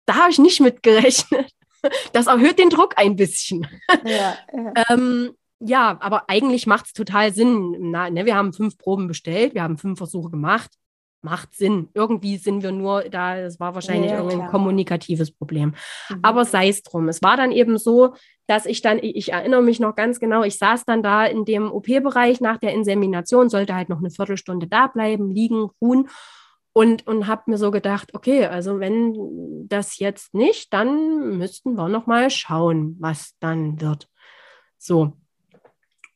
Da 0.05 0.15
habe 0.15 0.31
ich 0.31 0.39
nicht 0.39 0.61
mit 0.61 0.83
gerechnet. 0.83 1.51
Das 2.13 2.27
erhöht 2.27 2.59
den 2.59 2.69
Druck 2.69 2.93
ein 2.97 3.17
bisschen. 3.17 3.67
Ja, 4.03 4.37
ja. 4.53 4.73
ähm, 4.89 5.35
ja, 5.59 5.97
aber 6.01 6.29
eigentlich 6.29 6.67
macht 6.67 6.87
es 6.87 6.93
total 6.93 7.33
Sinn. 7.33 7.75
Na, 7.91 8.09
ne, 8.09 8.25
wir 8.25 8.35
haben 8.35 8.53
fünf 8.53 8.77
Proben 8.77 9.07
bestellt, 9.07 9.53
wir 9.53 9.63
haben 9.63 9.77
fünf 9.77 9.97
Versuche 9.97 10.29
gemacht. 10.29 10.71
macht 11.21 11.55
Sinn. 11.55 11.89
Irgendwie 11.93 12.37
sind 12.37 12.63
wir 12.63 12.71
nur 12.71 13.03
da, 13.09 13.37
es 13.37 13.59
war 13.59 13.73
wahrscheinlich 13.73 14.11
ja, 14.11 14.17
irgendein 14.17 14.49
kommunikatives 14.49 15.31
Problem. 15.31 15.73
Mhm. 16.09 16.19
Aber 16.21 16.45
sei 16.45 16.69
es 16.69 16.83
drum. 16.83 17.09
Es 17.09 17.21
war 17.21 17.35
dann 17.35 17.51
eben 17.51 17.77
so, 17.77 18.13
dass 18.45 18.65
ich 18.65 18.81
dann, 18.81 18.99
ich 19.01 19.33
erinnere 19.33 19.61
mich 19.61 19.79
noch 19.79 19.95
ganz 19.95 20.19
genau, 20.19 20.43
ich 20.43 20.57
saß 20.57 20.85
dann 20.85 21.03
da 21.03 21.25
in 21.25 21.43
dem 21.43 21.71
OP-Bereich 21.71 22.39
nach 22.39 22.57
der 22.57 22.73
Insemination, 22.73 23.49
sollte 23.49 23.75
halt 23.75 23.89
noch 23.89 23.97
eine 23.97 24.11
Viertelstunde 24.11 24.67
da 24.67 24.87
bleiben, 24.87 25.31
liegen, 25.31 25.69
ruhen 25.81 26.07
und, 26.71 27.07
und 27.07 27.25
habe 27.25 27.43
mir 27.47 27.57
so 27.57 27.71
gedacht, 27.71 28.13
okay, 28.13 28.45
also 28.45 28.79
wenn 28.79 29.67
das 29.67 29.97
jetzt 29.97 30.35
nicht, 30.35 30.71
dann 30.71 31.39
müssten 31.39 31.73
wir 31.73 31.89
noch 31.89 32.05
mal 32.05 32.29
schauen, 32.29 32.95
was 32.99 33.35
dann 33.39 33.81
wird. 33.81 34.07
So, 34.77 35.13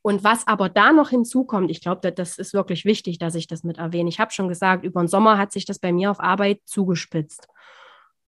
und 0.01 0.23
was 0.23 0.47
aber 0.47 0.69
da 0.69 0.91
noch 0.91 1.09
hinzukommt, 1.09 1.69
ich 1.69 1.81
glaube, 1.81 2.11
das 2.11 2.37
ist 2.37 2.53
wirklich 2.53 2.85
wichtig, 2.85 3.19
dass 3.19 3.35
ich 3.35 3.47
das 3.47 3.63
mit 3.63 3.77
erwähne. 3.77 4.09
Ich 4.09 4.19
habe 4.19 4.31
schon 4.31 4.47
gesagt, 4.47 4.83
über 4.83 5.01
den 5.01 5.07
Sommer 5.07 5.37
hat 5.37 5.51
sich 5.51 5.65
das 5.65 5.79
bei 5.79 5.91
mir 5.91 6.09
auf 6.09 6.19
Arbeit 6.19 6.61
zugespitzt. 6.65 7.47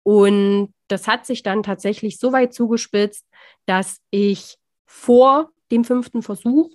Und 0.02 0.74
das 0.88 1.06
hat 1.06 1.26
sich 1.26 1.42
dann 1.42 1.62
tatsächlich 1.62 2.18
so 2.18 2.32
weit 2.32 2.54
zugespitzt, 2.54 3.24
dass 3.66 4.00
ich 4.10 4.56
vor 4.86 5.50
dem 5.70 5.84
fünften 5.84 6.22
Versuch 6.22 6.70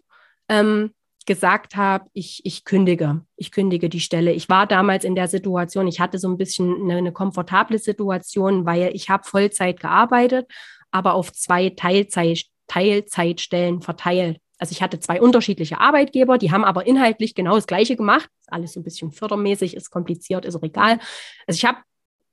ähm, 0.48 0.92
gesagt 1.26 1.76
habe, 1.76 2.06
ich, 2.14 2.46
ich 2.46 2.64
kündige, 2.64 3.26
ich 3.36 3.52
kündige 3.52 3.90
die 3.90 4.00
Stelle. 4.00 4.32
Ich 4.32 4.48
war 4.48 4.68
damals 4.68 5.04
in 5.04 5.16
der 5.16 5.28
Situation, 5.28 5.88
ich 5.88 6.00
hatte 6.00 6.20
so 6.20 6.30
ein 6.30 6.38
bisschen 6.38 6.84
eine, 6.84 6.98
eine 6.98 7.12
komfortable 7.12 7.80
Situation, 7.80 8.66
weil 8.66 8.92
ich 8.94 9.10
habe 9.10 9.28
Vollzeit 9.28 9.80
gearbeitet, 9.80 10.50
aber 10.92 11.16
auf 11.16 11.34
zwei 11.34 11.72
Teilzeit, 11.72 12.44
Teilzeitstellen 12.68 13.82
verteilt. 13.82 14.40
Also 14.58 14.72
ich 14.72 14.82
hatte 14.82 15.00
zwei 15.00 15.22
unterschiedliche 15.22 15.80
Arbeitgeber, 15.80 16.38
die 16.38 16.52
haben 16.52 16.64
aber 16.64 16.88
inhaltlich 16.88 17.36
genau 17.36 17.56
das 17.56 17.68
Gleiche 17.68 17.96
gemacht. 17.96 18.30
Ist 18.42 18.52
alles 18.52 18.74
so 18.74 18.80
ein 18.80 18.84
bisschen 18.84 19.12
fördermäßig, 19.12 19.76
ist 19.76 19.92
kompliziert, 19.92 20.46
ist 20.46 20.56
auch 20.56 20.64
egal. 20.64 21.00
Also 21.46 21.58
ich 21.58 21.66
habe 21.66 21.80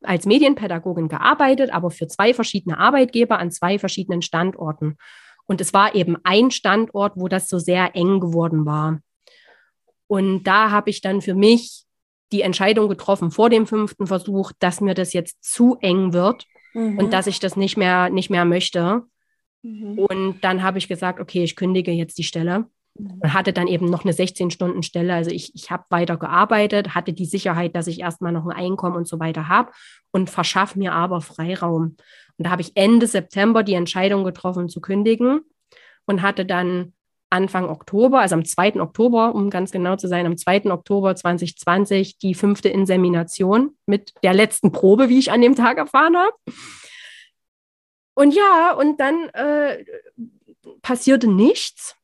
als 0.02 0.26
Medienpädagogin 0.26 1.08
gearbeitet, 1.08 1.72
aber 1.72 1.90
für 1.90 2.08
zwei 2.08 2.34
verschiedene 2.34 2.78
Arbeitgeber 2.78 3.38
an 3.38 3.50
zwei 3.50 3.78
verschiedenen 3.78 4.22
Standorten. 4.22 4.96
Und 5.46 5.60
es 5.60 5.72
war 5.72 5.94
eben 5.94 6.16
ein 6.24 6.50
Standort, 6.50 7.14
wo 7.16 7.28
das 7.28 7.48
so 7.48 7.58
sehr 7.58 7.94
eng 7.94 8.20
geworden 8.20 8.64
war. 8.66 9.00
Und 10.06 10.44
da 10.44 10.70
habe 10.70 10.90
ich 10.90 11.00
dann 11.00 11.22
für 11.22 11.34
mich 11.34 11.84
die 12.32 12.42
Entscheidung 12.42 12.88
getroffen 12.88 13.30
vor 13.30 13.50
dem 13.50 13.66
fünften 13.66 14.06
Versuch, 14.06 14.52
dass 14.58 14.80
mir 14.80 14.94
das 14.94 15.12
jetzt 15.12 15.44
zu 15.44 15.76
eng 15.80 16.12
wird 16.12 16.46
mhm. 16.74 16.98
und 16.98 17.12
dass 17.12 17.26
ich 17.26 17.40
das 17.40 17.56
nicht 17.56 17.76
mehr, 17.76 18.10
nicht 18.10 18.30
mehr 18.30 18.44
möchte. 18.44 19.02
Mhm. 19.62 19.98
Und 19.98 20.40
dann 20.42 20.62
habe 20.62 20.78
ich 20.78 20.88
gesagt, 20.88 21.20
okay, 21.20 21.44
ich 21.44 21.56
kündige 21.56 21.92
jetzt 21.92 22.18
die 22.18 22.24
Stelle 22.24 22.66
mhm. 22.98 23.20
und 23.20 23.32
hatte 23.32 23.52
dann 23.52 23.68
eben 23.68 23.86
noch 23.86 24.04
eine 24.04 24.12
16-Stunden-Stelle. 24.12 25.14
Also 25.14 25.30
ich, 25.30 25.54
ich 25.54 25.70
habe 25.70 25.84
weiter 25.90 26.16
gearbeitet, 26.16 26.94
hatte 26.94 27.12
die 27.12 27.24
Sicherheit, 27.26 27.74
dass 27.76 27.86
ich 27.86 28.00
erstmal 28.00 28.32
noch 28.32 28.46
ein 28.46 28.56
Einkommen 28.56 28.96
und 28.96 29.08
so 29.08 29.18
weiter 29.20 29.48
habe 29.48 29.72
und 30.10 30.30
verschaffe 30.30 30.78
mir 30.78 30.92
aber 30.92 31.20
Freiraum. 31.20 31.96
Und 32.38 32.46
da 32.46 32.50
habe 32.50 32.62
ich 32.62 32.72
Ende 32.74 33.06
September 33.06 33.62
die 33.62 33.74
Entscheidung 33.74 34.24
getroffen 34.24 34.68
zu 34.68 34.80
kündigen 34.80 35.40
und 36.06 36.22
hatte 36.22 36.44
dann 36.44 36.92
Anfang 37.30 37.70
Oktober, 37.70 38.20
also 38.20 38.34
am 38.34 38.44
2. 38.44 38.78
Oktober, 38.80 39.34
um 39.34 39.48
ganz 39.48 39.70
genau 39.70 39.96
zu 39.96 40.06
sein, 40.06 40.26
am 40.26 40.36
2. 40.36 40.70
Oktober 40.70 41.16
2020 41.16 42.18
die 42.18 42.34
fünfte 42.34 42.68
Insemination 42.68 43.70
mit 43.86 44.12
der 44.22 44.34
letzten 44.34 44.70
Probe, 44.70 45.08
wie 45.08 45.18
ich 45.18 45.32
an 45.32 45.40
dem 45.40 45.56
Tag 45.56 45.78
erfahren 45.78 46.14
habe. 46.14 46.34
Und 48.14 48.34
ja, 48.34 48.72
und 48.72 49.00
dann 49.00 49.28
äh, 49.30 49.84
passierte 50.82 51.28
nichts. 51.28 51.96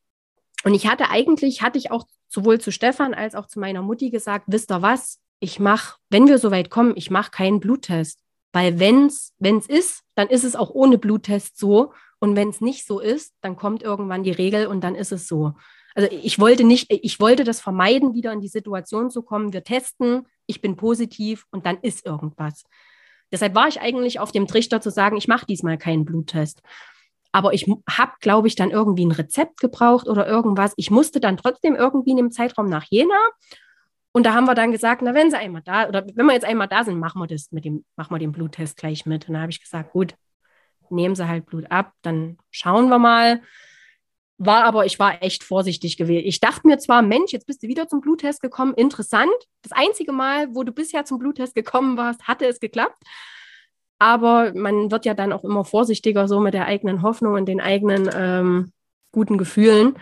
Und 0.64 0.74
ich 0.74 0.86
hatte 0.86 1.10
eigentlich, 1.10 1.62
hatte 1.62 1.78
ich 1.78 1.90
auch 1.90 2.06
sowohl 2.28 2.60
zu 2.60 2.70
Stefan 2.72 3.14
als 3.14 3.34
auch 3.34 3.46
zu 3.46 3.60
meiner 3.60 3.82
Mutti 3.82 4.10
gesagt, 4.10 4.44
wisst 4.48 4.70
ihr 4.70 4.82
was, 4.82 5.20
ich 5.40 5.60
mache, 5.60 5.96
wenn 6.10 6.26
wir 6.26 6.38
so 6.38 6.50
weit 6.50 6.70
kommen, 6.70 6.94
ich 6.96 7.10
mache 7.10 7.30
keinen 7.30 7.60
Bluttest. 7.60 8.20
Weil 8.52 8.78
wenn 8.80 9.06
es 9.06 9.32
ist, 9.68 10.02
dann 10.14 10.28
ist 10.28 10.44
es 10.44 10.56
auch 10.56 10.70
ohne 10.70 10.98
Bluttest 10.98 11.58
so. 11.58 11.92
Und 12.18 12.34
wenn 12.34 12.48
es 12.48 12.60
nicht 12.60 12.86
so 12.86 12.98
ist, 12.98 13.34
dann 13.40 13.56
kommt 13.56 13.82
irgendwann 13.82 14.24
die 14.24 14.32
Regel 14.32 14.66
und 14.66 14.82
dann 14.82 14.94
ist 14.94 15.12
es 15.12 15.28
so. 15.28 15.54
Also 15.94 16.10
ich 16.10 16.38
wollte 16.38 16.64
nicht, 16.64 16.86
ich 16.90 17.20
wollte 17.20 17.44
das 17.44 17.60
vermeiden, 17.60 18.14
wieder 18.14 18.32
in 18.32 18.40
die 18.40 18.48
Situation 18.48 19.10
zu 19.10 19.22
kommen. 19.22 19.52
Wir 19.52 19.64
testen, 19.64 20.26
ich 20.46 20.60
bin 20.60 20.76
positiv 20.76 21.46
und 21.50 21.66
dann 21.66 21.78
ist 21.82 22.06
irgendwas. 22.06 22.64
Deshalb 23.32 23.54
war 23.54 23.68
ich 23.68 23.80
eigentlich 23.80 24.20
auf 24.20 24.32
dem 24.32 24.46
Trichter 24.46 24.80
zu 24.80 24.90
sagen, 24.90 25.16
ich 25.16 25.28
mache 25.28 25.46
diesmal 25.46 25.78
keinen 25.78 26.04
Bluttest. 26.04 26.62
Aber 27.30 27.52
ich 27.52 27.66
habe, 27.88 28.12
glaube 28.20 28.48
ich, 28.48 28.56
dann 28.56 28.70
irgendwie 28.70 29.04
ein 29.04 29.12
Rezept 29.12 29.60
gebraucht 29.60 30.08
oder 30.08 30.26
irgendwas. 30.26 30.72
Ich 30.76 30.90
musste 30.90 31.20
dann 31.20 31.36
trotzdem 31.36 31.74
irgendwie 31.74 32.12
in 32.12 32.16
dem 32.16 32.30
Zeitraum 32.30 32.68
nach 32.68 32.84
Jena. 32.88 33.18
Und 34.12 34.24
da 34.24 34.34
haben 34.34 34.46
wir 34.46 34.54
dann 34.54 34.72
gesagt, 34.72 35.02
na, 35.02 35.14
wenn 35.14 35.30
sie 35.30 35.36
einmal 35.36 35.62
da, 35.62 35.88
oder 35.88 36.06
wenn 36.14 36.26
wir 36.26 36.32
jetzt 36.32 36.46
einmal 36.46 36.68
da 36.68 36.84
sind, 36.84 36.98
machen 36.98 37.20
wir 37.20 37.26
das 37.26 37.52
mit 37.52 37.64
dem, 37.64 37.84
machen 37.96 38.14
wir 38.14 38.18
den 38.18 38.32
Bluttest 38.32 38.78
gleich 38.78 39.04
mit. 39.04 39.28
Und 39.28 39.34
da 39.34 39.42
habe 39.42 39.50
ich 39.50 39.60
gesagt, 39.60 39.92
gut, 39.92 40.14
nehmen 40.90 41.14
sie 41.14 41.28
halt 41.28 41.46
Blut 41.46 41.70
ab, 41.70 41.92
dann 42.02 42.38
schauen 42.50 42.88
wir 42.88 42.98
mal. 42.98 43.42
War 44.38 44.64
aber, 44.64 44.86
ich 44.86 44.98
war 45.00 45.22
echt 45.22 45.42
vorsichtig 45.42 45.96
gewählt. 45.96 46.24
Ich 46.24 46.38
dachte 46.38 46.66
mir 46.66 46.78
zwar, 46.78 47.02
Mensch, 47.02 47.32
jetzt 47.32 47.46
bist 47.46 47.62
du 47.62 47.66
wieder 47.68 47.88
zum 47.88 48.00
Bluttest 48.00 48.40
gekommen, 48.40 48.72
interessant. 48.74 49.32
Das 49.62 49.72
einzige 49.72 50.12
Mal, 50.12 50.54
wo 50.54 50.62
du 50.62 50.72
bisher 50.72 51.04
zum 51.04 51.18
Bluttest 51.18 51.56
gekommen 51.56 51.96
warst, 51.96 52.22
hatte 52.22 52.46
es 52.46 52.60
geklappt. 52.60 53.02
Aber 53.98 54.52
man 54.54 54.92
wird 54.92 55.06
ja 55.06 55.14
dann 55.14 55.32
auch 55.32 55.42
immer 55.42 55.64
vorsichtiger 55.64 56.28
so 56.28 56.38
mit 56.38 56.54
der 56.54 56.66
eigenen 56.66 57.02
Hoffnung 57.02 57.34
und 57.34 57.46
den 57.46 57.60
eigenen 57.60 58.08
ähm, 58.14 58.72
guten 59.10 59.38
Gefühlen. 59.38 59.94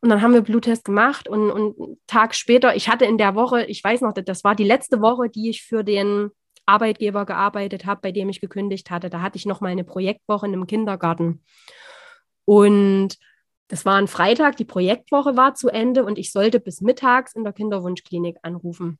Und 0.00 0.08
dann 0.08 0.22
haben 0.22 0.32
wir 0.32 0.40
Bluttest 0.40 0.86
gemacht 0.86 1.28
und, 1.28 1.50
und 1.50 1.78
einen 1.78 1.96
Tag 2.06 2.34
später, 2.34 2.74
ich 2.74 2.88
hatte 2.88 3.04
in 3.04 3.18
der 3.18 3.34
Woche, 3.34 3.64
ich 3.66 3.84
weiß 3.84 4.00
noch, 4.00 4.12
das 4.12 4.42
war 4.42 4.54
die 4.54 4.64
letzte 4.64 5.02
Woche, 5.02 5.28
die 5.28 5.50
ich 5.50 5.64
für 5.64 5.84
den 5.84 6.30
Arbeitgeber 6.64 7.26
gearbeitet 7.26 7.84
habe, 7.84 8.00
bei 8.00 8.12
dem 8.12 8.30
ich 8.30 8.40
gekündigt 8.40 8.90
hatte. 8.90 9.10
Da 9.10 9.20
hatte 9.20 9.36
ich 9.36 9.44
noch 9.44 9.60
mal 9.60 9.68
eine 9.68 9.84
Projektwoche 9.84 10.46
in 10.46 10.54
einem 10.54 10.66
Kindergarten. 10.66 11.42
Und 12.44 13.18
das 13.72 13.86
war 13.86 13.94
ein 13.94 14.06
Freitag, 14.06 14.58
die 14.58 14.66
Projektwoche 14.66 15.34
war 15.34 15.54
zu 15.54 15.70
Ende 15.70 16.04
und 16.04 16.18
ich 16.18 16.30
sollte 16.30 16.60
bis 16.60 16.82
mittags 16.82 17.34
in 17.34 17.42
der 17.42 17.54
Kinderwunschklinik 17.54 18.36
anrufen. 18.42 18.98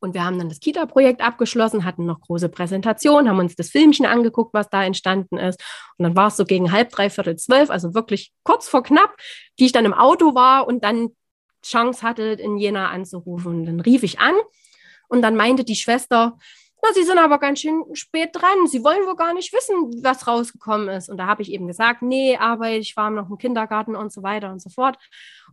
Und 0.00 0.12
wir 0.12 0.22
haben 0.22 0.38
dann 0.38 0.50
das 0.50 0.60
Kita-Projekt 0.60 1.22
abgeschlossen, 1.22 1.86
hatten 1.86 2.04
noch 2.04 2.20
große 2.20 2.50
Präsentation, 2.50 3.26
haben 3.26 3.38
uns 3.38 3.56
das 3.56 3.70
Filmchen 3.70 4.04
angeguckt, 4.04 4.52
was 4.52 4.68
da 4.68 4.84
entstanden 4.84 5.38
ist. 5.38 5.62
Und 5.96 6.02
dann 6.02 6.14
war 6.14 6.26
es 6.26 6.36
so 6.36 6.44
gegen 6.44 6.72
halb, 6.72 6.90
dreiviertel 6.90 7.36
zwölf, 7.36 7.70
also 7.70 7.94
wirklich 7.94 8.34
kurz 8.42 8.68
vor 8.68 8.82
knapp, 8.82 9.16
die 9.58 9.64
ich 9.64 9.72
dann 9.72 9.86
im 9.86 9.94
Auto 9.94 10.34
war 10.34 10.68
und 10.68 10.84
dann 10.84 11.16
Chance 11.64 12.02
hatte, 12.02 12.22
in 12.22 12.58
Jena 12.58 12.90
anzurufen. 12.90 13.60
Und 13.60 13.64
dann 13.64 13.80
rief 13.80 14.02
ich 14.02 14.20
an 14.20 14.34
und 15.08 15.22
dann 15.22 15.36
meinte 15.36 15.64
die 15.64 15.76
Schwester, 15.76 16.36
na, 16.82 16.92
Sie 16.94 17.04
sind 17.04 17.18
aber 17.18 17.38
ganz 17.38 17.60
schön 17.60 17.84
spät 17.94 18.30
dran. 18.32 18.66
Sie 18.66 18.82
wollen 18.84 19.06
wohl 19.06 19.16
gar 19.16 19.34
nicht 19.34 19.52
wissen, 19.52 20.02
was 20.02 20.26
rausgekommen 20.26 20.88
ist. 20.88 21.08
Und 21.08 21.18
da 21.18 21.26
habe 21.26 21.42
ich 21.42 21.52
eben 21.52 21.66
gesagt, 21.66 22.02
nee, 22.02 22.36
aber 22.36 22.70
ich 22.70 22.96
war 22.96 23.10
noch 23.10 23.30
im 23.30 23.38
Kindergarten 23.38 23.96
und 23.96 24.12
so 24.12 24.22
weiter 24.22 24.50
und 24.50 24.60
so 24.60 24.70
fort. 24.70 24.98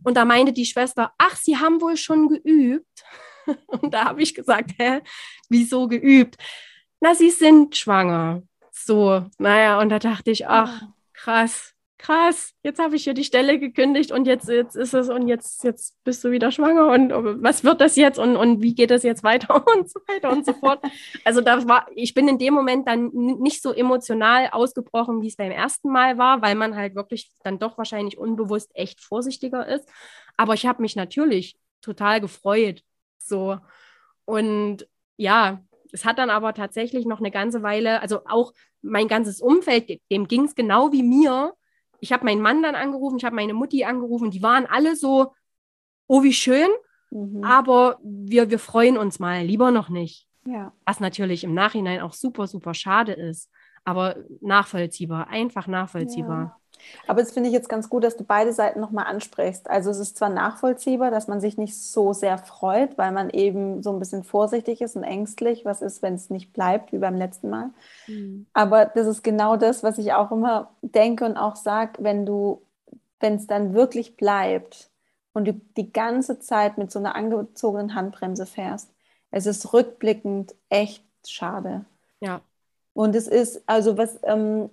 Und 0.04 0.16
da 0.16 0.24
meinte 0.24 0.52
die 0.52 0.66
Schwester, 0.66 1.12
ach, 1.18 1.36
Sie 1.36 1.56
haben 1.56 1.80
wohl 1.80 1.96
schon 1.96 2.28
geübt. 2.28 3.04
Und 3.66 3.94
da 3.94 4.04
habe 4.04 4.22
ich 4.22 4.34
gesagt, 4.34 4.72
hä, 4.78 5.00
wieso 5.48 5.88
geübt? 5.88 6.36
Na, 7.00 7.14
Sie 7.14 7.30
sind 7.30 7.74
schwanger. 7.74 8.42
So, 8.70 9.24
naja, 9.38 9.80
und 9.80 9.88
da 9.88 9.98
dachte 9.98 10.30
ich, 10.30 10.46
ach, 10.46 10.82
krass 11.14 11.74
krass, 11.98 12.54
jetzt 12.62 12.78
habe 12.78 12.96
ich 12.96 13.04
hier 13.04 13.14
die 13.14 13.24
Stelle 13.24 13.58
gekündigt 13.58 14.12
und 14.12 14.26
jetzt, 14.26 14.48
jetzt 14.48 14.76
ist 14.76 14.94
es 14.94 15.08
und 15.08 15.26
jetzt, 15.26 15.64
jetzt 15.64 15.96
bist 16.04 16.22
du 16.22 16.30
wieder 16.30 16.52
schwanger 16.52 16.86
und 16.88 17.42
was 17.42 17.64
wird 17.64 17.80
das 17.80 17.96
jetzt 17.96 18.18
und, 18.18 18.36
und 18.36 18.62
wie 18.62 18.74
geht 18.74 18.90
es 18.90 19.02
jetzt 19.02 19.24
weiter 19.24 19.66
und 19.76 19.90
so 19.90 20.00
weiter 20.06 20.30
und 20.30 20.46
so 20.46 20.52
fort. 20.52 20.80
Also 21.24 21.40
das 21.40 21.66
war, 21.66 21.86
ich 21.94 22.14
bin 22.14 22.28
in 22.28 22.38
dem 22.38 22.54
Moment 22.54 22.86
dann 22.86 23.10
nicht 23.12 23.62
so 23.62 23.72
emotional 23.72 24.48
ausgebrochen, 24.52 25.22
wie 25.22 25.28
es 25.28 25.36
beim 25.36 25.50
ersten 25.50 25.90
Mal 25.90 26.18
war, 26.18 26.40
weil 26.40 26.54
man 26.54 26.76
halt 26.76 26.94
wirklich 26.94 27.30
dann 27.42 27.58
doch 27.58 27.76
wahrscheinlich 27.76 28.16
unbewusst 28.16 28.70
echt 28.74 29.00
vorsichtiger 29.00 29.66
ist. 29.66 29.88
Aber 30.36 30.54
ich 30.54 30.66
habe 30.66 30.82
mich 30.82 30.94
natürlich 30.94 31.58
total 31.80 32.20
gefreut. 32.20 32.82
So. 33.18 33.58
Und 34.24 34.88
ja, 35.16 35.62
es 35.92 36.04
hat 36.04 36.18
dann 36.18 36.30
aber 36.30 36.54
tatsächlich 36.54 37.06
noch 37.06 37.18
eine 37.18 37.30
ganze 37.30 37.62
Weile, 37.62 38.00
also 38.02 38.20
auch 38.26 38.52
mein 38.82 39.08
ganzes 39.08 39.40
Umfeld, 39.40 40.00
dem 40.10 40.28
ging 40.28 40.44
es 40.44 40.54
genau 40.54 40.92
wie 40.92 41.02
mir, 41.02 41.54
ich 42.00 42.12
habe 42.12 42.24
meinen 42.24 42.42
Mann 42.42 42.62
dann 42.62 42.74
angerufen, 42.74 43.18
ich 43.18 43.24
habe 43.24 43.36
meine 43.36 43.54
Mutti 43.54 43.84
angerufen, 43.84 44.30
die 44.30 44.42
waren 44.42 44.66
alle 44.66 44.96
so, 44.96 45.32
oh, 46.06 46.22
wie 46.22 46.32
schön, 46.32 46.68
mhm. 47.10 47.42
aber 47.44 47.98
wir, 48.02 48.50
wir 48.50 48.58
freuen 48.58 48.96
uns 48.96 49.18
mal, 49.18 49.44
lieber 49.44 49.70
noch 49.70 49.88
nicht. 49.88 50.26
Ja. 50.44 50.72
Was 50.86 51.00
natürlich 51.00 51.44
im 51.44 51.54
Nachhinein 51.54 52.00
auch 52.00 52.14
super, 52.14 52.46
super 52.46 52.74
schade 52.74 53.12
ist, 53.12 53.50
aber 53.84 54.16
nachvollziehbar, 54.40 55.28
einfach 55.28 55.66
nachvollziehbar. 55.66 56.42
Ja. 56.42 56.57
Aber 57.06 57.20
das 57.20 57.32
finde 57.32 57.48
ich 57.48 57.54
jetzt 57.54 57.68
ganz 57.68 57.88
gut, 57.88 58.04
dass 58.04 58.16
du 58.16 58.24
beide 58.24 58.52
Seiten 58.52 58.80
nochmal 58.80 59.06
ansprichst. 59.06 59.68
Also 59.68 59.90
es 59.90 59.98
ist 59.98 60.16
zwar 60.16 60.28
nachvollziehbar, 60.28 61.10
dass 61.10 61.28
man 61.28 61.40
sich 61.40 61.56
nicht 61.56 61.76
so 61.76 62.12
sehr 62.12 62.38
freut, 62.38 62.98
weil 62.98 63.12
man 63.12 63.30
eben 63.30 63.82
so 63.82 63.92
ein 63.92 63.98
bisschen 63.98 64.24
vorsichtig 64.24 64.80
ist 64.80 64.96
und 64.96 65.04
ängstlich, 65.04 65.64
was 65.64 65.82
ist, 65.82 66.02
wenn 66.02 66.14
es 66.14 66.30
nicht 66.30 66.52
bleibt, 66.52 66.92
wie 66.92 66.98
beim 66.98 67.16
letzten 67.16 67.50
Mal. 67.50 67.70
Mhm. 68.06 68.46
Aber 68.52 68.86
das 68.86 69.06
ist 69.06 69.22
genau 69.22 69.56
das, 69.56 69.82
was 69.82 69.98
ich 69.98 70.12
auch 70.12 70.30
immer 70.30 70.70
denke 70.82 71.24
und 71.24 71.36
auch 71.36 71.56
sage, 71.56 72.02
wenn 72.02 72.26
du, 72.26 72.62
wenn 73.20 73.34
es 73.34 73.46
dann 73.46 73.74
wirklich 73.74 74.16
bleibt 74.16 74.90
und 75.32 75.46
du 75.46 75.54
die 75.76 75.92
ganze 75.92 76.38
Zeit 76.38 76.78
mit 76.78 76.90
so 76.90 76.98
einer 76.98 77.14
angezogenen 77.14 77.94
Handbremse 77.94 78.46
fährst, 78.46 78.90
es 79.30 79.46
ist 79.46 79.72
rückblickend 79.72 80.54
echt 80.68 81.04
schade. 81.26 81.84
Ja. 82.20 82.40
Und 82.94 83.14
es 83.14 83.28
ist, 83.28 83.62
also 83.66 83.96
was, 83.96 84.18
ähm, 84.24 84.70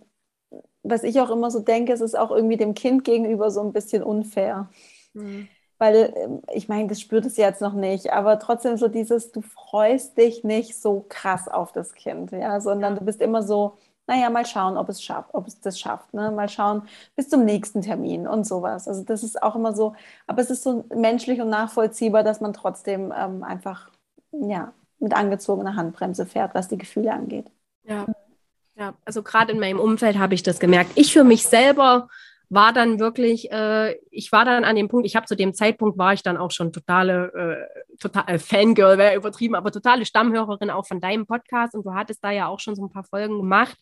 was 0.86 1.04
ich 1.04 1.20
auch 1.20 1.32
immer 1.32 1.52
so 1.52 1.60
denke, 1.60 1.94
es 1.94 2.02
ist 2.02 2.18
auch 2.18 2.32
irgendwie 2.32 2.58
dem 2.58 2.74
Kind 2.74 3.04
gegenüber 3.04 3.52
so 3.52 3.62
ein 3.62 3.74
bisschen 3.74 4.04
unfair. 4.04 4.70
Mhm. 5.14 5.48
Weil 5.78 6.14
ähm, 6.16 6.42
ich 6.54 6.70
meine, 6.70 6.88
das 6.88 7.02
spürt 7.02 7.26
es 7.26 7.38
jetzt 7.38 7.62
noch 7.62 7.74
nicht, 7.74 8.14
aber 8.14 8.40
trotzdem 8.40 8.78
so 8.78 8.88
dieses, 8.88 9.32
du 9.32 9.42
freust 9.42 10.18
dich 10.18 10.44
nicht 10.44 10.80
so 10.80 11.06
krass 11.10 11.48
auf 11.48 11.72
das 11.72 11.94
Kind, 11.94 12.32
ja, 12.32 12.62
sondern 12.62 12.94
ja. 12.94 13.00
du 13.00 13.06
bist 13.06 13.22
immer 13.22 13.44
so, 13.44 13.78
naja, 14.08 14.30
mal 14.30 14.46
schauen, 14.46 14.78
ob 14.78 14.88
es 14.90 15.04
schafft, 15.04 15.34
ob 15.34 15.48
es 15.48 15.60
das 15.60 15.80
schafft, 15.80 16.14
ne? 16.14 16.32
Mal 16.32 16.48
schauen 16.48 16.84
bis 17.16 17.28
zum 17.30 17.44
nächsten 17.44 17.82
Termin 17.82 18.28
und 18.28 18.46
sowas. 18.46 18.88
Also 18.88 19.04
das 19.04 19.24
ist 19.24 19.42
auch 19.42 19.56
immer 19.56 19.74
so, 19.74 19.96
aber 20.28 20.42
es 20.42 20.52
ist 20.52 20.64
so 20.64 20.86
menschlich 20.96 21.42
und 21.42 21.50
nachvollziehbar, 21.50 22.24
dass 22.24 22.40
man 22.40 22.54
trotzdem 22.54 23.14
ähm, 23.18 23.44
einfach 23.44 23.90
ja, 24.32 24.74
mit 25.00 25.14
angezogener 25.16 25.76
Handbremse 25.76 26.26
fährt, 26.26 26.54
was 26.56 26.68
die 26.68 26.78
Gefühle 26.78 27.12
angeht. 27.14 27.52
Ja, 27.84 28.06
ja 28.76 28.96
also 29.06 29.24
gerade 29.24 29.52
in 29.52 29.60
meinem 29.60 29.80
Umfeld 29.80 30.18
habe 30.18 30.34
ich 30.34 30.44
das 30.44 30.60
gemerkt. 30.60 30.92
Ich 30.96 31.14
für 31.14 31.24
mich 31.24 31.46
selber 31.46 32.08
war 32.50 32.74
dann 32.74 33.00
wirklich, 33.00 33.52
äh, 33.52 33.96
ich 34.12 34.32
war 34.32 34.46
dann 34.46 34.64
an 34.64 34.76
dem 34.76 34.88
Punkt, 34.88 35.06
ich 35.06 35.16
habe 35.16 35.26
zu 35.26 35.36
dem 35.36 35.54
Zeitpunkt 35.54 35.98
war 35.98 36.14
ich 36.14 36.22
dann 36.22 36.38
auch 36.38 36.52
schon 36.52 36.72
totale, 36.72 37.32
äh, 37.34 37.98
total 37.98 38.24
äh, 38.28 38.40
Fangirl, 38.40 38.98
wäre 38.98 39.16
übertrieben, 39.16 39.56
aber 39.56 39.72
totale 39.72 40.06
Stammhörerin 40.06 40.70
auch 40.70 40.86
von 40.86 41.00
deinem 41.00 41.26
Podcast 41.26 41.76
und 41.76 41.86
du 41.86 41.94
hattest 41.94 42.24
da 42.24 42.32
ja 42.32 42.48
auch 42.48 42.60
schon 42.60 42.76
so 42.76 42.84
ein 42.84 42.92
paar 42.92 43.04
Folgen 43.04 43.38
gemacht, 43.38 43.78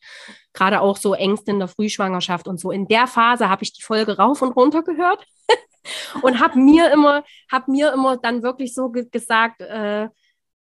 gerade 0.53 0.81
auch 0.81 0.97
so 0.97 1.13
Ängste 1.13 1.51
in 1.51 1.59
der 1.59 1.67
Frühschwangerschaft 1.67 2.47
und 2.47 2.59
so. 2.59 2.71
In 2.71 2.87
der 2.87 3.07
Phase 3.07 3.49
habe 3.49 3.63
ich 3.63 3.73
die 3.73 3.83
Folge 3.83 4.17
rauf 4.17 4.41
und 4.41 4.53
runter 4.53 4.81
gehört 4.81 5.25
und 6.21 6.39
habe 6.39 6.57
mir 6.57 6.91
immer, 6.91 7.23
habe 7.51 7.71
mir 7.71 7.91
immer 7.93 8.17
dann 8.17 8.43
wirklich 8.43 8.73
so 8.73 8.89
ge 8.89 9.07
gesagt, 9.11 9.61
äh, 9.61 10.07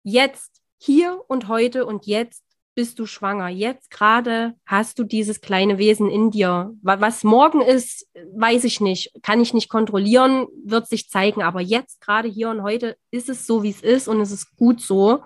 jetzt, 0.03 0.63
hier 0.83 1.21
und 1.29 1.49
heute 1.49 1.85
und 1.85 2.07
jetzt 2.07 2.43
bist 2.81 2.99
du 2.99 3.05
schwanger. 3.05 3.49
Jetzt 3.49 3.91
gerade 3.91 4.55
hast 4.65 4.99
du 4.99 5.05
dieses 5.05 5.43
kleine 5.43 5.77
Wesen 5.77 6.09
in 6.09 6.31
dir. 6.31 6.73
Was 6.81 7.25
morgen 7.25 7.61
ist, 7.61 8.09
weiß 8.35 8.65
ich 8.65 8.81
nicht, 8.81 9.13
kann 9.23 9.43
ich 9.43 9.53
nicht 9.53 9.69
kontrollieren, 9.69 10.47
wird 10.65 10.89
sich 10.89 11.11
zeigen. 11.11 11.43
Aber 11.43 11.61
jetzt 11.61 12.01
gerade 12.01 12.27
hier 12.27 12.49
und 12.49 12.63
heute 12.63 12.97
ist 13.11 13.29
es 13.29 13.47
so, 13.47 13.63
wie 13.63 13.69
es 13.69 13.83
ist 13.83 14.09
und 14.09 14.19
es 14.23 14.31
ist 14.31 14.57
gut 14.57 14.81
so. 14.81 15.23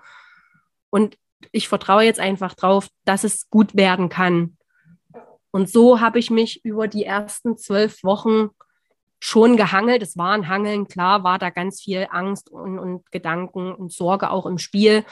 Und 0.90 1.16
ich 1.52 1.68
vertraue 1.68 2.02
jetzt 2.02 2.18
einfach 2.18 2.54
drauf, 2.54 2.88
dass 3.04 3.22
es 3.22 3.48
gut 3.50 3.76
werden 3.76 4.08
kann. 4.08 4.56
Und 5.52 5.70
so 5.70 6.00
habe 6.00 6.18
ich 6.18 6.32
mich 6.32 6.64
über 6.64 6.88
die 6.88 7.04
ersten 7.04 7.56
zwölf 7.56 8.02
Wochen 8.02 8.50
schon 9.20 9.56
gehangelt. 9.56 10.02
Es 10.02 10.16
war 10.16 10.32
ein 10.32 10.48
Hangeln, 10.48 10.88
klar, 10.88 11.22
war 11.22 11.38
da 11.38 11.50
ganz 11.50 11.82
viel 11.82 12.08
Angst 12.10 12.50
und, 12.50 12.80
und 12.80 13.12
Gedanken 13.12 13.72
und 13.72 13.92
Sorge 13.92 14.30
auch 14.30 14.44
im 14.44 14.58
Spiel. 14.58 15.04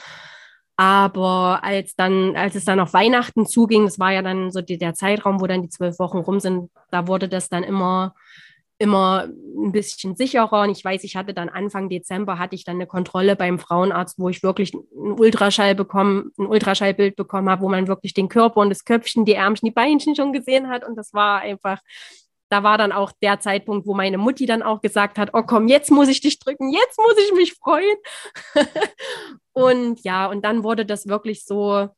Aber 0.75 1.59
als 1.63 1.95
dann, 1.95 2.35
als 2.35 2.55
es 2.55 2.65
dann 2.65 2.79
auf 2.79 2.93
Weihnachten 2.93 3.45
zuging, 3.45 3.85
das 3.85 3.99
war 3.99 4.11
ja 4.11 4.21
dann 4.21 4.51
so 4.51 4.61
die, 4.61 4.77
der 4.77 4.95
Zeitraum, 4.95 5.39
wo 5.39 5.47
dann 5.47 5.61
die 5.61 5.69
zwölf 5.69 5.99
Wochen 5.99 6.17
rum 6.17 6.39
sind, 6.39 6.71
da 6.89 7.07
wurde 7.07 7.29
das 7.29 7.47
dann 7.47 7.63
immer, 7.63 8.15
immer 8.79 9.27
ein 9.27 9.71
bisschen 9.71 10.15
sicherer. 10.15 10.63
Und 10.63 10.71
ich 10.71 10.83
weiß, 10.83 11.03
ich 11.03 11.15
hatte 11.15 11.35
dann 11.35 11.49
Anfang 11.49 11.89
Dezember 11.89 12.39
hatte 12.39 12.55
ich 12.55 12.63
dann 12.65 12.77
eine 12.77 12.87
Kontrolle 12.87 13.35
beim 13.35 13.59
Frauenarzt, 13.59 14.17
wo 14.17 14.29
ich 14.29 14.41
wirklich 14.41 14.73
einen 14.73 15.19
Ultraschall 15.19 15.75
bekommen, 15.75 16.31
ein 16.39 16.47
Ultraschallbild 16.47 17.15
bekommen 17.15 17.49
habe, 17.49 17.61
wo 17.61 17.69
man 17.69 17.87
wirklich 17.87 18.15
den 18.15 18.27
Körper 18.27 18.61
und 18.61 18.69
das 18.69 18.83
Köpfchen, 18.83 19.25
die 19.25 19.35
Ärmchen, 19.35 19.67
die 19.67 19.71
Beinchen 19.71 20.15
schon 20.15 20.33
gesehen 20.33 20.69
hat. 20.69 20.83
Und 20.83 20.95
das 20.95 21.13
war 21.13 21.41
einfach 21.41 21.79
da 22.49 22.61
war 22.61 22.77
dann 22.77 22.91
auch 22.91 23.11
der 23.23 23.39
Zeitpunkt, 23.39 23.87
wo 23.87 23.95
meine 23.95 24.19
Mutti 24.19 24.45
dann 24.45 24.61
auch 24.61 24.79
gesagt 24.79 25.17
hat, 25.17 25.31
oh 25.33 25.41
komm, 25.41 25.67
jetzt 25.67 25.89
muss 25.89 26.07
ich 26.07 26.21
dich 26.21 26.37
drücken, 26.37 26.71
jetzt 26.71 26.99
muss 26.99 27.15
ich 27.17 27.33
mich 27.33 27.53
freuen. 27.53 27.97
und 29.53 30.03
ja, 30.03 30.27
und 30.27 30.43
dann 30.43 30.63
wurde 30.63 30.85
das 30.85 31.07
wirklich 31.07 31.45
so 31.45 31.89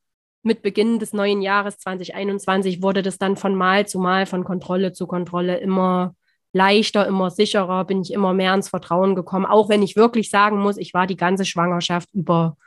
mit 0.44 0.62
Beginn 0.62 1.00
des 1.00 1.12
neuen 1.14 1.42
Jahres 1.42 1.78
2021 1.80 2.82
wurde 2.82 3.02
das 3.02 3.18
dann 3.18 3.36
von 3.36 3.56
Mal 3.56 3.88
zu 3.88 4.00
Mal, 4.00 4.26
von 4.28 4.44
Kontrolle 4.44 4.94
zu 4.94 5.08
Kontrolle 5.08 5.58
immer 5.58 6.16
leichter, 6.54 7.08
immer 7.08 7.32
sicherer, 7.32 7.84
bin 7.84 8.02
ich 8.02 8.14
immer 8.14 8.34
mehr 8.34 8.54
ins 8.54 8.70
Vertrauen 8.70 9.16
gekommen, 9.16 9.46
auch 9.46 9.70
wenn 9.70 9.84
ich 9.84 9.96
wirklich 9.96 10.30
sagen 10.30 10.60
muss, 10.60 10.78
ich 10.78 10.94
war 10.94 11.08
die 11.08 11.18
ganze 11.18 11.46
Schwangerschaft 11.46 12.14
über 12.14 12.58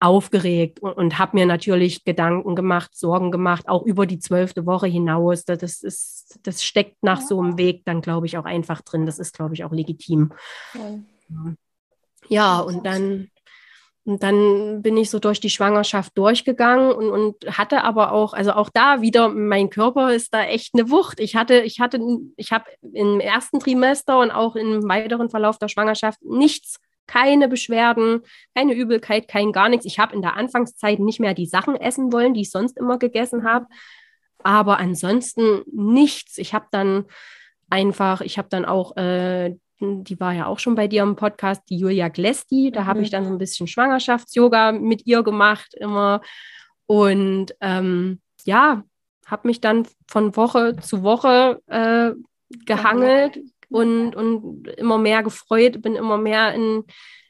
aufgeregt 0.00 0.80
und, 0.80 0.92
und 0.92 1.18
habe 1.18 1.36
mir 1.36 1.46
natürlich 1.46 2.04
Gedanken 2.04 2.54
gemacht, 2.54 2.94
Sorgen 2.94 3.30
gemacht, 3.30 3.68
auch 3.68 3.84
über 3.84 4.06
die 4.06 4.18
zwölfte 4.18 4.66
Woche 4.66 4.86
hinaus. 4.86 5.44
Das, 5.44 5.82
ist, 5.82 6.38
das 6.42 6.62
steckt 6.62 7.02
nach 7.02 7.20
ja. 7.20 7.26
so 7.26 7.40
einem 7.40 7.58
Weg 7.58 7.84
dann, 7.84 8.00
glaube 8.00 8.26
ich, 8.26 8.38
auch 8.38 8.44
einfach 8.44 8.80
drin. 8.82 9.06
Das 9.06 9.18
ist, 9.18 9.34
glaube 9.34 9.54
ich, 9.54 9.64
auch 9.64 9.72
legitim. 9.72 10.32
Ja, 10.74 11.54
ja 12.28 12.60
und 12.60 12.86
dann, 12.86 13.28
und 14.08 14.22
dann 14.22 14.80
bin 14.80 14.96
ich 14.96 15.10
so 15.10 15.18
durch 15.18 15.38
die 15.38 15.50
Schwangerschaft 15.50 16.16
durchgegangen 16.16 16.92
und, 16.92 17.10
und 17.10 17.58
hatte 17.58 17.84
aber 17.84 18.12
auch, 18.12 18.32
also 18.32 18.52
auch 18.52 18.70
da 18.70 19.02
wieder, 19.02 19.28
mein 19.28 19.68
Körper 19.68 20.14
ist 20.14 20.32
da 20.32 20.44
echt 20.44 20.72
eine 20.72 20.88
Wucht. 20.88 21.20
Ich 21.20 21.36
hatte, 21.36 21.60
ich 21.60 21.78
hatte, 21.78 22.00
ich 22.38 22.50
habe 22.50 22.64
im 22.94 23.20
ersten 23.20 23.60
Trimester 23.60 24.18
und 24.20 24.30
auch 24.30 24.56
im 24.56 24.88
weiteren 24.88 25.28
Verlauf 25.28 25.58
der 25.58 25.68
Schwangerschaft 25.68 26.22
nichts 26.22 26.80
keine 27.06 27.48
Beschwerden, 27.48 28.22
keine 28.54 28.72
Übelkeit, 28.72 29.28
kein 29.28 29.52
gar 29.52 29.68
nichts. 29.68 29.84
Ich 29.84 29.98
habe 29.98 30.14
in 30.14 30.22
der 30.22 30.36
Anfangszeit 30.38 31.00
nicht 31.00 31.20
mehr 31.20 31.34
die 31.34 31.46
Sachen 31.46 31.76
essen 31.76 32.10
wollen, 32.10 32.32
die 32.32 32.40
ich 32.42 32.50
sonst 32.50 32.78
immer 32.78 32.98
gegessen 32.98 33.44
habe. 33.44 33.66
Aber 34.42 34.78
ansonsten 34.78 35.64
nichts. 35.70 36.38
Ich 36.38 36.54
habe 36.54 36.66
dann 36.70 37.04
einfach, 37.68 38.22
ich 38.22 38.38
habe 38.38 38.48
dann 38.48 38.64
auch, 38.64 38.96
äh, 38.96 39.54
die 39.80 40.18
war 40.20 40.32
ja 40.32 40.46
auch 40.46 40.58
schon 40.58 40.74
bei 40.74 40.88
dir 40.88 41.02
im 41.02 41.16
Podcast, 41.16 41.62
die 41.68 41.78
Julia 41.78 42.08
Glesti. 42.08 42.70
Da 42.72 42.82
mhm. 42.82 42.86
habe 42.86 43.02
ich 43.02 43.10
dann 43.10 43.24
so 43.24 43.30
ein 43.30 43.38
bisschen 43.38 43.66
Schwangerschafts-Yoga 43.66 44.72
mit 44.72 45.06
ihr 45.06 45.22
gemacht 45.22 45.74
immer. 45.74 46.20
Und 46.86 47.54
ähm, 47.60 48.20
ja, 48.44 48.82
habe 49.26 49.48
mich 49.48 49.60
dann 49.60 49.86
von 50.08 50.36
Woche 50.36 50.76
zu 50.76 51.02
Woche 51.02 51.60
äh, 51.66 52.12
gehangelt, 52.64 53.38
und, 53.68 54.16
und 54.16 54.68
immer 54.68 54.98
mehr 54.98 55.22
gefreut, 55.22 55.82
bin 55.82 55.96
immer 55.96 56.18
mehr 56.18 56.54
in, 56.54 56.84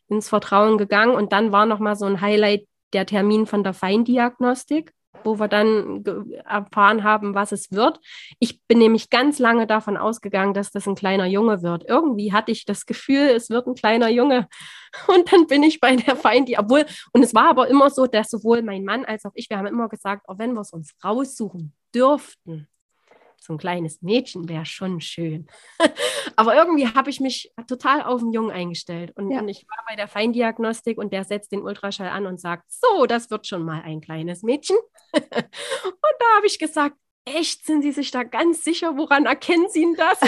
ins 0.09 0.29
Vertrauen 0.29 0.79
gegangen. 0.79 1.15
Und 1.15 1.33
dann 1.33 1.53
war 1.53 1.67
noch 1.67 1.79
mal 1.79 1.97
so 1.97 2.07
ein 2.07 2.21
Highlight 2.21 2.67
der 2.93 3.07
Termin 3.07 3.47
von 3.47 3.65
der 3.65 3.75
Feindiagnostik, 3.75 4.93
wo 5.29 5.39
wir 5.39 5.49
dann 5.49 6.05
erfahren 6.45 7.05
haben, 7.05 7.35
was 7.35 7.53
es 7.53 7.71
wird. 7.73 8.01
Ich 8.39 8.61
bin 8.67 8.79
nämlich 8.79 9.11
ganz 9.11 9.39
lange 9.39 9.67
davon 9.67 9.97
ausgegangen, 9.97 10.55
dass 10.55 10.71
das 10.71 10.87
ein 10.89 10.95
kleiner 10.95 11.27
Junge 11.27 11.63
wird. 11.63 11.85
Irgendwie 11.87 12.33
hatte 12.33 12.53
ich 12.53 12.65
das 12.65 12.87
Gefühl, 12.87 13.29
es 13.29 13.51
wird 13.51 13.67
ein 13.67 13.75
kleiner 13.75 14.09
Junge. 14.09 14.49
Und 15.07 15.33
dann 15.33 15.47
bin 15.47 15.63
ich 15.63 15.81
bei 15.81 15.97
der 15.97 16.17
Feindiagnostik, 16.17 16.59
obwohl, 16.59 16.87
und 17.13 17.23
es 17.23 17.35
war 17.35 17.51
aber 17.51 17.69
immer 17.69 17.91
so, 17.91 18.07
dass 18.07 18.31
sowohl 18.31 18.63
mein 18.63 18.85
Mann 18.85 19.05
als 19.05 19.25
auch 19.25 19.33
ich, 19.35 19.51
wir 19.51 19.59
haben 19.59 19.67
immer 19.67 19.89
gesagt, 19.89 20.29
auch 20.29 20.39
wenn 20.39 20.55
wir 20.55 20.63
es 20.63 20.73
uns 20.73 20.95
raussuchen 21.05 21.75
dürften, 21.95 22.69
so 23.41 23.53
ein 23.53 23.59
kleines 23.59 24.03
Mädchen 24.03 24.49
wäre 24.49 24.67
schon 24.67 25.01
schön. 25.01 25.47
Aber 26.37 26.55
irgendwie 26.55 26.87
habe 26.87 27.11
ich 27.11 27.21
mich 27.21 27.53
total 27.67 28.03
auf 28.03 28.21
den 28.21 28.33
Jungen 28.33 28.51
eingestellt. 28.51 29.13
Und, 29.17 29.31
ja. 29.31 29.41
und, 29.41 29.49
ich 29.49 29.67
war 29.69 29.85
bei 29.89 29.97
der 29.97 30.09
Feindiagnostik 30.09 30.99
und 30.99 31.13
der 31.13 31.25
setzt 31.25 31.53
den 31.53 31.63
Ultraschall 31.63 32.09
an 32.09 32.27
und 32.27 32.41
sagt, 32.41 32.65
so, 32.69 33.07
das 33.07 33.31
wird 33.31 33.47
schon 33.47 33.65
mal 33.65 33.83
ein 33.83 34.01
kleines 34.01 34.43
Mädchen. 34.43 34.77
und 35.13 35.23
da 35.23 36.37
habe 36.37 36.47
ich 36.47 36.59
gesagt, 36.59 36.97
echt, 37.25 37.67
sind 37.67 37.83
Sie 37.83 37.93
sich 37.93 38.11
da 38.11 38.23
ganz 38.23 38.65
sicher? 38.65 38.97
Woran 38.97 39.27
erkennen 39.27 39.69
Sie 39.71 39.83
denn 39.83 39.97
das? 39.97 40.19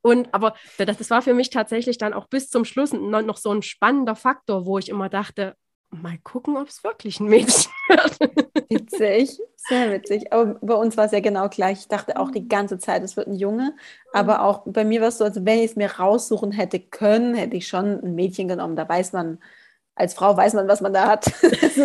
Und, 0.00 0.32
aber 0.32 0.54
das, 0.78 0.96
das 0.96 1.10
war 1.10 1.22
für 1.22 1.34
mich 1.34 1.50
tatsächlich 1.50 1.98
dann 1.98 2.14
auch 2.14 2.28
bis 2.28 2.50
zum 2.50 2.64
Schluss 2.64 2.92
noch 2.92 3.36
so 3.36 3.50
ein 3.50 3.62
spannender 3.62 4.16
Faktor, 4.16 4.64
wo 4.64 4.78
ich 4.78 4.88
immer 4.88 5.08
dachte, 5.08 5.56
mal 5.90 6.18
gucken, 6.18 6.56
ob 6.56 6.68
es 6.68 6.84
wirklich 6.84 7.20
ein 7.20 7.26
Mädchen 7.26 7.72
wird. 7.88 8.20
Witzig, 8.70 9.38
sehr 9.68 9.92
witzig. 9.92 10.32
Aber 10.32 10.56
bei 10.60 10.74
uns 10.74 10.96
war 10.96 11.06
es 11.06 11.12
ja 11.12 11.20
genau 11.20 11.48
gleich. 11.48 11.80
Ich 11.80 11.88
dachte 11.88 12.18
auch 12.18 12.30
die 12.30 12.48
ganze 12.48 12.78
Zeit, 12.78 13.02
es 13.02 13.16
wird 13.16 13.28
ein 13.28 13.34
Junge. 13.34 13.74
Aber 14.12 14.38
mhm. 14.38 14.40
auch 14.40 14.62
bei 14.66 14.84
mir 14.84 15.00
war 15.00 15.08
es 15.08 15.18
so, 15.18 15.24
als 15.24 15.44
wenn 15.44 15.58
ich 15.58 15.72
es 15.72 15.76
mir 15.76 15.90
raussuchen 15.98 16.52
hätte 16.52 16.80
können, 16.80 17.34
hätte 17.34 17.56
ich 17.56 17.68
schon 17.68 18.00
ein 18.02 18.14
Mädchen 18.14 18.48
genommen. 18.48 18.76
Da 18.76 18.88
weiß 18.88 19.12
man, 19.12 19.38
als 19.94 20.14
Frau 20.14 20.36
weiß 20.36 20.54
man, 20.54 20.68
was 20.68 20.80
man 20.80 20.92
da 20.92 21.08
hat. 21.08 21.26
ist, 21.42 21.78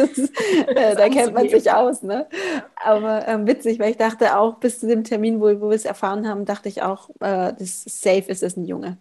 äh, 0.67 0.95
da 0.95 1.09
kennt 1.09 1.33
man 1.33 1.49
sich 1.49 1.71
aus. 1.71 2.03
Ne? 2.03 2.27
Aber 2.75 3.27
ähm, 3.27 3.47
witzig, 3.47 3.79
weil 3.79 3.91
ich 3.91 3.97
dachte 3.97 4.37
auch 4.37 4.59
bis 4.59 4.79
zu 4.79 4.87
dem 4.87 5.03
Termin, 5.03 5.39
wo, 5.39 5.45
wo 5.61 5.69
wir 5.69 5.75
es 5.75 5.85
erfahren 5.85 6.27
haben, 6.27 6.45
dachte 6.45 6.69
ich 6.69 6.81
auch, 6.83 7.09
äh, 7.19 7.53
das 7.57 7.83
safe 7.83 8.25
ist 8.27 8.43
es 8.43 8.55
ein 8.55 8.65
Junge. 8.65 8.97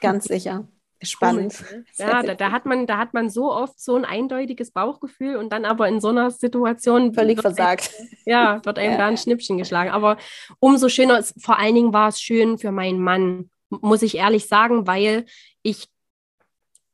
Ganz 0.00 0.24
sicher. 0.28 0.66
Spannend. 1.02 1.62
Cool. 1.70 1.84
Ja, 1.98 2.22
da, 2.22 2.34
da, 2.34 2.50
hat 2.50 2.66
man, 2.66 2.86
da 2.86 2.98
hat 2.98 3.14
man 3.14 3.30
so 3.30 3.52
oft 3.52 3.78
so 3.78 3.96
ein 3.96 4.04
eindeutiges 4.04 4.70
Bauchgefühl 4.70 5.36
und 5.36 5.52
dann 5.52 5.64
aber 5.64 5.88
in 5.88 6.00
so 6.00 6.08
einer 6.08 6.30
Situation 6.30 7.12
völlig 7.12 7.40
versagt. 7.40 7.90
Einem, 7.98 8.08
ja, 8.26 8.64
wird 8.64 8.78
einem 8.78 8.92
ja. 8.92 8.98
da 8.98 9.06
ein 9.06 9.16
Schnippchen 9.16 9.58
geschlagen. 9.58 9.90
Aber 9.90 10.16
umso 10.58 10.88
schöner, 10.88 11.18
ist, 11.18 11.34
vor 11.42 11.58
allen 11.58 11.74
Dingen 11.74 11.92
war 11.92 12.08
es 12.08 12.20
schön 12.20 12.58
für 12.58 12.72
meinen 12.72 13.00
Mann, 13.00 13.50
muss 13.68 14.02
ich 14.02 14.16
ehrlich 14.16 14.46
sagen, 14.46 14.86
weil 14.86 15.26
ich 15.62 15.88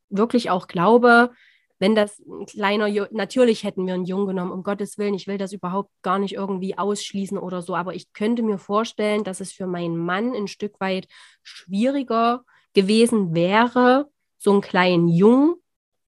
wirklich 0.09 0.50
auch 0.50 0.66
glaube, 0.66 1.30
wenn 1.78 1.96
das 1.96 2.20
ein 2.20 2.46
kleiner, 2.46 2.88
natürlich 3.11 3.64
hätten 3.64 3.86
wir 3.86 3.94
einen 3.94 4.05
Jungen 4.05 4.28
genommen, 4.28 4.53
um 4.53 4.62
Gottes 4.62 4.98
Willen, 4.98 5.14
ich 5.14 5.26
will 5.26 5.36
das 5.36 5.53
überhaupt 5.53 5.90
gar 6.03 6.20
nicht 6.20 6.34
irgendwie 6.34 6.78
ausschließen 6.78 7.36
oder 7.36 7.61
so, 7.61 7.74
aber 7.74 7.94
ich 7.94 8.12
könnte 8.12 8.44
mir 8.44 8.59
vorstellen, 8.59 9.24
dass 9.24 9.40
es 9.40 9.53
für 9.53 9.66
meinen 9.66 9.96
Mann 9.96 10.32
ein 10.32 10.46
Stück 10.46 10.78
weit 10.78 11.09
schwieriger 11.42 12.44
gewesen 12.75 13.35
wäre, 13.35 14.09
so 14.39 14.53
einen 14.53 14.61
kleinen 14.61 15.09
Jungen 15.09 15.57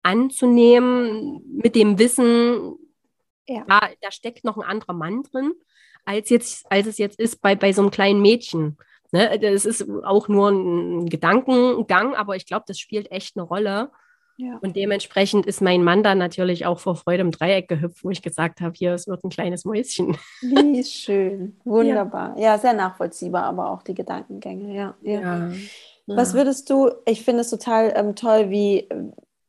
anzunehmen 0.03 1.41
mit 1.57 1.75
dem 1.75 1.99
Wissen, 1.99 2.77
ja. 3.49 3.65
da, 3.67 3.81
da 4.01 4.11
steckt 4.11 4.45
noch 4.45 4.57
ein 4.57 4.63
anderer 4.63 4.93
Mann 4.93 5.23
drin, 5.23 5.53
als, 6.05 6.31
jetzt, 6.31 6.71
als 6.71 6.87
es 6.87 6.99
jetzt 6.99 7.19
ist 7.19 7.41
bei, 7.41 7.55
bei 7.55 7.73
so 7.73 7.83
einem 7.83 7.91
kleinen 7.91 8.21
Mädchen. 8.21 8.77
Ne? 9.13 9.39
Das 9.39 9.65
ist 9.65 9.87
auch 10.05 10.29
nur 10.29 10.51
ein 10.51 11.09
Gedankengang, 11.09 12.15
aber 12.15 12.37
ich 12.37 12.47
glaube, 12.47 12.65
das 12.67 12.79
spielt 12.79 13.11
echt 13.11 13.37
eine 13.37 13.45
Rolle. 13.45 13.91
Ja. 14.37 14.59
Und 14.61 14.75
dementsprechend 14.75 15.47
ist 15.47 15.61
mein 15.61 15.85
Mann 15.85 16.03
dann 16.03 16.19
natürlich 16.19 16.67
auch 16.67 16.81
vor 16.81 16.97
Freude 16.97 17.21
im 17.21 17.31
Dreieck 17.31 17.69
gehüpft, 17.69 18.03
wo 18.03 18.11
ich 18.11 18.21
gesagt 18.21 18.61
habe, 18.61 18.75
hier, 18.77 18.93
es 18.93 19.07
wird 19.07 19.23
ein 19.23 19.31
kleines 19.31 19.65
Mäuschen. 19.65 20.17
Wie 20.41 20.83
schön, 20.83 21.57
wunderbar. 21.65 22.37
Ja. 22.37 22.55
ja, 22.55 22.59
sehr 22.59 22.73
nachvollziehbar, 22.73 23.45
aber 23.45 23.71
auch 23.71 23.83
die 23.83 23.95
Gedankengänge, 23.95 24.75
ja. 24.75 24.97
ja. 25.03 25.53
Ja. 26.07 26.17
Was 26.17 26.35
würdest 26.35 26.69
du, 26.71 26.91
ich 27.07 27.25
finde 27.25 27.41
es 27.41 27.51
total 27.51 27.93
ähm, 27.97 28.15
toll, 28.15 28.51
wie, 28.51 28.89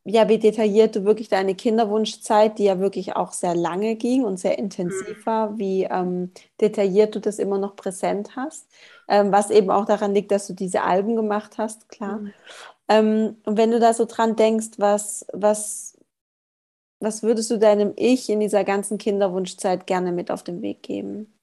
ja, 0.06 0.30
wie 0.30 0.38
detailliert 0.38 0.96
du 0.96 1.04
wirklich 1.04 1.28
deine 1.30 1.56
Kinderwunschzeit, 1.56 2.60
die 2.60 2.66
ja 2.66 2.80
wirklich 2.80 3.16
auch 3.16 3.34
sehr 3.34 3.56
lange 3.56 3.96
ging 3.96 4.24
und 4.24 4.38
sehr 4.40 4.58
intensiv 4.58 5.18
mhm. 5.18 5.26
war, 5.26 5.58
wie 5.58 5.84
ähm, 5.84 6.32
detailliert 6.62 7.16
du 7.16 7.20
das 7.20 7.40
immer 7.40 7.58
noch 7.58 7.76
präsent 7.76 8.36
hast. 8.36 8.68
Ähm, 9.08 9.32
was 9.32 9.50
eben 9.50 9.70
auch 9.70 9.86
daran 9.86 10.14
liegt, 10.14 10.32
dass 10.32 10.48
du 10.48 10.54
diese 10.54 10.84
Alben 10.84 11.16
gemacht 11.16 11.58
hast, 11.58 11.90
klar. 11.90 12.20
Mhm. 12.20 12.34
Ähm, 12.88 13.38
und 13.46 13.58
wenn 13.58 13.72
du 13.72 13.80
da 13.80 13.94
so 13.94 14.06
dran 14.06 14.36
denkst, 14.36 14.78
was, 14.78 15.26
was, 15.34 15.98
was 17.00 17.24
würdest 17.24 17.52
du 17.52 17.58
deinem 17.58 17.94
Ich 17.96 18.30
in 18.30 18.40
dieser 18.40 18.64
ganzen 18.64 18.98
Kinderwunschzeit 18.98 19.88
gerne 19.88 20.12
mit 20.12 20.32
auf 20.32 20.44
den 20.44 20.62
Weg 20.62 20.84
geben? 20.84 21.34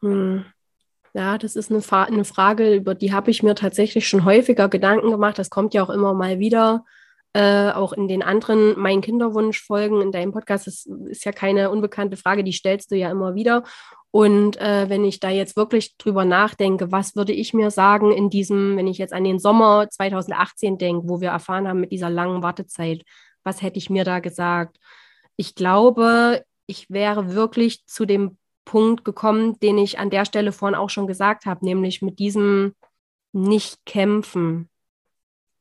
Hm. 0.00 0.44
Ja, 1.14 1.38
das 1.38 1.54
ist 1.54 1.70
eine, 1.70 1.80
eine 2.08 2.24
Frage, 2.24 2.74
über 2.74 2.94
die 2.94 3.12
habe 3.12 3.30
ich 3.30 3.42
mir 3.44 3.54
tatsächlich 3.54 4.08
schon 4.08 4.24
häufiger 4.24 4.68
Gedanken 4.68 5.10
gemacht. 5.12 5.38
Das 5.38 5.48
kommt 5.48 5.72
ja 5.72 5.82
auch 5.84 5.90
immer 5.90 6.12
mal 6.12 6.40
wieder 6.40 6.84
äh, 7.34 7.70
auch 7.70 7.92
in 7.92 8.08
den 8.08 8.22
anderen 8.22 8.78
Mein 8.78 9.00
Kinderwunsch-Folgen 9.00 10.00
in 10.00 10.12
deinem 10.12 10.32
Podcast. 10.32 10.66
Das 10.66 10.86
ist 10.86 11.24
ja 11.24 11.32
keine 11.32 11.70
unbekannte 11.70 12.16
Frage, 12.16 12.44
die 12.44 12.52
stellst 12.52 12.90
du 12.90 12.96
ja 12.96 13.10
immer 13.10 13.34
wieder. 13.34 13.64
Und 14.10 14.56
äh, 14.60 14.88
wenn 14.88 15.04
ich 15.04 15.18
da 15.20 15.30
jetzt 15.30 15.56
wirklich 15.56 15.96
drüber 15.96 16.24
nachdenke, 16.24 16.92
was 16.92 17.16
würde 17.16 17.32
ich 17.32 17.52
mir 17.52 17.72
sagen 17.72 18.12
in 18.12 18.30
diesem, 18.30 18.76
wenn 18.76 18.86
ich 18.86 18.98
jetzt 18.98 19.12
an 19.12 19.24
den 19.24 19.40
Sommer 19.40 19.88
2018 19.90 20.78
denke, 20.78 21.08
wo 21.08 21.20
wir 21.20 21.30
erfahren 21.30 21.66
haben 21.66 21.80
mit 21.80 21.90
dieser 21.90 22.10
langen 22.10 22.42
Wartezeit, 22.42 23.02
was 23.42 23.62
hätte 23.62 23.78
ich 23.78 23.90
mir 23.90 24.04
da 24.04 24.20
gesagt? 24.20 24.78
Ich 25.36 25.56
glaube, 25.56 26.44
ich 26.66 26.90
wäre 26.90 27.34
wirklich 27.34 27.84
zu 27.86 28.04
dem 28.04 28.38
Punkt 28.64 29.04
gekommen, 29.04 29.58
den 29.60 29.78
ich 29.78 29.98
an 29.98 30.10
der 30.10 30.24
Stelle 30.24 30.52
vorhin 30.52 30.76
auch 30.76 30.90
schon 30.90 31.06
gesagt 31.06 31.46
habe, 31.46 31.64
nämlich 31.64 32.02
mit 32.02 32.18
diesem 32.18 32.74
nicht 33.32 33.84
kämpfen 33.84 34.68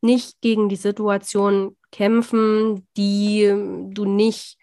nicht 0.04 0.41
gegen 0.41 0.70
die 0.70 0.76
Situation 0.76 1.78
kämpfen, 1.91 2.86
die 2.97 3.51
du 3.91 4.06
nicht 4.06 4.58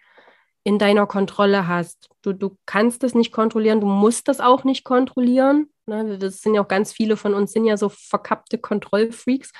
in 0.63 0.77
deiner 0.77 1.07
Kontrolle 1.07 1.67
hast. 1.67 2.09
Du, 2.21 2.33
du 2.33 2.55
kannst 2.67 3.03
es 3.03 3.15
nicht 3.15 3.31
kontrollieren, 3.31 3.81
du 3.81 3.87
musst 3.87 4.27
das 4.27 4.39
auch 4.39 4.63
nicht 4.63 4.83
kontrollieren. 4.83 5.69
Ne? 5.87 6.19
Das 6.19 6.41
sind 6.41 6.53
ja 6.53 6.61
auch 6.61 6.67
ganz 6.67 6.93
viele 6.93 7.17
von 7.17 7.33
uns, 7.33 7.51
sind 7.51 7.65
ja 7.65 7.75
so 7.75 7.89
verkappte 7.89 8.59
Kontrollfreaks. 8.59 9.51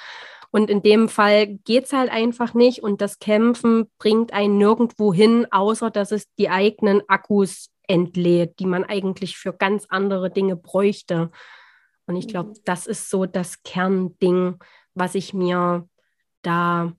Und 0.51 0.69
in 0.69 0.84
dem 0.84 1.09
Fall 1.09 1.47
geht 1.47 1.86
es 1.86 1.93
halt 1.93 2.11
einfach 2.11 2.53
nicht. 2.53 2.84
Und 2.84 3.01
das 3.01 3.17
Kämpfen 3.17 3.89
bringt 3.97 4.34
einen 4.34 4.57
nirgendwo 4.57 5.13
hin, 5.13 5.47
außer 5.49 5.89
dass 5.89 6.11
es 6.11 6.27
die 6.36 6.49
eigenen 6.49 7.01
Akkus 7.09 7.69
entlädt, 7.91 8.59
die 8.59 8.65
man 8.65 8.83
eigentlich 8.83 9.37
für 9.37 9.53
ganz 9.53 9.85
andere 9.89 10.31
Dinge 10.31 10.55
bräuchte. 10.55 11.29
Und 12.07 12.15
ich 12.15 12.27
glaube, 12.27 12.49
mhm. 12.49 12.57
das 12.65 12.87
ist 12.87 13.09
so 13.09 13.25
das 13.25 13.63
Kernding, 13.63 14.57
was 14.93 15.15
ich 15.15 15.33
mir 15.33 15.87
da 16.41 16.93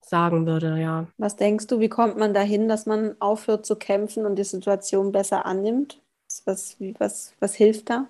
sagen 0.00 0.46
würde, 0.46 0.80
ja. 0.80 1.06
Was 1.16 1.36
denkst 1.36 1.66
du, 1.66 1.80
wie 1.80 1.88
kommt 1.88 2.18
man 2.18 2.34
dahin, 2.34 2.68
dass 2.68 2.86
man 2.86 3.20
aufhört 3.20 3.64
zu 3.64 3.76
kämpfen 3.76 4.26
und 4.26 4.36
die 4.36 4.44
Situation 4.44 5.12
besser 5.12 5.46
annimmt? 5.46 6.00
Was, 6.44 6.76
was, 6.98 7.34
was 7.40 7.54
hilft 7.54 7.90
da? 7.90 8.08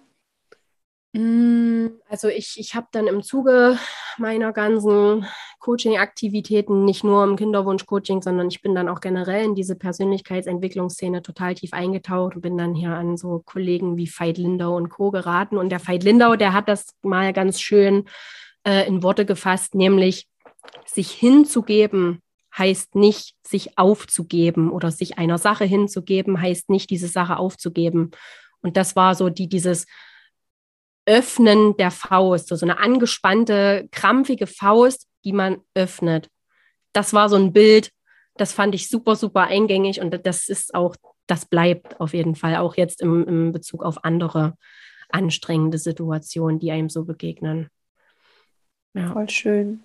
Mm, 1.15 1.91
also 2.09 2.27
ich, 2.27 2.59
ich 2.59 2.75
habe 2.75 2.89
dann 2.91 3.07
im 3.07 3.23
Zuge 3.23 3.79
meiner 4.19 4.53
ganzen 4.53 5.25
Coaching-Aktivitäten, 5.61 6.85
nicht 6.85 7.05
nur 7.05 7.23
im 7.23 7.37
Kinderwunsch-Coaching, 7.37 8.21
sondern 8.21 8.49
ich 8.49 8.63
bin 8.63 8.75
dann 8.75 8.89
auch 8.89 9.01
generell 9.01 9.45
in 9.45 9.55
diese 9.55 9.77
Persönlichkeitsentwicklungsszene 9.77 11.23
total 11.23 11.55
tief 11.55 11.73
eingetaucht 11.73 12.35
und 12.35 12.43
bin 12.43 12.59
dann 12.59 12.75
hier 12.75 12.91
an 12.91 13.17
so 13.17 13.43
Kollegen 13.45 13.97
wie 13.97 14.11
Veit 14.11 14.39
Lindau 14.39 14.77
und 14.77 14.89
Co. 14.89 15.13
geraten. 15.13 15.57
Und 15.57 15.71
der 15.71 15.87
Veit 15.87 16.03
Lindau, 16.03 16.35
der 16.35 16.53
hat 16.53 16.69
das 16.69 16.89
mal 17.03 17.33
ganz 17.33 17.61
schön 17.61 18.07
äh, 18.67 18.85
in 18.89 19.05
Worte 19.05 19.25
gefasst, 19.25 19.77
nämlich 19.77 20.27
sich 20.85 21.13
hinzugeben 21.13 22.21
heißt 22.57 22.95
nicht, 22.95 23.35
sich 23.45 23.79
aufzugeben 23.79 24.71
oder 24.71 24.91
sich 24.91 25.19
einer 25.19 25.39
Sache 25.39 25.65
hinzugeben, 25.65 26.41
heißt 26.41 26.71
nicht, 26.71 26.91
diese 26.91 27.09
Sache 27.09 27.37
aufzugeben. 27.37 28.13
Und 28.63 28.77
das 28.77 28.95
war 28.95 29.15
so 29.15 29.29
die, 29.29 29.49
dieses 29.49 29.87
Öffnen 31.07 31.77
der 31.77 31.91
Faust, 31.91 32.49
so 32.49 32.65
eine 32.65 32.79
angespannte, 32.79 33.89
krampfige 33.91 34.47
Faust, 34.47 35.07
die 35.25 35.33
man 35.33 35.59
öffnet. 35.75 36.31
Das 36.93 37.13
war 37.13 37.29
so 37.29 37.37
ein 37.37 37.53
Bild, 37.53 37.91
das 38.37 38.53
fand 38.53 38.75
ich 38.75 38.89
super, 38.89 39.17
super 39.17 39.43
eingängig 39.43 40.01
und 40.01 40.27
das 40.27 40.49
ist 40.49 40.75
auch, 40.75 40.97
das 41.27 41.47
bleibt 41.47 42.01
auf 42.01 42.15
jeden 42.15 42.35
Fall 42.35 42.57
auch 42.57 42.77
jetzt 42.77 43.01
im, 43.03 43.27
im 43.27 43.53
Bezug 43.53 43.85
auf 43.85 44.05
andere 44.05 44.57
anstrengende 45.11 45.79
Situationen, 45.79 46.59
die 46.59 46.71
einem 46.71 46.89
so 46.89 47.05
begegnen. 47.05 47.69
Ja. 48.95 49.13
Voll 49.13 49.29
schön. 49.29 49.85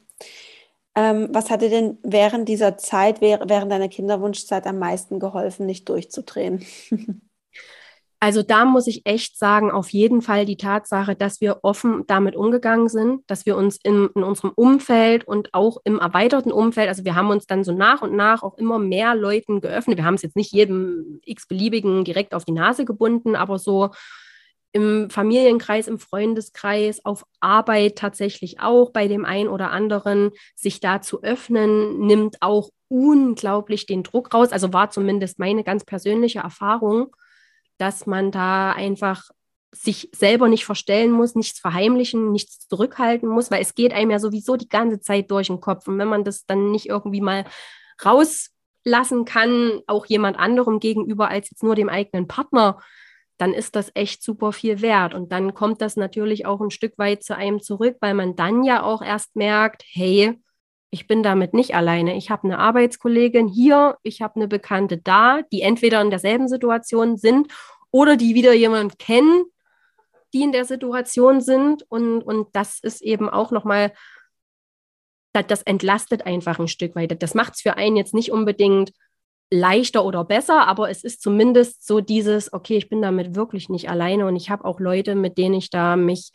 Ähm, 0.95 1.29
was 1.31 1.49
hat 1.49 1.61
dir 1.61 1.69
denn 1.69 1.97
während 2.03 2.49
dieser 2.49 2.77
Zeit, 2.77 3.21
während 3.21 3.71
deiner 3.71 3.89
Kinderwunschzeit 3.89 4.65
am 4.65 4.79
meisten 4.79 5.19
geholfen, 5.19 5.65
nicht 5.65 5.87
durchzudrehen? 5.89 6.65
Also 8.21 8.43
da 8.43 8.65
muss 8.65 8.87
ich 8.87 9.05
echt 9.05 9.37
sagen, 9.37 9.71
auf 9.71 9.91
jeden 9.91 10.21
Fall 10.21 10.45
die 10.45 10.57
Tatsache, 10.57 11.15
dass 11.15 11.39
wir 11.39 11.59
offen 11.61 12.03
damit 12.05 12.35
umgegangen 12.35 12.89
sind, 12.89 13.21
dass 13.27 13.45
wir 13.45 13.55
uns 13.55 13.79
in, 13.81 14.09
in, 14.13 14.23
unserem 14.23 14.51
Umfeld 14.55 15.25
und 15.25 15.53
auch 15.53 15.77
im 15.85 15.99
erweiterten 15.99 16.51
Umfeld, 16.51 16.89
also 16.89 17.05
wir 17.05 17.15
haben 17.15 17.29
uns 17.29 17.47
dann 17.47 17.63
so 17.63 17.71
nach 17.71 18.01
und 18.01 18.13
nach 18.13 18.43
auch 18.43 18.57
immer 18.57 18.77
mehr 18.77 19.15
Leuten 19.15 19.61
geöffnet. 19.61 19.97
Wir 19.97 20.03
haben 20.03 20.15
es 20.15 20.21
jetzt 20.21 20.35
nicht 20.35 20.51
jedem 20.51 21.21
x-beliebigen 21.23 22.03
direkt 22.03 22.33
auf 22.33 22.43
die 22.43 22.51
Nase 22.51 22.83
gebunden, 22.83 23.37
aber 23.37 23.57
so 23.57 23.91
im 24.73 25.09
Familienkreis, 25.09 25.87
im 25.87 25.97
Freundeskreis, 25.97 27.03
auf 27.05 27.25
Arbeit 27.39 27.97
tatsächlich 27.97 28.59
auch 28.59 28.91
bei 28.91 29.07
dem 29.07 29.23
einen 29.23 29.47
oder 29.47 29.71
anderen, 29.71 30.31
sich 30.55 30.81
da 30.81 31.01
zu 31.01 31.23
öffnen, 31.23 31.99
nimmt 31.99 32.41
auch 32.41 32.69
unglaublich 32.89 33.85
den 33.85 34.03
Druck 34.03 34.33
raus. 34.33 34.51
Also 34.51 34.73
war 34.73 34.89
zumindest 34.89 35.39
meine 35.39 35.63
ganz 35.63 35.85
persönliche 35.85 36.39
Erfahrung, 36.39 37.15
dass 37.79 38.05
man 38.05 38.31
da 38.31 38.71
einfach 38.71 39.29
sich 39.71 40.09
selber 40.13 40.47
nicht 40.47 40.65
verstellen 40.65 41.11
muss, 41.11 41.35
nichts 41.35 41.59
verheimlichen, 41.59 42.31
nichts 42.31 42.67
zurückhalten 42.67 43.29
muss, 43.29 43.51
weil 43.51 43.61
es 43.61 43.75
geht 43.75 43.93
einem 43.93 44.11
ja 44.11 44.19
sowieso 44.19 44.55
die 44.55 44.69
ganze 44.69 44.99
Zeit 44.99 45.29
durch 45.31 45.47
den 45.47 45.61
Kopf. 45.61 45.87
Und 45.87 45.97
wenn 45.99 46.07
man 46.07 46.23
das 46.23 46.45
dann 46.45 46.71
nicht 46.71 46.87
irgendwie 46.87 47.21
mal 47.21 47.45
rauslassen 48.03 49.25
kann, 49.25 49.81
auch 49.87 50.05
jemand 50.07 50.39
anderem 50.39 50.79
gegenüber 50.79 51.29
als 51.29 51.49
jetzt 51.51 51.63
nur 51.63 51.75
dem 51.75 51.89
eigenen 51.89 52.27
Partner, 52.27 52.79
dann 53.37 53.53
ist 53.53 53.75
das 53.75 53.91
echt 53.93 54.23
super 54.23 54.51
viel 54.51 54.81
wert. 54.81 55.13
Und 55.13 55.31
dann 55.31 55.53
kommt 55.53 55.81
das 55.81 55.95
natürlich 55.95 56.45
auch 56.45 56.61
ein 56.61 56.71
Stück 56.71 56.97
weit 56.97 57.23
zu 57.23 57.35
einem 57.35 57.61
zurück, 57.61 57.97
weil 58.01 58.13
man 58.13 58.35
dann 58.35 58.63
ja 58.63 58.83
auch 58.83 59.01
erst 59.01 59.35
merkt, 59.35 59.83
hey, 59.87 60.39
ich 60.91 61.07
bin 61.07 61.23
damit 61.23 61.53
nicht 61.53 61.75
alleine. 61.75 62.17
Ich 62.17 62.29
habe 62.29 62.45
eine 62.45 62.59
Arbeitskollegin 62.59 63.47
hier, 63.47 63.97
ich 64.03 64.21
habe 64.21 64.37
eine 64.37 64.47
Bekannte 64.47 64.97
da, 64.97 65.41
die 65.51 65.61
entweder 65.61 66.01
in 66.01 66.09
derselben 66.09 66.47
Situation 66.47 67.17
sind 67.17 67.47
oder 67.91 68.17
die 68.17 68.35
wieder 68.35 68.53
jemanden 68.53 68.97
kennen, 68.97 69.43
die 70.33 70.41
in 70.41 70.51
der 70.51 70.65
Situation 70.65 71.41
sind. 71.41 71.83
Und, 71.89 72.21
und 72.21 72.47
das 72.53 72.79
ist 72.79 73.01
eben 73.01 73.29
auch 73.29 73.51
nochmal, 73.51 73.93
das, 75.33 75.45
das 75.47 75.61
entlastet 75.63 76.25
einfach 76.25 76.59
ein 76.59 76.67
Stück 76.67 76.95
weit. 76.95 77.21
Das 77.21 77.35
macht 77.35 77.53
es 77.55 77.61
für 77.61 77.77
einen 77.77 77.95
jetzt 77.95 78.13
nicht 78.13 78.31
unbedingt 78.31 78.91
leichter 79.51 80.05
oder 80.05 80.23
besser, 80.23 80.67
aber 80.67 80.89
es 80.89 81.03
ist 81.03 81.21
zumindest 81.21 81.85
so 81.85 82.01
dieses, 82.01 82.53
okay, 82.53 82.77
ich 82.77 82.89
bin 82.89 83.01
damit 83.01 83.35
wirklich 83.35 83.69
nicht 83.69 83.89
alleine 83.89 84.27
und 84.27 84.35
ich 84.35 84.49
habe 84.49 84.65
auch 84.65 84.79
Leute, 84.79 85.15
mit 85.15 85.37
denen 85.37 85.55
ich 85.55 85.69
da 85.69 85.95
mich 85.95 86.31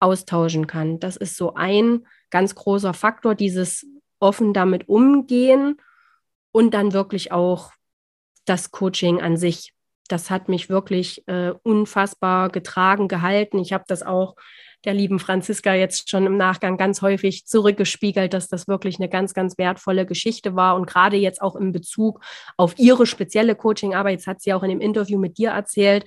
austauschen 0.00 0.66
kann. 0.66 0.98
Das 1.00 1.16
ist 1.16 1.36
so 1.36 1.54
ein 1.54 2.06
ganz 2.30 2.54
großer 2.54 2.94
Faktor, 2.94 3.34
dieses 3.34 3.86
offen 4.20 4.52
damit 4.52 4.88
umgehen 4.88 5.80
und 6.52 6.74
dann 6.74 6.92
wirklich 6.92 7.32
auch 7.32 7.72
das 8.44 8.70
Coaching 8.70 9.20
an 9.20 9.36
sich. 9.36 9.74
Das 10.08 10.30
hat 10.30 10.48
mich 10.48 10.70
wirklich 10.70 11.26
äh, 11.28 11.52
unfassbar 11.62 12.48
getragen, 12.48 13.08
gehalten. 13.08 13.58
Ich 13.58 13.72
habe 13.72 13.84
das 13.86 14.02
auch 14.02 14.36
der 14.84 14.94
lieben 14.94 15.18
Franziska 15.18 15.74
jetzt 15.74 16.08
schon 16.08 16.26
im 16.26 16.36
Nachgang 16.36 16.76
ganz 16.76 17.02
häufig 17.02 17.46
zurückgespiegelt, 17.46 18.32
dass 18.32 18.48
das 18.48 18.68
wirklich 18.68 18.98
eine 18.98 19.08
ganz, 19.08 19.34
ganz 19.34 19.58
wertvolle 19.58 20.06
Geschichte 20.06 20.54
war. 20.54 20.76
Und 20.76 20.86
gerade 20.86 21.16
jetzt 21.16 21.42
auch 21.42 21.56
in 21.56 21.72
Bezug 21.72 22.24
auf 22.56 22.78
ihre 22.78 23.06
spezielle 23.06 23.56
Coachingarbeit, 23.56 24.12
jetzt 24.12 24.26
hat 24.26 24.40
sie 24.40 24.54
auch 24.54 24.62
in 24.62 24.70
dem 24.70 24.80
Interview 24.80 25.18
mit 25.18 25.36
dir 25.36 25.50
erzählt, 25.50 26.06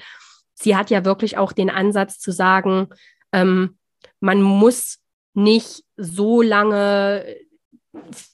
sie 0.54 0.76
hat 0.76 0.90
ja 0.90 1.04
wirklich 1.04 1.38
auch 1.38 1.52
den 1.52 1.70
Ansatz 1.70 2.18
zu 2.20 2.32
sagen, 2.32 2.88
ähm, 3.34 3.78
man 4.20 4.42
muss 4.42 5.00
nicht 5.34 5.84
so 5.98 6.42
lange 6.42 7.26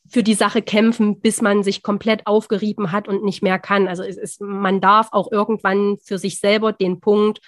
für 0.10 0.24
die 0.24 0.34
Sache 0.34 0.62
kämpfen, 0.62 1.20
bis 1.20 1.42
man 1.42 1.64
sich 1.64 1.84
komplett 1.84 2.28
aufgerieben 2.28 2.92
hat 2.92 3.08
und 3.08 3.24
nicht 3.24 3.42
mehr 3.42 3.60
kann. 3.60 3.88
Also 3.88 4.04
es 4.04 4.18
ist, 4.18 4.42
man 4.42 4.82
darf 4.82 5.10
auch 5.12 5.32
irgendwann 5.32 5.98
für 6.04 6.18
sich 6.18 6.40
selber 6.40 6.74
den 6.74 7.00
Punkt 7.00 7.40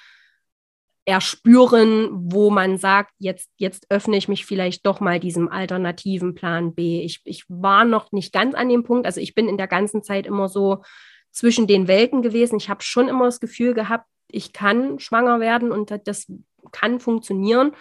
erspüren, 1.06 2.10
wo 2.12 2.52
man 2.52 2.78
sagt, 2.78 3.12
jetzt, 3.18 3.50
jetzt 3.58 3.90
öffne 3.90 4.18
ich 4.18 4.28
mich 4.28 4.46
vielleicht 4.46 4.86
doch 4.86 5.00
mal 5.00 5.20
diesem 5.20 5.50
alternativen 5.50 6.36
Plan 6.36 6.76
B. 6.76 7.02
Ich, 7.02 7.22
ich 7.24 7.46
war 7.48 7.86
noch 7.86 8.12
nicht 8.12 8.32
ganz 8.32 8.54
an 8.54 8.70
dem 8.70 8.84
Punkt, 8.84 9.06
also 9.06 9.20
ich 9.20 9.34
bin 9.34 9.50
in 9.50 9.58
der 9.58 9.68
ganzen 9.68 10.04
Zeit 10.04 10.28
immer 10.28 10.50
so 10.50 10.84
zwischen 11.32 11.68
den 11.68 11.88
Welten 11.88 12.22
gewesen. 12.22 12.58
Ich 12.58 12.70
habe 12.70 12.84
schon 12.84 13.08
immer 13.08 13.26
das 13.26 13.40
Gefühl 13.40 13.74
gehabt, 13.74 14.06
ich 14.30 14.54
kann 14.54 15.00
schwanger 15.00 15.40
werden 15.40 15.72
und 15.72 15.92
das 16.06 16.32
kann 16.72 17.00
funktionieren. 17.00 17.72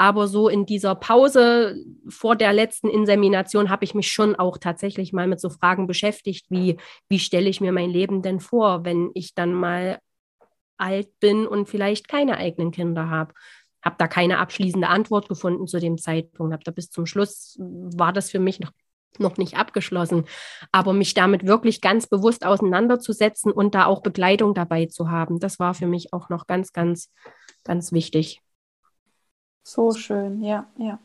Aber 0.00 0.28
so 0.28 0.48
in 0.48 0.64
dieser 0.64 0.94
Pause 0.94 1.76
vor 2.08 2.34
der 2.34 2.54
letzten 2.54 2.88
Insemination 2.88 3.68
habe 3.68 3.84
ich 3.84 3.94
mich 3.94 4.10
schon 4.10 4.34
auch 4.34 4.56
tatsächlich 4.56 5.12
mal 5.12 5.26
mit 5.26 5.42
so 5.42 5.50
Fragen 5.50 5.86
beschäftigt, 5.86 6.46
wie, 6.48 6.78
wie 7.10 7.18
stelle 7.18 7.50
ich 7.50 7.60
mir 7.60 7.70
mein 7.70 7.90
Leben 7.90 8.22
denn 8.22 8.40
vor, 8.40 8.86
wenn 8.86 9.10
ich 9.12 9.34
dann 9.34 9.52
mal 9.52 9.98
alt 10.78 11.10
bin 11.20 11.46
und 11.46 11.68
vielleicht 11.68 12.08
keine 12.08 12.38
eigenen 12.38 12.70
Kinder 12.70 13.10
habe. 13.10 13.34
Habe 13.84 13.96
da 13.98 14.08
keine 14.08 14.38
abschließende 14.38 14.88
Antwort 14.88 15.28
gefunden 15.28 15.66
zu 15.66 15.78
dem 15.80 15.98
Zeitpunkt. 15.98 16.54
Habe 16.54 16.64
da 16.64 16.70
bis 16.70 16.88
zum 16.88 17.04
Schluss 17.04 17.58
war 17.60 18.14
das 18.14 18.30
für 18.30 18.40
mich 18.40 18.58
noch 18.58 18.72
noch 19.18 19.36
nicht 19.36 19.58
abgeschlossen. 19.58 20.24
Aber 20.72 20.94
mich 20.94 21.12
damit 21.12 21.44
wirklich 21.44 21.82
ganz 21.82 22.06
bewusst 22.06 22.46
auseinanderzusetzen 22.46 23.52
und 23.52 23.74
da 23.74 23.84
auch 23.84 24.00
Begleitung 24.00 24.54
dabei 24.54 24.86
zu 24.86 25.10
haben, 25.10 25.40
das 25.40 25.58
war 25.58 25.74
für 25.74 25.86
mich 25.86 26.14
auch 26.14 26.30
noch 26.30 26.46
ganz, 26.46 26.72
ganz, 26.72 27.10
ganz 27.64 27.92
wichtig. 27.92 28.40
So 29.62 29.92
schön, 29.92 30.42
ja, 30.42 30.66
ja. 30.76 30.98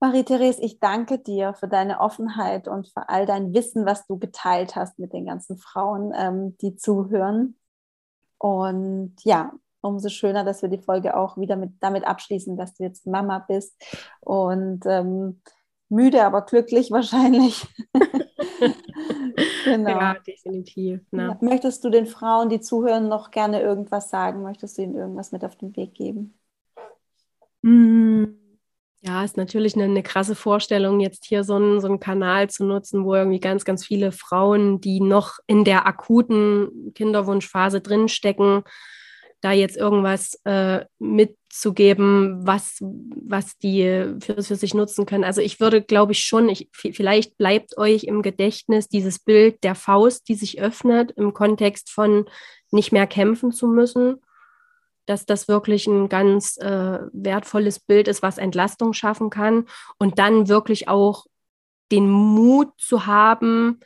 Marie-Therese, 0.00 0.62
ich 0.62 0.78
danke 0.78 1.18
dir 1.18 1.54
für 1.54 1.66
deine 1.66 2.00
Offenheit 2.00 2.68
und 2.68 2.86
für 2.88 3.08
all 3.08 3.26
dein 3.26 3.52
Wissen, 3.52 3.84
was 3.84 4.06
du 4.06 4.16
geteilt 4.18 4.76
hast 4.76 4.98
mit 4.98 5.12
den 5.12 5.26
ganzen 5.26 5.58
Frauen, 5.58 6.12
ähm, 6.16 6.56
die 6.58 6.76
zuhören. 6.76 7.56
Und 8.38 9.16
ja, 9.24 9.52
umso 9.80 10.08
schöner, 10.08 10.44
dass 10.44 10.62
wir 10.62 10.68
die 10.68 10.78
Folge 10.78 11.16
auch 11.16 11.36
wieder 11.36 11.56
mit, 11.56 11.72
damit 11.80 12.04
abschließen, 12.04 12.56
dass 12.56 12.74
du 12.74 12.84
jetzt 12.84 13.06
Mama 13.06 13.40
bist 13.40 13.74
und 14.20 14.86
ähm, 14.86 15.40
müde, 15.88 16.24
aber 16.24 16.42
glücklich 16.42 16.92
wahrscheinlich. 16.92 17.66
genau. 19.64 19.90
Ja, 19.90 20.16
definitiv. 20.24 21.00
Ne? 21.10 21.36
Möchtest 21.40 21.82
du 21.84 21.90
den 21.90 22.06
Frauen, 22.06 22.48
die 22.48 22.60
zuhören, 22.60 23.08
noch 23.08 23.32
gerne 23.32 23.60
irgendwas 23.60 24.10
sagen? 24.10 24.42
Möchtest 24.42 24.78
du 24.78 24.82
ihnen 24.82 24.94
irgendwas 24.94 25.32
mit 25.32 25.44
auf 25.44 25.56
den 25.56 25.74
Weg 25.76 25.94
geben? 25.94 26.38
Hm. 27.62 28.38
Ja, 29.00 29.22
ist 29.24 29.36
natürlich 29.36 29.74
eine, 29.76 29.84
eine, 29.84 30.02
krasse 30.02 30.34
Vorstellung, 30.34 30.98
jetzt 30.98 31.24
hier 31.24 31.44
so 31.44 31.54
einen, 31.54 31.80
so 31.80 31.86
einen 31.86 32.00
Kanal 32.00 32.50
zu 32.50 32.64
nutzen, 32.64 33.04
wo 33.04 33.14
irgendwie 33.14 33.38
ganz, 33.38 33.64
ganz 33.64 33.86
viele 33.86 34.10
Frauen, 34.10 34.80
die 34.80 35.00
noch 35.00 35.38
in 35.46 35.64
der 35.64 35.86
akuten 35.86 36.92
Kinderwunschphase 36.94 37.80
drinstecken, 37.80 38.64
da 39.40 39.52
jetzt 39.52 39.76
irgendwas 39.76 40.40
äh, 40.44 40.84
mitzugeben, 40.98 42.44
was, 42.44 42.78
was 42.80 43.56
die 43.58 43.82
für, 44.20 44.42
für 44.42 44.56
sich 44.56 44.74
nutzen 44.74 45.06
können. 45.06 45.22
Also 45.22 45.42
ich 45.42 45.60
würde, 45.60 45.80
glaube 45.80 46.10
ich, 46.10 46.24
schon, 46.24 46.48
ich, 46.48 46.68
vielleicht 46.72 47.38
bleibt 47.38 47.78
euch 47.78 48.02
im 48.02 48.22
Gedächtnis 48.22 48.88
dieses 48.88 49.20
Bild 49.20 49.62
der 49.62 49.76
Faust, 49.76 50.28
die 50.28 50.34
sich 50.34 50.60
öffnet 50.60 51.12
im 51.12 51.34
Kontext 51.34 51.90
von 51.90 52.24
nicht 52.72 52.90
mehr 52.90 53.06
kämpfen 53.06 53.52
zu 53.52 53.68
müssen 53.68 54.20
dass 55.08 55.24
das 55.24 55.48
wirklich 55.48 55.86
ein 55.86 56.08
ganz 56.08 56.58
äh, 56.58 56.98
wertvolles 57.12 57.80
Bild 57.80 58.08
ist, 58.08 58.22
was 58.22 58.38
Entlastung 58.38 58.92
schaffen 58.92 59.30
kann. 59.30 59.64
Und 59.98 60.18
dann 60.18 60.48
wirklich 60.48 60.88
auch 60.88 61.24
den 61.90 62.10
Mut 62.10 62.68
zu 62.76 63.06
haben, 63.06 63.80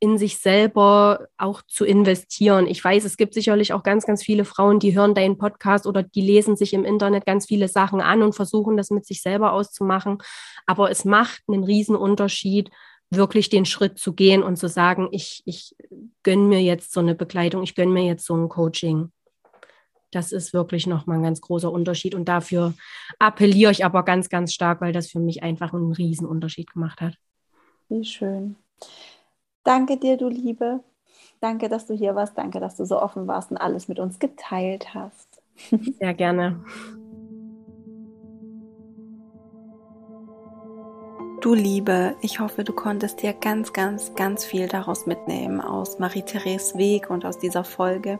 in 0.00 0.18
sich 0.18 0.38
selber 0.38 1.28
auch 1.38 1.62
zu 1.66 1.84
investieren. 1.84 2.66
Ich 2.66 2.82
weiß, 2.82 3.04
es 3.04 3.16
gibt 3.16 3.32
sicherlich 3.32 3.72
auch 3.72 3.82
ganz, 3.82 4.04
ganz 4.06 4.22
viele 4.22 4.44
Frauen, 4.44 4.78
die 4.78 4.94
hören 4.94 5.14
deinen 5.14 5.38
Podcast 5.38 5.86
oder 5.86 6.02
die 6.02 6.20
lesen 6.20 6.56
sich 6.56 6.74
im 6.74 6.84
Internet 6.84 7.24
ganz 7.24 7.46
viele 7.46 7.68
Sachen 7.68 8.00
an 8.00 8.22
und 8.22 8.34
versuchen 8.34 8.76
das 8.76 8.90
mit 8.90 9.06
sich 9.06 9.22
selber 9.22 9.52
auszumachen. 9.52 10.18
Aber 10.66 10.90
es 10.90 11.04
macht 11.04 11.42
einen 11.48 11.64
riesen 11.64 11.96
Unterschied, 11.96 12.70
wirklich 13.10 13.48
den 13.48 13.64
Schritt 13.64 13.98
zu 13.98 14.12
gehen 14.12 14.42
und 14.42 14.56
zu 14.56 14.68
sagen, 14.68 15.08
ich, 15.10 15.42
ich 15.44 15.74
gönne 16.22 16.42
mir 16.42 16.60
jetzt 16.60 16.92
so 16.92 17.00
eine 17.00 17.14
Begleitung, 17.14 17.62
ich 17.62 17.74
gönne 17.74 17.92
mir 17.92 18.04
jetzt 18.04 18.26
so 18.26 18.34
ein 18.34 18.48
Coaching. 18.48 19.10
Das 20.14 20.32
ist 20.32 20.52
wirklich 20.52 20.86
nochmal 20.86 21.18
ein 21.18 21.22
ganz 21.22 21.40
großer 21.40 21.70
Unterschied. 21.70 22.14
Und 22.14 22.28
dafür 22.28 22.74
appelliere 23.18 23.72
ich 23.72 23.84
aber 23.84 24.04
ganz, 24.04 24.28
ganz 24.28 24.52
stark, 24.52 24.80
weil 24.80 24.92
das 24.92 25.10
für 25.10 25.20
mich 25.20 25.42
einfach 25.42 25.72
einen 25.72 25.92
riesen 25.92 26.26
Unterschied 26.26 26.72
gemacht 26.72 27.00
hat. 27.00 27.14
Wie 27.88 28.04
schön. 28.04 28.56
Danke 29.62 29.96
dir, 29.96 30.16
du 30.16 30.28
Liebe. 30.28 30.80
Danke, 31.40 31.68
dass 31.68 31.86
du 31.86 31.94
hier 31.94 32.14
warst. 32.14 32.38
Danke, 32.38 32.60
dass 32.60 32.76
du 32.76 32.84
so 32.84 33.00
offen 33.00 33.26
warst 33.26 33.50
und 33.50 33.56
alles 33.56 33.88
mit 33.88 33.98
uns 33.98 34.18
geteilt 34.18 34.94
hast. 34.94 35.42
Sehr 35.98 36.14
gerne. 36.14 36.64
Du 41.44 41.52
Liebe, 41.52 42.16
ich 42.22 42.40
hoffe, 42.40 42.64
du 42.64 42.72
konntest 42.72 43.20
dir 43.20 43.34
ganz, 43.34 43.74
ganz, 43.74 44.14
ganz 44.14 44.46
viel 44.46 44.66
daraus 44.66 45.04
mitnehmen 45.04 45.60
aus 45.60 45.98
Marie-Therese 45.98 46.78
Weg 46.78 47.10
und 47.10 47.26
aus 47.26 47.38
dieser 47.38 47.64
Folge. 47.64 48.18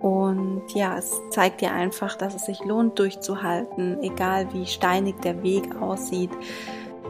Und 0.00 0.62
ja, 0.74 0.96
es 0.96 1.20
zeigt 1.30 1.60
dir 1.60 1.72
einfach, 1.72 2.16
dass 2.16 2.34
es 2.34 2.46
sich 2.46 2.64
lohnt, 2.64 2.98
durchzuhalten, 2.98 4.02
egal 4.02 4.52
wie 4.52 4.66
steinig 4.66 5.16
der 5.20 5.42
Weg 5.42 5.80
aussieht. 5.80 6.30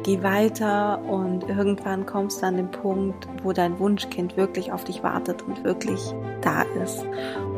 Geh 0.05 0.23
weiter 0.23 1.01
und 1.09 1.49
irgendwann 1.49 2.07
kommst 2.07 2.41
du 2.41 2.47
an 2.47 2.57
den 2.57 2.71
Punkt, 2.71 3.27
wo 3.43 3.53
dein 3.53 3.79
Wunschkind 3.81 4.37
wirklich 4.37 4.71
auf 4.73 4.85
dich 4.85 5.03
wartet 5.03 5.43
und 5.43 5.65
wirklich 5.65 6.01
da 6.41 6.63
ist 6.83 7.05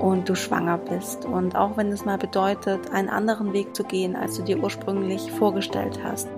und 0.01 0.27
du 0.27 0.35
schwanger 0.35 0.79
bist. 0.79 1.27
Und 1.27 1.55
auch 1.55 1.77
wenn 1.77 1.93
es 1.93 2.07
mal 2.07 2.17
bedeutet, 2.17 2.91
einen 2.93 3.11
anderen 3.11 3.53
Weg 3.53 3.77
zu 3.77 3.85
gehen, 3.85 4.17
als 4.17 4.37
du 4.37 4.43
dir 4.43 4.59
ursprünglich 4.63 5.31
vorgestellt 5.33 6.01
hast 6.03 6.29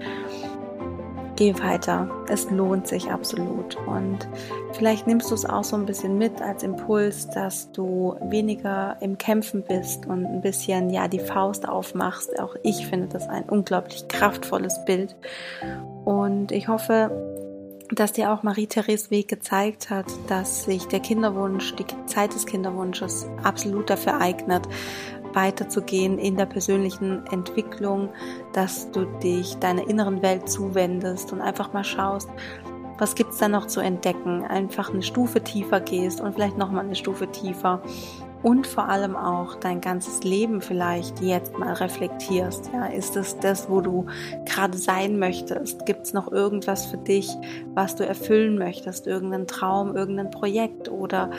geh 1.42 1.54
weiter. 1.60 2.08
Es 2.28 2.50
lohnt 2.50 2.86
sich 2.86 3.10
absolut. 3.10 3.76
Und 3.86 4.28
vielleicht 4.74 5.08
nimmst 5.08 5.28
du 5.30 5.34
es 5.34 5.44
auch 5.44 5.64
so 5.64 5.74
ein 5.74 5.86
bisschen 5.86 6.16
mit 6.16 6.40
als 6.40 6.62
Impuls, 6.62 7.28
dass 7.30 7.72
du 7.72 8.14
weniger 8.20 8.96
im 9.00 9.18
Kämpfen 9.18 9.62
bist 9.62 10.06
und 10.06 10.24
ein 10.24 10.40
bisschen, 10.40 10.90
ja, 10.90 11.08
die 11.08 11.18
Faust 11.18 11.68
aufmachst. 11.68 12.38
Auch 12.38 12.54
ich 12.62 12.86
finde 12.86 13.08
das 13.08 13.28
ein 13.28 13.42
unglaublich 13.48 14.06
kraftvolles 14.06 14.84
Bild. 14.84 15.16
Und 16.04 16.52
ich 16.52 16.68
hoffe, 16.68 17.10
dass 17.90 18.12
dir 18.12 18.32
auch 18.32 18.44
Marie-Therese 18.44 19.10
Weg 19.10 19.26
gezeigt 19.26 19.90
hat, 19.90 20.06
dass 20.28 20.64
sich 20.64 20.86
der 20.86 21.00
Kinderwunsch, 21.00 21.74
die 21.74 21.84
Zeit 22.06 22.34
des 22.34 22.46
Kinderwunsches 22.46 23.26
absolut 23.42 23.90
dafür 23.90 24.20
eignet, 24.20 24.68
weiterzugehen 25.34 26.18
in 26.18 26.36
der 26.36 26.46
persönlichen 26.46 27.26
Entwicklung, 27.26 28.10
dass 28.52 28.90
du 28.90 29.04
dich 29.22 29.56
deiner 29.56 29.88
inneren 29.88 30.22
Welt 30.22 30.48
zuwendest 30.48 31.32
und 31.32 31.40
einfach 31.40 31.72
mal 31.72 31.84
schaust, 31.84 32.28
was 32.98 33.14
gibt's 33.14 33.38
da 33.38 33.48
noch 33.48 33.66
zu 33.66 33.80
entdecken, 33.80 34.44
einfach 34.44 34.92
eine 34.92 35.02
Stufe 35.02 35.42
tiefer 35.42 35.80
gehst 35.80 36.20
und 36.20 36.34
vielleicht 36.34 36.58
noch 36.58 36.70
mal 36.70 36.84
eine 36.84 36.94
Stufe 36.94 37.26
tiefer 37.26 37.82
und 38.42 38.66
vor 38.66 38.88
allem 38.88 39.14
auch 39.16 39.54
dein 39.54 39.80
ganzes 39.80 40.24
Leben 40.24 40.60
vielleicht 40.60 41.20
jetzt 41.20 41.56
mal 41.58 41.72
reflektierst. 41.74 42.70
Ja, 42.72 42.86
ist 42.86 43.16
es 43.16 43.38
das, 43.38 43.70
wo 43.70 43.80
du 43.80 44.06
gerade 44.46 44.76
sein 44.76 45.18
möchtest? 45.18 45.86
Gibt 45.86 46.06
es 46.06 46.12
noch 46.12 46.30
irgendwas 46.30 46.86
für 46.86 46.96
dich, 46.96 47.30
was 47.74 47.94
du 47.94 48.04
erfüllen 48.04 48.58
möchtest? 48.58 49.06
Irgendein 49.06 49.46
Traum, 49.46 49.96
irgendein 49.96 50.30
Projekt? 50.30 50.88
Oder 50.88 51.30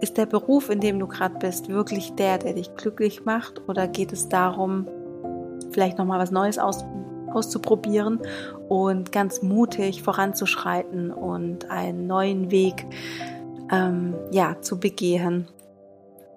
ist 0.00 0.16
der 0.16 0.26
Beruf, 0.26 0.70
in 0.70 0.80
dem 0.80 0.98
du 0.98 1.06
gerade 1.06 1.38
bist, 1.38 1.68
wirklich 1.68 2.14
der, 2.14 2.38
der 2.38 2.54
dich 2.54 2.74
glücklich 2.74 3.24
macht? 3.24 3.68
Oder 3.68 3.86
geht 3.86 4.12
es 4.12 4.28
darum, 4.28 4.86
vielleicht 5.72 5.98
noch 5.98 6.06
mal 6.06 6.18
was 6.18 6.30
Neues 6.30 6.58
aus, 6.58 6.84
auszuprobieren 7.32 8.20
und 8.70 9.12
ganz 9.12 9.42
mutig 9.42 10.02
voranzuschreiten 10.02 11.10
und 11.10 11.70
einen 11.70 12.06
neuen 12.06 12.50
Weg 12.50 12.86
ähm, 13.70 14.14
ja, 14.30 14.56
zu 14.62 14.80
begehen? 14.80 15.48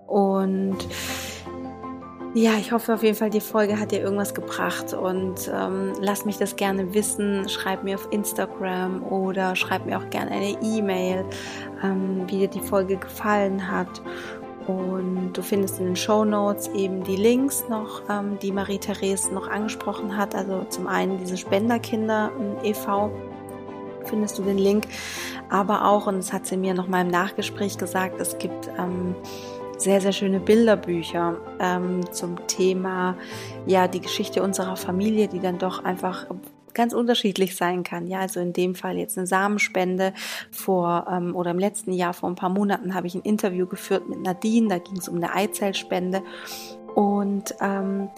Und 0.09 0.77
ja, 2.33 2.53
ich 2.59 2.71
hoffe 2.71 2.93
auf 2.93 3.03
jeden 3.03 3.15
Fall, 3.15 3.29
die 3.29 3.41
Folge 3.41 3.79
hat 3.79 3.91
dir 3.91 4.01
irgendwas 4.01 4.33
gebracht 4.33 4.93
und 4.93 5.49
ähm, 5.53 5.93
lass 5.99 6.25
mich 6.25 6.37
das 6.37 6.55
gerne 6.55 6.93
wissen. 6.93 7.47
Schreib 7.47 7.83
mir 7.83 7.95
auf 7.95 8.07
Instagram 8.11 9.03
oder 9.03 9.55
schreib 9.55 9.85
mir 9.85 9.97
auch 9.97 10.09
gerne 10.09 10.31
eine 10.31 10.57
E-Mail, 10.61 11.25
ähm, 11.83 12.23
wie 12.27 12.39
dir 12.39 12.47
die 12.47 12.59
Folge 12.59 12.97
gefallen 12.97 13.71
hat. 13.71 14.01
Und 14.67 15.33
du 15.33 15.41
findest 15.41 15.79
in 15.79 15.85
den 15.85 15.95
Show 15.95 16.23
Notes 16.23 16.67
eben 16.69 17.03
die 17.03 17.15
Links 17.15 17.65
noch, 17.69 18.03
ähm, 18.09 18.37
die 18.39 18.51
Marie-Therese 18.51 19.33
noch 19.33 19.47
angesprochen 19.47 20.15
hat. 20.15 20.35
Also 20.35 20.65
zum 20.69 20.87
einen 20.87 21.17
diese 21.17 21.37
Spenderkinder 21.37 22.31
e.V. 22.63 23.11
findest 24.05 24.37
du 24.37 24.43
den 24.43 24.59
Link, 24.59 24.85
aber 25.49 25.85
auch, 25.85 26.05
und 26.05 26.17
das 26.17 26.31
hat 26.31 26.45
sie 26.45 26.57
mir 26.57 26.75
noch 26.75 26.87
mal 26.87 27.01
im 27.01 27.07
Nachgespräch 27.07 27.79
gesagt, 27.79 28.21
es 28.21 28.37
gibt 28.37 28.69
ähm, 28.77 29.15
sehr, 29.81 30.01
sehr 30.01 30.11
schöne 30.11 30.39
Bilderbücher 30.39 31.37
ähm, 31.59 32.01
zum 32.11 32.47
Thema, 32.47 33.17
ja, 33.65 33.87
die 33.87 34.01
Geschichte 34.01 34.43
unserer 34.43 34.75
Familie, 34.75 35.27
die 35.27 35.39
dann 35.39 35.57
doch 35.57 35.83
einfach 35.83 36.27
ganz 36.73 36.93
unterschiedlich 36.93 37.55
sein 37.55 37.83
kann. 37.83 38.07
Ja, 38.07 38.19
also 38.19 38.39
in 38.39 38.53
dem 38.53 38.75
Fall 38.75 38.97
jetzt 38.97 39.17
eine 39.17 39.27
Samenspende 39.27 40.13
vor 40.51 41.07
ähm, 41.11 41.35
oder 41.35 41.51
im 41.51 41.59
letzten 41.59 41.91
Jahr 41.91 42.13
vor 42.13 42.29
ein 42.29 42.35
paar 42.35 42.49
Monaten 42.49 42.93
habe 42.93 43.07
ich 43.07 43.15
ein 43.15 43.21
Interview 43.21 43.65
geführt 43.65 44.07
mit 44.07 44.21
Nadine. 44.21 44.67
Da 44.67 44.77
ging 44.77 44.97
es 44.97 45.09
um 45.09 45.15
eine 45.15 45.33
Eizellspende 45.33 46.21
und 46.95 47.55
ähm, 47.61 48.09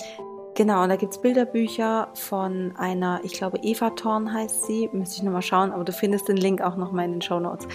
Genau, 0.53 0.83
und 0.83 0.89
da 0.89 0.97
gibt's 0.97 1.17
Bilderbücher 1.17 2.09
von 2.13 2.73
einer, 2.77 3.21
ich 3.23 3.33
glaube 3.33 3.59
Eva 3.61 3.91
Thorn 3.91 4.33
heißt 4.33 4.65
sie, 4.65 4.89
müsste 4.91 5.17
ich 5.17 5.23
nochmal 5.23 5.41
schauen, 5.41 5.71
aber 5.71 5.85
du 5.85 5.93
findest 5.93 6.27
den 6.27 6.35
Link 6.35 6.61
auch 6.61 6.75
nochmal 6.75 7.05
in 7.05 7.13
den 7.13 7.21
Show 7.21 7.39
Notes. 7.39 7.67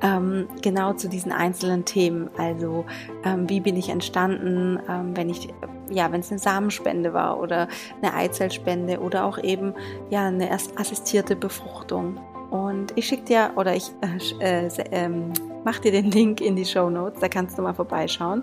Ähm, 0.00 0.46
genau 0.62 0.92
zu 0.92 1.08
diesen 1.08 1.32
einzelnen 1.32 1.84
Themen. 1.84 2.30
Also 2.38 2.84
ähm, 3.24 3.48
wie 3.48 3.58
bin 3.58 3.76
ich 3.76 3.88
entstanden, 3.88 4.78
ähm, 4.88 5.16
wenn 5.16 5.28
ich, 5.28 5.48
ja, 5.90 6.12
wenn 6.12 6.20
es 6.20 6.30
eine 6.30 6.38
Samenspende 6.38 7.12
war 7.12 7.40
oder 7.40 7.66
eine 8.00 8.14
Eizellspende 8.14 9.00
oder 9.00 9.24
auch 9.24 9.38
eben 9.38 9.74
ja 10.10 10.28
eine 10.28 10.52
assistierte 10.52 11.34
Befruchtung. 11.34 12.20
Und 12.50 12.92
ich 12.96 13.06
schicke 13.06 13.24
dir 13.24 13.50
oder 13.56 13.76
ich 13.76 13.90
äh, 14.40 14.66
äh, 14.66 14.70
ähm, 14.90 15.32
mach 15.64 15.78
dir 15.78 15.92
den 15.92 16.10
Link 16.10 16.40
in 16.40 16.56
die 16.56 16.64
Show 16.64 16.90
Notes, 16.90 17.20
da 17.20 17.28
kannst 17.28 17.56
du 17.56 17.62
mal 17.62 17.74
vorbeischauen. 17.74 18.42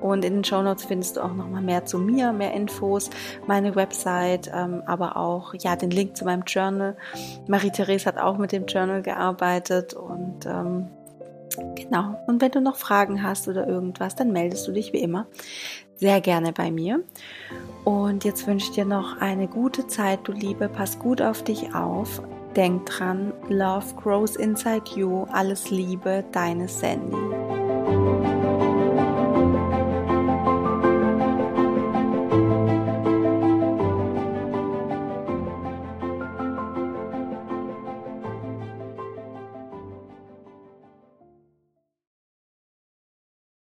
Und 0.00 0.24
in 0.24 0.34
den 0.34 0.44
Show 0.44 0.62
Notes 0.62 0.84
findest 0.84 1.16
du 1.16 1.22
auch 1.22 1.34
noch 1.34 1.48
mal 1.48 1.62
mehr 1.62 1.84
zu 1.84 1.98
mir, 1.98 2.32
mehr 2.32 2.54
Infos, 2.54 3.10
meine 3.46 3.74
Website, 3.74 4.50
ähm, 4.54 4.82
aber 4.86 5.16
auch 5.16 5.54
ja 5.54 5.76
den 5.76 5.90
Link 5.90 6.16
zu 6.16 6.24
meinem 6.24 6.42
Journal. 6.46 6.96
Marie-Therese 7.48 8.06
hat 8.06 8.18
auch 8.18 8.38
mit 8.38 8.52
dem 8.52 8.66
Journal 8.66 9.02
gearbeitet 9.02 9.94
und 9.94 10.46
ähm, 10.46 10.88
genau. 11.74 12.22
Und 12.26 12.40
wenn 12.40 12.52
du 12.52 12.60
noch 12.60 12.76
Fragen 12.76 13.22
hast 13.22 13.48
oder 13.48 13.66
irgendwas, 13.66 14.14
dann 14.14 14.32
meldest 14.32 14.68
du 14.68 14.72
dich 14.72 14.92
wie 14.92 15.00
immer 15.00 15.26
sehr 15.96 16.20
gerne 16.20 16.52
bei 16.52 16.70
mir. 16.70 17.02
Und 17.84 18.24
jetzt 18.24 18.46
wünsche 18.46 18.66
ich 18.68 18.74
dir 18.74 18.84
noch 18.84 19.20
eine 19.20 19.48
gute 19.48 19.88
Zeit, 19.88 20.20
du 20.24 20.32
Liebe. 20.32 20.68
Pass 20.68 20.98
gut 20.98 21.20
auf 21.20 21.42
dich 21.42 21.74
auf. 21.74 22.22
Denk 22.58 22.86
dran, 22.86 23.32
Love 23.48 23.94
grows 23.94 24.34
inside 24.34 24.82
you. 24.96 25.28
Alles 25.30 25.70
Liebe, 25.70 26.24
deine 26.32 26.66
Sandy. 26.66 27.14